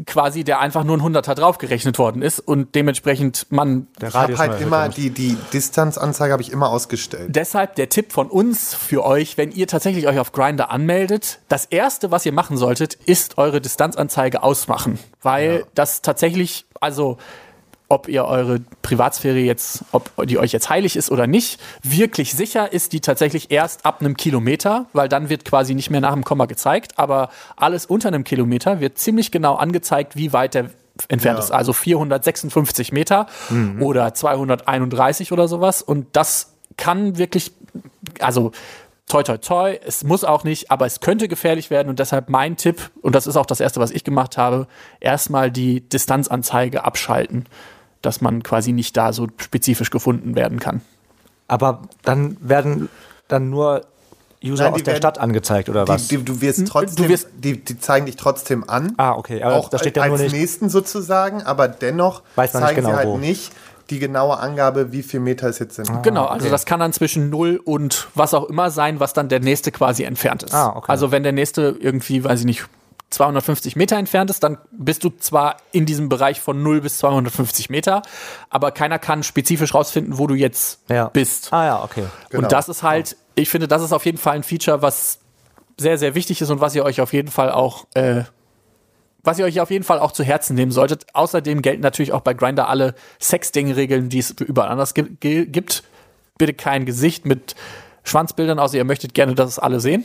quasi 0.05 0.43
der 0.43 0.59
einfach 0.59 0.83
nur 0.83 0.97
ein 0.97 1.03
Hunderter 1.03 1.35
draufgerechnet 1.35 1.97
worden 1.97 2.21
ist 2.21 2.39
und 2.39 2.75
dementsprechend 2.75 3.47
man 3.49 3.87
Der 3.99 4.09
Ich 4.09 4.15
habe 4.15 4.37
halt 4.37 4.61
immer 4.61 4.89
die, 4.89 5.09
die 5.09 5.37
Distanzanzeige 5.51 6.31
habe 6.31 6.43
ich 6.43 6.51
immer 6.51 6.69
ausgestellt. 6.69 7.35
Deshalb 7.35 7.75
der 7.75 7.89
Tipp 7.89 8.13
von 8.13 8.27
uns 8.27 8.73
für 8.75 9.03
euch, 9.03 9.37
wenn 9.37 9.51
ihr 9.51 9.67
tatsächlich 9.67 10.07
euch 10.07 10.19
auf 10.19 10.31
Grinder 10.31 10.69
anmeldet, 10.71 11.39
das 11.49 11.65
erste, 11.65 12.11
was 12.11 12.25
ihr 12.25 12.33
machen 12.33 12.57
solltet, 12.57 12.93
ist 12.93 13.37
eure 13.37 13.61
Distanzanzeige 13.61 14.43
ausmachen, 14.43 14.99
weil 15.21 15.65
das 15.73 16.01
tatsächlich, 16.01 16.65
also 16.79 17.17
ob 17.93 18.07
ihr 18.07 18.25
eure 18.25 18.59
Privatsphäre 18.81 19.37
jetzt, 19.39 19.85
ob 19.91 20.11
die 20.27 20.37
euch 20.39 20.51
jetzt 20.51 20.69
heilig 20.69 20.95
ist 20.95 21.11
oder 21.11 21.27
nicht, 21.27 21.59
wirklich 21.83 22.33
sicher 22.33 22.73
ist 22.73 22.91
die 22.93 23.01
tatsächlich 23.01 23.51
erst 23.51 23.85
ab 23.85 23.97
einem 24.01 24.17
Kilometer, 24.17 24.87
weil 24.93 25.07
dann 25.07 25.29
wird 25.29 25.45
quasi 25.45 25.75
nicht 25.75 25.89
mehr 25.89 26.01
nach 26.01 26.13
dem 26.13 26.23
Komma 26.23 26.45
gezeigt, 26.45 26.93
aber 26.97 27.29
alles 27.55 27.85
unter 27.85 28.07
einem 28.09 28.23
Kilometer 28.23 28.79
wird 28.79 28.97
ziemlich 28.97 29.31
genau 29.31 29.55
angezeigt, 29.55 30.15
wie 30.15 30.33
weit 30.33 30.55
der 30.55 30.71
entfernt 31.07 31.39
Ja. 31.39 31.43
ist. 31.45 31.51
Also 31.51 31.73
456 31.73 32.91
Meter 32.91 33.27
oder 33.79 34.13
231 34.13 35.31
oder 35.31 35.47
sowas. 35.47 35.81
Und 35.81 36.07
das 36.13 36.53
kann 36.77 37.17
wirklich, 37.17 37.51
also 38.19 38.51
toi 39.07 39.23
toi 39.23 39.37
toi, 39.37 39.77
es 39.85 40.03
muss 40.03 40.23
auch 40.23 40.43
nicht, 40.43 40.71
aber 40.71 40.85
es 40.85 40.99
könnte 40.99 41.27
gefährlich 41.27 41.69
werden 41.69 41.89
und 41.89 41.99
deshalb 41.99 42.29
mein 42.29 42.57
Tipp, 42.57 42.91
und 43.01 43.15
das 43.15 43.27
ist 43.27 43.35
auch 43.35 43.45
das 43.45 43.59
erste, 43.59 43.79
was 43.79 43.91
ich 43.91 44.03
gemacht 44.03 44.37
habe, 44.37 44.67
erstmal 44.99 45.51
die 45.51 45.81
Distanzanzeige 45.81 46.83
abschalten, 46.83 47.45
dass 48.03 48.21
man 48.21 48.43
quasi 48.43 48.71
nicht 48.71 48.95
da 48.95 49.11
so 49.13 49.27
spezifisch 49.37 49.89
gefunden 49.89 50.35
werden 50.35 50.59
kann. 50.59 50.81
Aber 51.47 51.81
dann 52.03 52.37
werden 52.39 52.89
dann 53.27 53.49
nur 53.49 53.81
User 54.43 54.65
Nein, 54.65 54.73
aus 54.73 54.77
die 54.77 54.83
der 54.83 54.93
werden- 54.93 55.01
Stadt 55.01 55.17
angezeigt 55.19 55.69
oder 55.69 55.87
was? 55.87 56.09
Die, 56.09 56.17
die, 56.17 56.25
du 56.25 56.41
wirst 56.41 56.67
trotzdem, 56.67 57.07
wirst- 57.09 57.29
die, 57.37 57.63
die 57.63 57.79
zeigen 57.79 58.05
dich 58.05 58.17
trotzdem 58.17 58.69
an. 58.69 58.93
ah, 58.97 59.13
okay. 59.13 59.41
Aber 59.41 59.55
auch 59.55 59.69
da 59.69 59.79
steht 59.79 59.95
ja 59.97 60.03
als 60.03 60.09
nur 60.09 60.19
nicht. 60.19 60.33
nächsten 60.33 60.69
sozusagen, 60.69 61.41
aber 61.41 61.67
dennoch 61.69 62.21
Weiß 62.35 62.53
man 62.53 62.63
nicht 62.63 62.69
zeigen 62.69 62.81
genau, 62.81 62.89
sie 62.91 62.95
halt 62.97 63.07
wo. 63.07 63.17
nicht 63.17 63.51
die 63.89 63.99
genaue 63.99 64.37
Angabe, 64.39 64.91
wie 64.91 65.03
viel 65.03 65.19
Meter 65.19 65.47
es 65.47 65.59
jetzt 65.59 65.75
sind. 65.75 66.03
Genau, 66.03 66.25
also 66.25 66.49
das 66.49 66.65
kann 66.65 66.79
dann 66.79 66.93
zwischen 66.93 67.29
0 67.29 67.59
und 67.63 68.07
was 68.15 68.33
auch 68.33 68.45
immer 68.49 68.71
sein, 68.71 68.99
was 68.99 69.13
dann 69.13 69.27
der 69.29 69.39
nächste 69.41 69.71
quasi 69.71 70.03
entfernt 70.03 70.43
ist. 70.43 70.53
Ah, 70.53 70.73
okay. 70.75 70.85
Also 70.91 71.11
wenn 71.11 71.23
der 71.23 71.33
nächste 71.33 71.75
irgendwie, 71.79 72.23
weiß 72.23 72.39
ich 72.41 72.45
nicht, 72.45 72.65
250 73.13 73.75
Meter 73.75 73.97
entfernt 73.97 74.29
ist, 74.29 74.43
dann 74.43 74.57
bist 74.71 75.03
du 75.03 75.09
zwar 75.09 75.57
in 75.71 75.85
diesem 75.85 76.09
Bereich 76.09 76.41
von 76.41 76.61
0 76.63 76.81
bis 76.81 76.97
250 76.99 77.69
Meter, 77.69 78.01
aber 78.49 78.71
keiner 78.71 78.99
kann 78.99 79.23
spezifisch 79.23 79.73
rausfinden, 79.73 80.17
wo 80.17 80.27
du 80.27 80.35
jetzt 80.35 80.79
ja. 80.89 81.09
bist. 81.09 81.51
Ah 81.53 81.65
ja, 81.65 81.83
okay. 81.83 82.03
Genau. 82.29 82.43
Und 82.43 82.51
das 82.51 82.69
ist 82.69 82.83
halt, 82.83 83.15
ich 83.35 83.49
finde, 83.49 83.67
das 83.67 83.81
ist 83.81 83.91
auf 83.93 84.05
jeden 84.05 84.17
Fall 84.17 84.35
ein 84.35 84.43
Feature, 84.43 84.81
was 84.81 85.19
sehr, 85.79 85.97
sehr 85.97 86.13
wichtig 86.15 86.41
ist 86.41 86.49
und 86.49 86.61
was 86.61 86.75
ihr 86.75 86.83
euch 86.85 87.01
auf 87.01 87.13
jeden 87.13 87.29
Fall 87.29 87.51
auch, 87.51 87.87
äh, 87.95 88.23
was 89.23 89.39
ihr 89.39 89.45
euch 89.45 89.59
auf 89.61 89.71
jeden 89.71 89.83
Fall 89.85 89.99
auch 89.99 90.11
zu 90.11 90.23
Herzen 90.23 90.53
nehmen 90.55 90.71
solltet. 90.71 91.05
Außerdem 91.13 91.61
gelten 91.61 91.81
natürlich 91.81 92.11
auch 92.11 92.21
bei 92.21 92.33
Grinder 92.33 92.67
alle 92.69 92.93
Sexting-Regeln, 93.21 94.09
die 94.09 94.19
es 94.19 94.31
überall 94.31 94.69
anders 94.69 94.93
gi- 94.93 95.15
gi- 95.19 95.45
gibt. 95.45 95.83
Bitte 96.37 96.53
kein 96.53 96.85
Gesicht 96.85 97.25
mit 97.25 97.55
Schwanzbildern, 98.03 98.59
außer 98.59 98.75
ihr 98.77 98.83
möchtet 98.83 99.13
gerne, 99.13 99.33
dass 99.33 99.49
es 99.49 99.59
alle 99.59 99.79
sehen. 99.79 100.03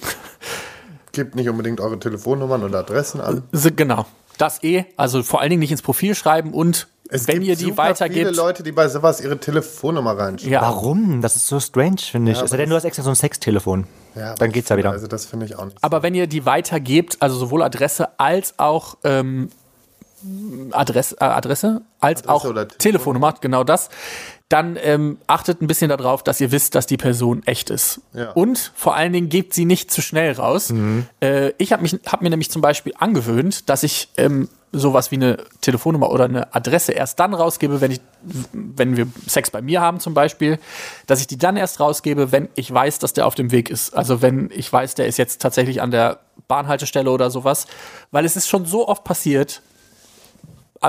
Gebt 1.13 1.35
nicht 1.35 1.49
unbedingt 1.49 1.81
eure 1.81 1.99
Telefonnummern 1.99 2.63
und 2.63 2.75
Adressen 2.75 3.21
an. 3.21 3.43
So, 3.53 3.71
genau. 3.75 4.07
Das 4.37 4.63
eh, 4.63 4.85
also 4.97 5.23
vor 5.23 5.41
allen 5.41 5.51
Dingen 5.51 5.61
nicht 5.61 5.73
ins 5.73 5.83
Profil 5.83 6.15
schreiben 6.15 6.53
und 6.53 6.87
wenn 7.11 7.37
gibt 7.37 7.47
ihr 7.47 7.57
die 7.57 7.65
super 7.65 7.83
viele 7.85 7.89
weitergebt. 7.91 8.37
Leute, 8.37 8.63
die 8.63 8.73
bei 8.73 8.87
sowas 8.89 9.21
ihre 9.21 9.39
Telefonnummer 9.39 10.19
reinschreiben. 10.19 10.53
Ja, 10.53 10.61
Warum? 10.61 11.23
Das 11.23 11.37
ist 11.37 11.47
so 11.47 11.59
strange, 11.59 11.97
finde 11.99 12.33
ich. 12.33 12.39
Ja, 12.39 12.45
es 12.45 12.51
sei 12.51 12.59
denn, 12.59 12.69
du 12.69 12.77
hast 12.77 12.85
extra 12.85 13.03
so 13.03 13.09
ein 13.11 13.17
Sextelefon. 13.17 13.87
Ja, 14.15 14.35
Dann 14.35 14.53
geht's 14.53 14.69
ja 14.69 14.77
wieder. 14.77 14.91
Also 14.91 15.07
das 15.07 15.25
finde 15.25 15.47
ich 15.47 15.57
auch 15.57 15.65
nicht. 15.65 15.79
Aber 15.81 16.03
wenn 16.03 16.15
ihr 16.15 16.27
die 16.27 16.45
weitergebt, 16.45 17.17
also 17.21 17.37
sowohl 17.37 17.63
Adresse 17.63 18.09
als 18.19 18.59
auch 18.59 18.99
ähm, 19.05 19.49
Adresse, 20.73 21.17
äh, 21.21 21.25
Adresse 21.25 21.83
als 22.01 22.27
Adresse 22.27 22.49
auch 22.49 22.65
Telefonnummer, 22.79 23.35
genau 23.41 23.65
das, 23.65 23.89
dann 24.49 24.79
ähm, 24.81 25.19
achtet 25.27 25.61
ein 25.61 25.67
bisschen 25.67 25.91
darauf, 25.91 26.23
dass 26.23 26.41
ihr 26.41 26.51
wisst, 26.51 26.75
dass 26.75 26.87
die 26.87 26.97
Person 26.97 27.43
echt 27.45 27.69
ist. 27.69 28.01
Ja. 28.15 28.31
Und 28.33 28.73
vor 28.75 28.97
allen 28.97 29.13
Dingen 29.13 29.29
gebt 29.29 29.53
sie 29.53 29.67
nicht 29.67 29.91
zu 29.91 30.01
schnell 30.01 30.33
raus. 30.33 30.71
Äh, 31.21 31.53
ich 31.59 31.73
habe 31.73 31.87
hab 31.87 32.23
mir 32.23 32.31
nämlich 32.31 32.51
zum 32.51 32.63
Beispiel 32.63 32.95
angewöhnt, 32.99 33.69
dass 33.69 33.83
ich 33.83 34.09
ähm, 34.17 34.49
sowas 34.73 35.11
wie 35.11 35.17
eine 35.17 35.39
Telefonnummer 35.61 36.11
oder 36.11 36.25
eine 36.25 36.55
Adresse 36.55 36.93
erst 36.93 37.21
dann 37.21 37.35
rausgebe, 37.35 37.81
wenn 37.81 37.91
ich, 37.91 38.01
wenn 38.53 38.97
wir 38.97 39.07
Sex 39.27 39.51
bei 39.51 39.63
mir 39.63 39.81
haben 39.81 40.01
zum 40.01 40.15
Beispiel, 40.15 40.59
dass 41.07 41.21
ich 41.21 41.27
die 41.27 41.39
dann 41.39 41.57
erst 41.57 41.81
rausgebe, 41.81 42.33
wenn 42.33 42.49
ich 42.55 42.73
weiß, 42.73 42.99
dass 42.99 43.13
der 43.13 43.27
auf 43.27 43.35
dem 43.35 43.51
Weg 43.51 43.71
ist. 43.71 43.95
Also 43.95 44.23
wenn 44.23 44.51
ich 44.55 44.73
weiß, 44.73 44.95
der 44.95 45.07
ist 45.07 45.19
jetzt 45.19 45.41
tatsächlich 45.41 45.81
an 45.81 45.91
der 45.91 46.21
Bahnhaltestelle 46.49 47.11
oder 47.11 47.31
sowas, 47.31 47.67
weil 48.11 48.25
es 48.25 48.37
ist 48.37 48.49
schon 48.49 48.67
so 48.67 48.89
oft 48.89 49.05
passiert, 49.05 49.63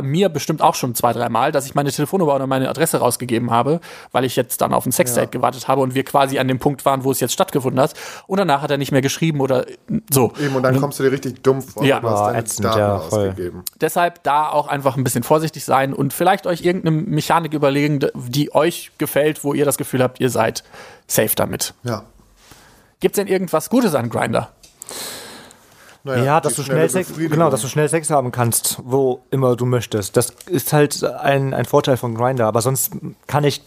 mir 0.02 0.30
bestimmt 0.30 0.62
auch 0.62 0.76
schon 0.76 0.96
zwei, 0.96 1.14
dreimal, 1.14 1.52
dass 1.52 1.66
ich 1.66 1.76
meine 1.76 1.92
Telefonnummer 1.92 2.36
oder 2.36 2.48
meine 2.48 2.70
Adresse 2.70 2.98
rausgegeben 2.98 3.52
habe, 3.52 3.80
weil 4.12 4.26
ich 4.26 4.36
jetzt 4.36 4.62
dann 4.62 4.74
auf 4.74 4.86
ein 4.86 4.92
Sexdate 4.92 5.34
ja. 5.34 5.40
gewartet 5.40 5.68
habe 5.68 5.82
und 5.82 5.96
wir 5.96 6.04
quasi 6.04 6.40
an 6.40 6.48
dem 6.48 6.60
Punkt 6.60 6.86
waren, 6.86 7.04
wo 7.04 7.12
es 7.12 7.20
jetzt 7.20 7.34
stattgefunden 7.34 7.80
hat. 7.80 7.94
Und 8.28 8.38
danach 8.38 8.62
hat 8.62 8.72
er 8.72 8.78
nicht 8.78 8.92
mehr 8.92 9.02
geschrieben 9.02 9.42
oder 9.42 9.66
so. 10.12 10.34
Eben, 10.40 10.56
und 10.56 10.64
dann 10.64 10.80
kommst 10.80 11.00
du 11.00 11.04
dir 11.04 11.12
richtig 11.12 11.44
dumm 11.44 11.62
vor. 11.62 11.84
Ja, 11.84 12.00
du 12.00 12.10
hast 12.10 12.28
deine 12.28 12.38
ätzend, 12.38 12.66
Daten 12.66 12.80
ja, 12.80 13.00
voll. 13.00 13.30
ausgegeben. 13.30 13.64
Deshalb 13.82 14.24
da 14.24 14.50
auch 14.50 14.68
einfach 14.68 14.98
ein 14.98 15.04
bisschen 15.04 15.24
vorsichtig 15.24 15.66
sein 15.66 15.94
und 15.94 16.14
vielleicht 16.14 16.48
euch 16.48 16.62
irgendeine 16.62 16.96
Mechanik 16.96 17.54
überlegen, 17.54 18.00
die 18.16 18.54
euch 18.54 18.92
gefällt, 18.98 19.44
wo 19.44 19.54
ihr 19.54 19.66
das 19.66 19.78
Gefühl 19.78 20.04
habt, 20.04 20.20
ihr 20.20 20.30
seid 20.30 20.64
safe 21.08 21.36
damit. 21.36 21.74
Ja. 21.84 22.04
Gibt's 23.00 23.16
denn 23.16 23.28
irgendwas 23.28 23.70
Gutes 23.70 23.96
an 23.96 24.10
Grinder? 24.10 24.52
Naja, 26.10 26.24
Ja, 26.24 26.42
dass 26.42 26.56
du 26.56 26.64
schnell 26.64 26.90
Sex, 26.90 27.12
genau, 27.16 27.50
dass 27.50 27.62
du 27.62 27.68
schnell 27.68 27.90
Sex 27.90 28.10
haben 28.10 28.32
kannst, 28.32 28.80
wo 28.84 29.22
immer 29.32 29.56
du 29.56 29.66
möchtest. 29.66 30.18
Das 30.18 30.34
ist 30.48 30.74
halt 30.74 31.04
ein, 31.04 31.54
ein 31.54 31.66
Vorteil 31.66 31.98
von 31.98 32.16
Grinder, 32.16 32.48
aber 32.48 32.62
sonst 32.62 32.92
kann 33.28 33.44
ich 33.44 33.62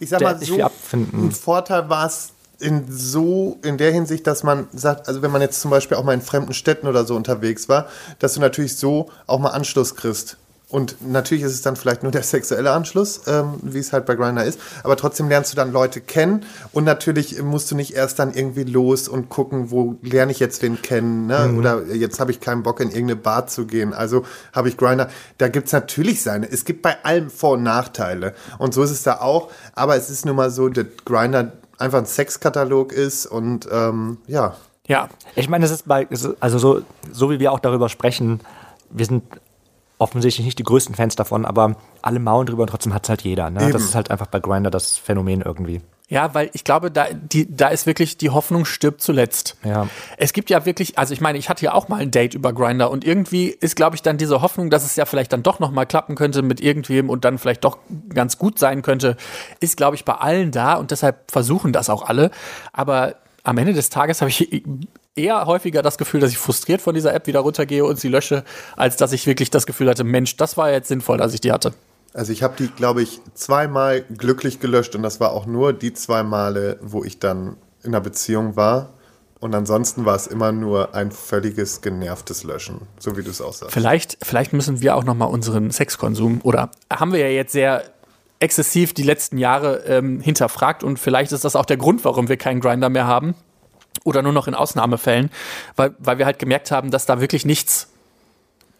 ich 0.00 0.08
sag 0.08 0.20
mal 0.20 0.38
so, 0.42 0.62
abfinden. 0.62 1.28
ein 1.28 1.32
Vorteil 1.32 1.88
war 1.88 2.06
es 2.06 2.32
in 2.58 2.86
so, 2.90 3.58
in 3.62 3.76
der 3.76 3.92
Hinsicht, 3.92 4.26
dass 4.26 4.42
man 4.42 4.66
sagt, 4.72 5.08
also 5.08 5.20
wenn 5.22 5.30
man 5.30 5.42
jetzt 5.42 5.60
zum 5.60 5.70
Beispiel 5.70 5.96
auch 5.96 6.04
mal 6.04 6.14
in 6.14 6.22
fremden 6.22 6.54
Städten 6.54 6.86
oder 6.86 7.04
so 7.04 7.14
unterwegs 7.14 7.68
war, 7.68 7.86
dass 8.18 8.34
du 8.34 8.40
natürlich 8.40 8.76
so 8.76 9.10
auch 9.26 9.38
mal 9.38 9.50
Anschluss 9.50 9.94
kriegst. 9.94 10.38
Und 10.68 10.96
natürlich 11.00 11.44
ist 11.44 11.52
es 11.52 11.62
dann 11.62 11.76
vielleicht 11.76 12.02
nur 12.02 12.10
der 12.10 12.24
sexuelle 12.24 12.72
Anschluss, 12.72 13.20
ähm, 13.28 13.54
wie 13.62 13.78
es 13.78 13.92
halt 13.92 14.04
bei 14.04 14.16
Grindr 14.16 14.42
ist. 14.44 14.58
Aber 14.82 14.96
trotzdem 14.96 15.28
lernst 15.28 15.52
du 15.52 15.56
dann 15.56 15.70
Leute 15.70 16.00
kennen 16.00 16.44
und 16.72 16.82
natürlich 16.82 17.40
musst 17.40 17.70
du 17.70 17.76
nicht 17.76 17.94
erst 17.94 18.18
dann 18.18 18.34
irgendwie 18.34 18.64
los 18.64 19.06
und 19.06 19.28
gucken, 19.28 19.70
wo 19.70 19.96
lerne 20.02 20.32
ich 20.32 20.40
jetzt 20.40 20.62
wen 20.62 20.82
kennen. 20.82 21.28
Ne? 21.28 21.54
Oder 21.56 21.84
jetzt 21.94 22.18
habe 22.18 22.32
ich 22.32 22.40
keinen 22.40 22.64
Bock, 22.64 22.80
in 22.80 22.88
irgendeine 22.88 23.14
Bar 23.14 23.46
zu 23.46 23.66
gehen. 23.66 23.94
Also 23.94 24.24
habe 24.52 24.68
ich 24.68 24.76
Grindr. 24.76 25.08
Da 25.38 25.46
gibt 25.46 25.68
es 25.68 25.72
natürlich 25.72 26.22
seine. 26.22 26.50
Es 26.50 26.64
gibt 26.64 26.82
bei 26.82 26.96
allem 27.04 27.30
Vor- 27.30 27.52
und 27.52 27.62
Nachteile. 27.62 28.34
Und 28.58 28.74
so 28.74 28.82
ist 28.82 28.90
es 28.90 29.04
da 29.04 29.20
auch. 29.20 29.52
Aber 29.72 29.94
es 29.94 30.10
ist 30.10 30.26
nun 30.26 30.34
mal 30.34 30.50
so, 30.50 30.68
dass 30.68 30.86
Grindr 31.04 31.52
einfach 31.78 31.98
ein 31.98 32.06
Sexkatalog 32.06 32.92
ist 32.92 33.26
und 33.26 33.68
ähm, 33.70 34.18
ja. 34.26 34.56
Ja, 34.88 35.08
Ich 35.34 35.48
meine, 35.48 35.64
es 35.64 35.70
ist 35.70 35.86
bei, 35.86 36.08
also 36.40 36.58
so, 36.58 36.82
so 37.12 37.30
wie 37.30 37.38
wir 37.40 37.52
auch 37.52 37.60
darüber 37.60 37.88
sprechen, 37.88 38.40
wir 38.90 39.04
sind 39.04 39.24
offensichtlich 39.98 40.44
nicht 40.44 40.58
die 40.58 40.64
größten 40.64 40.94
Fans 40.94 41.16
davon, 41.16 41.44
aber 41.44 41.76
alle 42.02 42.18
maulen 42.18 42.46
drüber 42.46 42.62
und 42.62 42.68
trotzdem 42.68 42.94
hat 42.94 43.04
es 43.04 43.08
halt 43.08 43.22
jeder. 43.22 43.50
Ne? 43.50 43.62
Eben. 43.62 43.72
Das 43.72 43.82
ist 43.82 43.94
halt 43.94 44.10
einfach 44.10 44.26
bei 44.26 44.40
Grinder 44.40 44.70
das 44.70 44.96
Phänomen 44.96 45.42
irgendwie. 45.42 45.80
Ja, 46.08 46.34
weil 46.34 46.50
ich 46.52 46.62
glaube, 46.62 46.92
da, 46.92 47.06
die, 47.12 47.52
da 47.56 47.66
ist 47.66 47.84
wirklich 47.86 48.16
die 48.16 48.30
Hoffnung 48.30 48.64
stirbt 48.64 49.00
zuletzt. 49.02 49.56
Ja. 49.64 49.88
Es 50.16 50.32
gibt 50.32 50.50
ja 50.50 50.64
wirklich, 50.64 50.98
also 50.98 51.12
ich 51.12 51.20
meine, 51.20 51.36
ich 51.36 51.48
hatte 51.48 51.64
ja 51.64 51.74
auch 51.74 51.88
mal 51.88 52.00
ein 52.00 52.12
Date 52.12 52.34
über 52.34 52.52
Grinder 52.52 52.92
und 52.92 53.04
irgendwie 53.04 53.48
ist, 53.48 53.74
glaube 53.74 53.96
ich, 53.96 54.02
dann 54.02 54.16
diese 54.16 54.40
Hoffnung, 54.40 54.70
dass 54.70 54.84
es 54.84 54.94
ja 54.94 55.04
vielleicht 55.04 55.32
dann 55.32 55.42
doch 55.42 55.58
noch 55.58 55.72
mal 55.72 55.84
klappen 55.84 56.14
könnte 56.14 56.42
mit 56.42 56.60
irgendwem 56.60 57.10
und 57.10 57.24
dann 57.24 57.38
vielleicht 57.38 57.64
doch 57.64 57.78
ganz 58.14 58.38
gut 58.38 58.60
sein 58.60 58.82
könnte, 58.82 59.16
ist, 59.58 59.76
glaube 59.76 59.96
ich, 59.96 60.04
bei 60.04 60.14
allen 60.14 60.52
da 60.52 60.74
und 60.74 60.92
deshalb 60.92 61.28
versuchen 61.28 61.72
das 61.72 61.90
auch 61.90 62.04
alle. 62.04 62.30
Aber 62.72 63.16
am 63.46 63.58
Ende 63.58 63.72
des 63.72 63.90
Tages 63.90 64.20
habe 64.20 64.28
ich 64.28 64.64
eher 65.14 65.46
häufiger 65.46 65.80
das 65.80 65.98
Gefühl, 65.98 66.20
dass 66.20 66.30
ich 66.32 66.38
frustriert 66.38 66.82
von 66.82 66.94
dieser 66.94 67.14
App 67.14 67.28
wieder 67.28 67.40
runtergehe 67.40 67.84
und 67.84 67.98
sie 67.98 68.08
lösche, 68.08 68.42
als 68.76 68.96
dass 68.96 69.12
ich 69.12 69.26
wirklich 69.26 69.50
das 69.50 69.66
Gefühl 69.66 69.88
hatte, 69.88 70.02
Mensch, 70.02 70.36
das 70.36 70.56
war 70.56 70.72
jetzt 70.72 70.88
sinnvoll, 70.88 71.18
dass 71.18 71.32
ich 71.32 71.40
die 71.40 71.52
hatte. 71.52 71.72
Also 72.12 72.32
ich 72.32 72.42
habe 72.42 72.54
die, 72.58 72.66
glaube 72.68 73.02
ich, 73.02 73.20
zweimal 73.34 74.02
glücklich 74.02 74.58
gelöscht 74.58 74.96
und 74.96 75.02
das 75.02 75.20
war 75.20 75.30
auch 75.30 75.46
nur 75.46 75.72
die 75.72 75.92
zwei 75.92 76.24
Male, 76.24 76.78
wo 76.82 77.04
ich 77.04 77.20
dann 77.20 77.56
in 77.84 77.90
einer 77.90 78.00
Beziehung 78.00 78.56
war. 78.56 78.90
Und 79.38 79.54
ansonsten 79.54 80.04
war 80.06 80.16
es 80.16 80.26
immer 80.26 80.50
nur 80.50 80.94
ein 80.94 81.12
völliges 81.12 81.82
genervtes 81.82 82.42
Löschen, 82.42 82.80
so 82.98 83.16
wie 83.16 83.22
du 83.22 83.30
es 83.30 83.40
auch 83.40 83.52
sagst. 83.52 83.74
Vielleicht, 83.74 84.18
vielleicht 84.22 84.52
müssen 84.54 84.80
wir 84.80 84.96
auch 84.96 85.04
noch 85.04 85.14
mal 85.14 85.26
unseren 85.26 85.70
Sexkonsum 85.70 86.40
oder 86.42 86.70
haben 86.90 87.12
wir 87.12 87.20
ja 87.20 87.28
jetzt 87.28 87.52
sehr 87.52 87.84
exzessiv 88.38 88.94
die 88.94 89.02
letzten 89.02 89.38
Jahre 89.38 89.84
ähm, 89.86 90.20
hinterfragt. 90.20 90.82
Und 90.82 90.98
vielleicht 90.98 91.32
ist 91.32 91.44
das 91.44 91.56
auch 91.56 91.64
der 91.64 91.76
Grund, 91.76 92.04
warum 92.04 92.28
wir 92.28 92.36
keinen 92.36 92.60
Grinder 92.60 92.88
mehr 92.88 93.06
haben 93.06 93.34
oder 94.04 94.22
nur 94.22 94.32
noch 94.32 94.46
in 94.46 94.54
Ausnahmefällen, 94.54 95.30
weil, 95.74 95.94
weil 95.98 96.18
wir 96.18 96.26
halt 96.26 96.38
gemerkt 96.38 96.70
haben, 96.70 96.90
dass 96.90 97.06
da 97.06 97.20
wirklich 97.20 97.44
nichts 97.44 97.88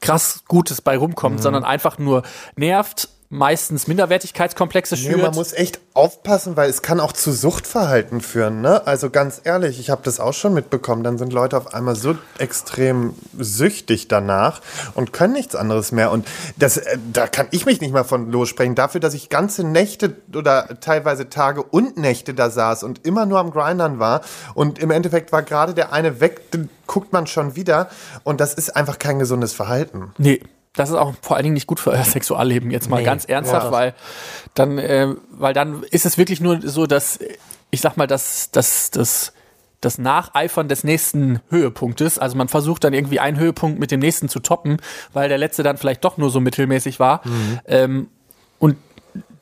krass 0.00 0.44
Gutes 0.46 0.82
bei 0.82 0.96
rumkommt, 0.96 1.42
sondern 1.42 1.64
einfach 1.64 1.98
nur 1.98 2.22
nervt, 2.54 3.08
meistens 3.28 3.88
Minderwertigkeitskomplexe 3.88 4.94
Nee, 4.94 5.00
schürt. 5.00 5.22
man 5.22 5.34
muss 5.34 5.52
echt 5.52 5.80
aufpassen, 5.94 6.56
weil 6.56 6.70
es 6.70 6.82
kann 6.82 7.00
auch 7.00 7.12
zu 7.12 7.32
Suchtverhalten 7.32 8.20
führen. 8.20 8.60
Ne? 8.60 8.86
Also 8.86 9.10
ganz 9.10 9.40
ehrlich, 9.44 9.80
ich 9.80 9.90
habe 9.90 10.02
das 10.04 10.20
auch 10.20 10.34
schon 10.34 10.54
mitbekommen. 10.54 11.02
Dann 11.02 11.18
sind 11.18 11.32
Leute 11.32 11.56
auf 11.56 11.74
einmal 11.74 11.96
so 11.96 12.16
extrem 12.38 13.14
süchtig 13.38 14.08
danach 14.08 14.60
und 14.94 15.12
können 15.12 15.32
nichts 15.32 15.56
anderes 15.56 15.92
mehr. 15.92 16.10
Und 16.12 16.26
das, 16.56 16.76
äh, 16.76 16.98
da 17.12 17.26
kann 17.26 17.48
ich 17.50 17.66
mich 17.66 17.80
nicht 17.80 17.92
mal 17.92 18.04
von 18.04 18.30
lossprechen. 18.30 18.74
Dafür, 18.74 19.00
dass 19.00 19.14
ich 19.14 19.28
ganze 19.28 19.64
Nächte 19.64 20.16
oder 20.34 20.80
teilweise 20.80 21.28
Tage 21.28 21.62
und 21.62 21.96
Nächte 21.96 22.34
da 22.34 22.50
saß 22.50 22.82
und 22.84 23.06
immer 23.06 23.26
nur 23.26 23.38
am 23.38 23.50
Grindern 23.50 23.98
war. 23.98 24.20
Und 24.54 24.78
im 24.78 24.90
Endeffekt 24.90 25.32
war 25.32 25.42
gerade 25.42 25.74
der 25.74 25.92
eine 25.92 26.20
weg, 26.20 26.50
den 26.52 26.68
guckt 26.86 27.12
man 27.12 27.26
schon 27.26 27.56
wieder. 27.56 27.88
Und 28.22 28.40
das 28.40 28.54
ist 28.54 28.76
einfach 28.76 28.98
kein 28.98 29.18
gesundes 29.18 29.52
Verhalten. 29.52 30.12
Nee, 30.18 30.40
das 30.76 30.90
ist 30.90 30.94
auch 30.96 31.14
vor 31.22 31.36
allen 31.36 31.44
Dingen 31.44 31.54
nicht 31.54 31.66
gut 31.66 31.80
für 31.80 31.90
euer 31.90 32.04
Sexualleben, 32.04 32.70
jetzt 32.70 32.88
mal 32.90 32.98
Nee. 32.98 33.04
ganz 33.04 33.24
ernsthaft, 33.24 33.66
Ja. 33.66 33.72
weil 33.72 33.94
dann, 34.54 34.78
äh, 34.78 35.08
weil 35.30 35.54
dann 35.54 35.82
ist 35.84 36.06
es 36.06 36.18
wirklich 36.18 36.40
nur 36.40 36.60
so, 36.62 36.86
dass, 36.86 37.18
ich 37.70 37.80
sag 37.80 37.96
mal, 37.96 38.06
dass, 38.06 38.50
dass, 38.50 38.90
dass 38.90 39.32
das 39.80 39.98
Nacheifern 39.98 40.68
des 40.68 40.84
nächsten 40.84 41.40
Höhepunktes, 41.50 42.18
also 42.18 42.36
man 42.36 42.48
versucht 42.48 42.84
dann 42.84 42.94
irgendwie 42.94 43.20
einen 43.20 43.38
Höhepunkt 43.38 43.78
mit 43.78 43.90
dem 43.90 44.00
nächsten 44.00 44.28
zu 44.28 44.40
toppen, 44.40 44.78
weil 45.12 45.28
der 45.28 45.38
letzte 45.38 45.62
dann 45.62 45.76
vielleicht 45.76 46.04
doch 46.04 46.16
nur 46.16 46.30
so 46.30 46.40
mittelmäßig 46.40 46.98
war. 46.98 47.20
Ähm, 47.66 48.08
und 48.58 48.76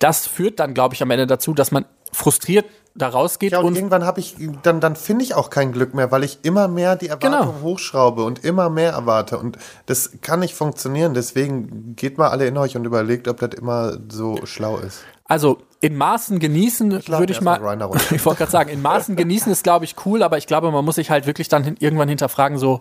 das 0.01 0.27
führt 0.27 0.59
dann, 0.61 0.75
glaube 0.75 0.95
ich, 0.95 1.03
am 1.03 1.11
Ende 1.11 1.27
dazu, 1.27 1.55
dass 1.55 1.71
man 1.71 1.85
frustriert 2.13 2.67
da 2.95 3.09
rausgeht 3.09 3.53
Ja, 3.53 3.59
und, 3.59 3.67
und 3.67 3.77
irgendwann 3.77 4.05
habe 4.05 4.21
ich, 4.21 4.37
dann, 4.63 4.81
dann 4.81 4.95
finde 4.95 5.25
ich 5.25 5.35
auch 5.35 5.51
kein 5.51 5.73
Glück 5.73 5.95
mehr, 5.95 6.13
weil 6.13 6.23
ich 6.23 6.39
immer 6.43 6.69
mehr 6.69 6.95
die 6.97 7.09
Erwartung 7.09 7.55
Genau. 7.55 7.63
hochschraube 7.63 8.23
und 8.25 8.45
immer 8.45 8.71
mehr 8.71 8.93
erwarte. 8.93 9.39
Und 9.39 9.59
das 9.87 10.13
kann 10.21 10.41
nicht 10.41 10.55
funktionieren. 10.55 11.13
Deswegen 11.15 11.97
geht 11.97 12.19
mal 12.19 12.29
alle 12.29 12.47
in 12.47 12.57
euch 12.57 12.77
und 12.77 12.85
überlegt, 12.85 13.27
ob 13.27 13.41
das 13.41 13.51
immer 13.59 13.99
so 14.09 14.47
schlau 14.47 14.79
ist. 14.79 15.03
Also 15.25 15.59
in 15.81 15.97
Maßen 15.97 16.39
genießen 16.39 16.93
würde 17.09 17.33
ich 17.33 17.41
mal. 17.41 17.59
ich 18.11 18.25
wollte 18.25 18.39
gerade 18.39 18.51
sagen, 18.53 18.71
in 18.71 18.81
Maßen 18.83 19.17
genießen 19.17 19.51
ist, 19.51 19.65
glaube 19.65 19.85
ich, 19.85 19.97
cool, 20.07 20.23
aber 20.23 20.39
ich 20.39 20.47
glaube, 20.47 20.71
man 20.71 20.85
muss 20.85 20.95
sich 20.95 21.11
halt 21.11 21.27
wirklich 21.27 21.49
dann 21.49 21.65
hin, 21.65 21.77
irgendwann 21.81 22.09
hinterfragen, 22.09 22.59
so, 22.59 22.81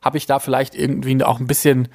habe 0.00 0.16
ich 0.16 0.26
da 0.26 0.38
vielleicht 0.38 0.74
irgendwie 0.74 1.22
auch 1.22 1.40
ein 1.40 1.46
bisschen 1.46 1.88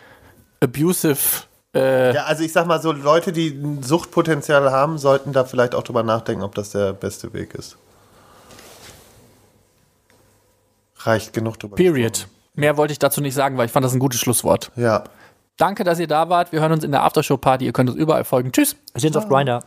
abusive. 0.62 1.47
Äh, 1.78 2.13
Ja, 2.13 2.24
also 2.26 2.44
ich 2.44 2.52
sag 2.54 2.66
mal 2.68 2.82
so, 2.82 2.92
Leute, 2.92 3.32
die 3.32 3.50
ein 3.50 3.84
Suchtpotenzial 3.84 4.72
haben, 4.72 4.98
sollten 4.98 5.34
da 5.34 5.44
vielleicht 5.46 5.76
auch 5.76 5.84
drüber 5.84 6.04
nachdenken, 6.04 6.44
ob 6.44 6.56
das 6.56 6.72
der 6.72 6.94
beste 6.94 7.34
Weg 7.34 7.54
ist. 7.56 7.78
Reicht 11.00 11.34
genug 11.34 11.60
drüber. 11.60 11.76
Period. 11.76 12.28
Mehr 12.56 12.76
wollte 12.78 12.92
ich 12.92 13.00
dazu 13.00 13.22
nicht 13.22 13.36
sagen, 13.36 13.58
weil 13.58 13.68
ich 13.68 13.72
fand 13.72 13.86
das 13.86 13.94
ein 13.94 14.00
gutes 14.00 14.20
Schlusswort. 14.20 14.68
gesprochen. 14.76 14.84
Ja. 14.84 15.04
Danke, 15.58 15.84
dass 15.84 16.00
ihr 16.00 16.08
da 16.08 16.30
wart. 16.30 16.52
Wir 16.52 16.62
hören 16.62 16.72
uns 16.72 16.84
in 16.84 16.92
der 16.92 17.04
Aftershow-Party. 17.04 17.66
Ihr 17.66 17.74
könnt 17.74 17.90
uns 17.90 17.98
überall 17.98 18.24
folgen. 18.24 18.52
Tschüss. 18.52 18.76
Wir 18.94 19.02
sehen 19.02 19.08
uns 19.10 19.18
auf 19.18 19.28
Grinder. 19.30 19.63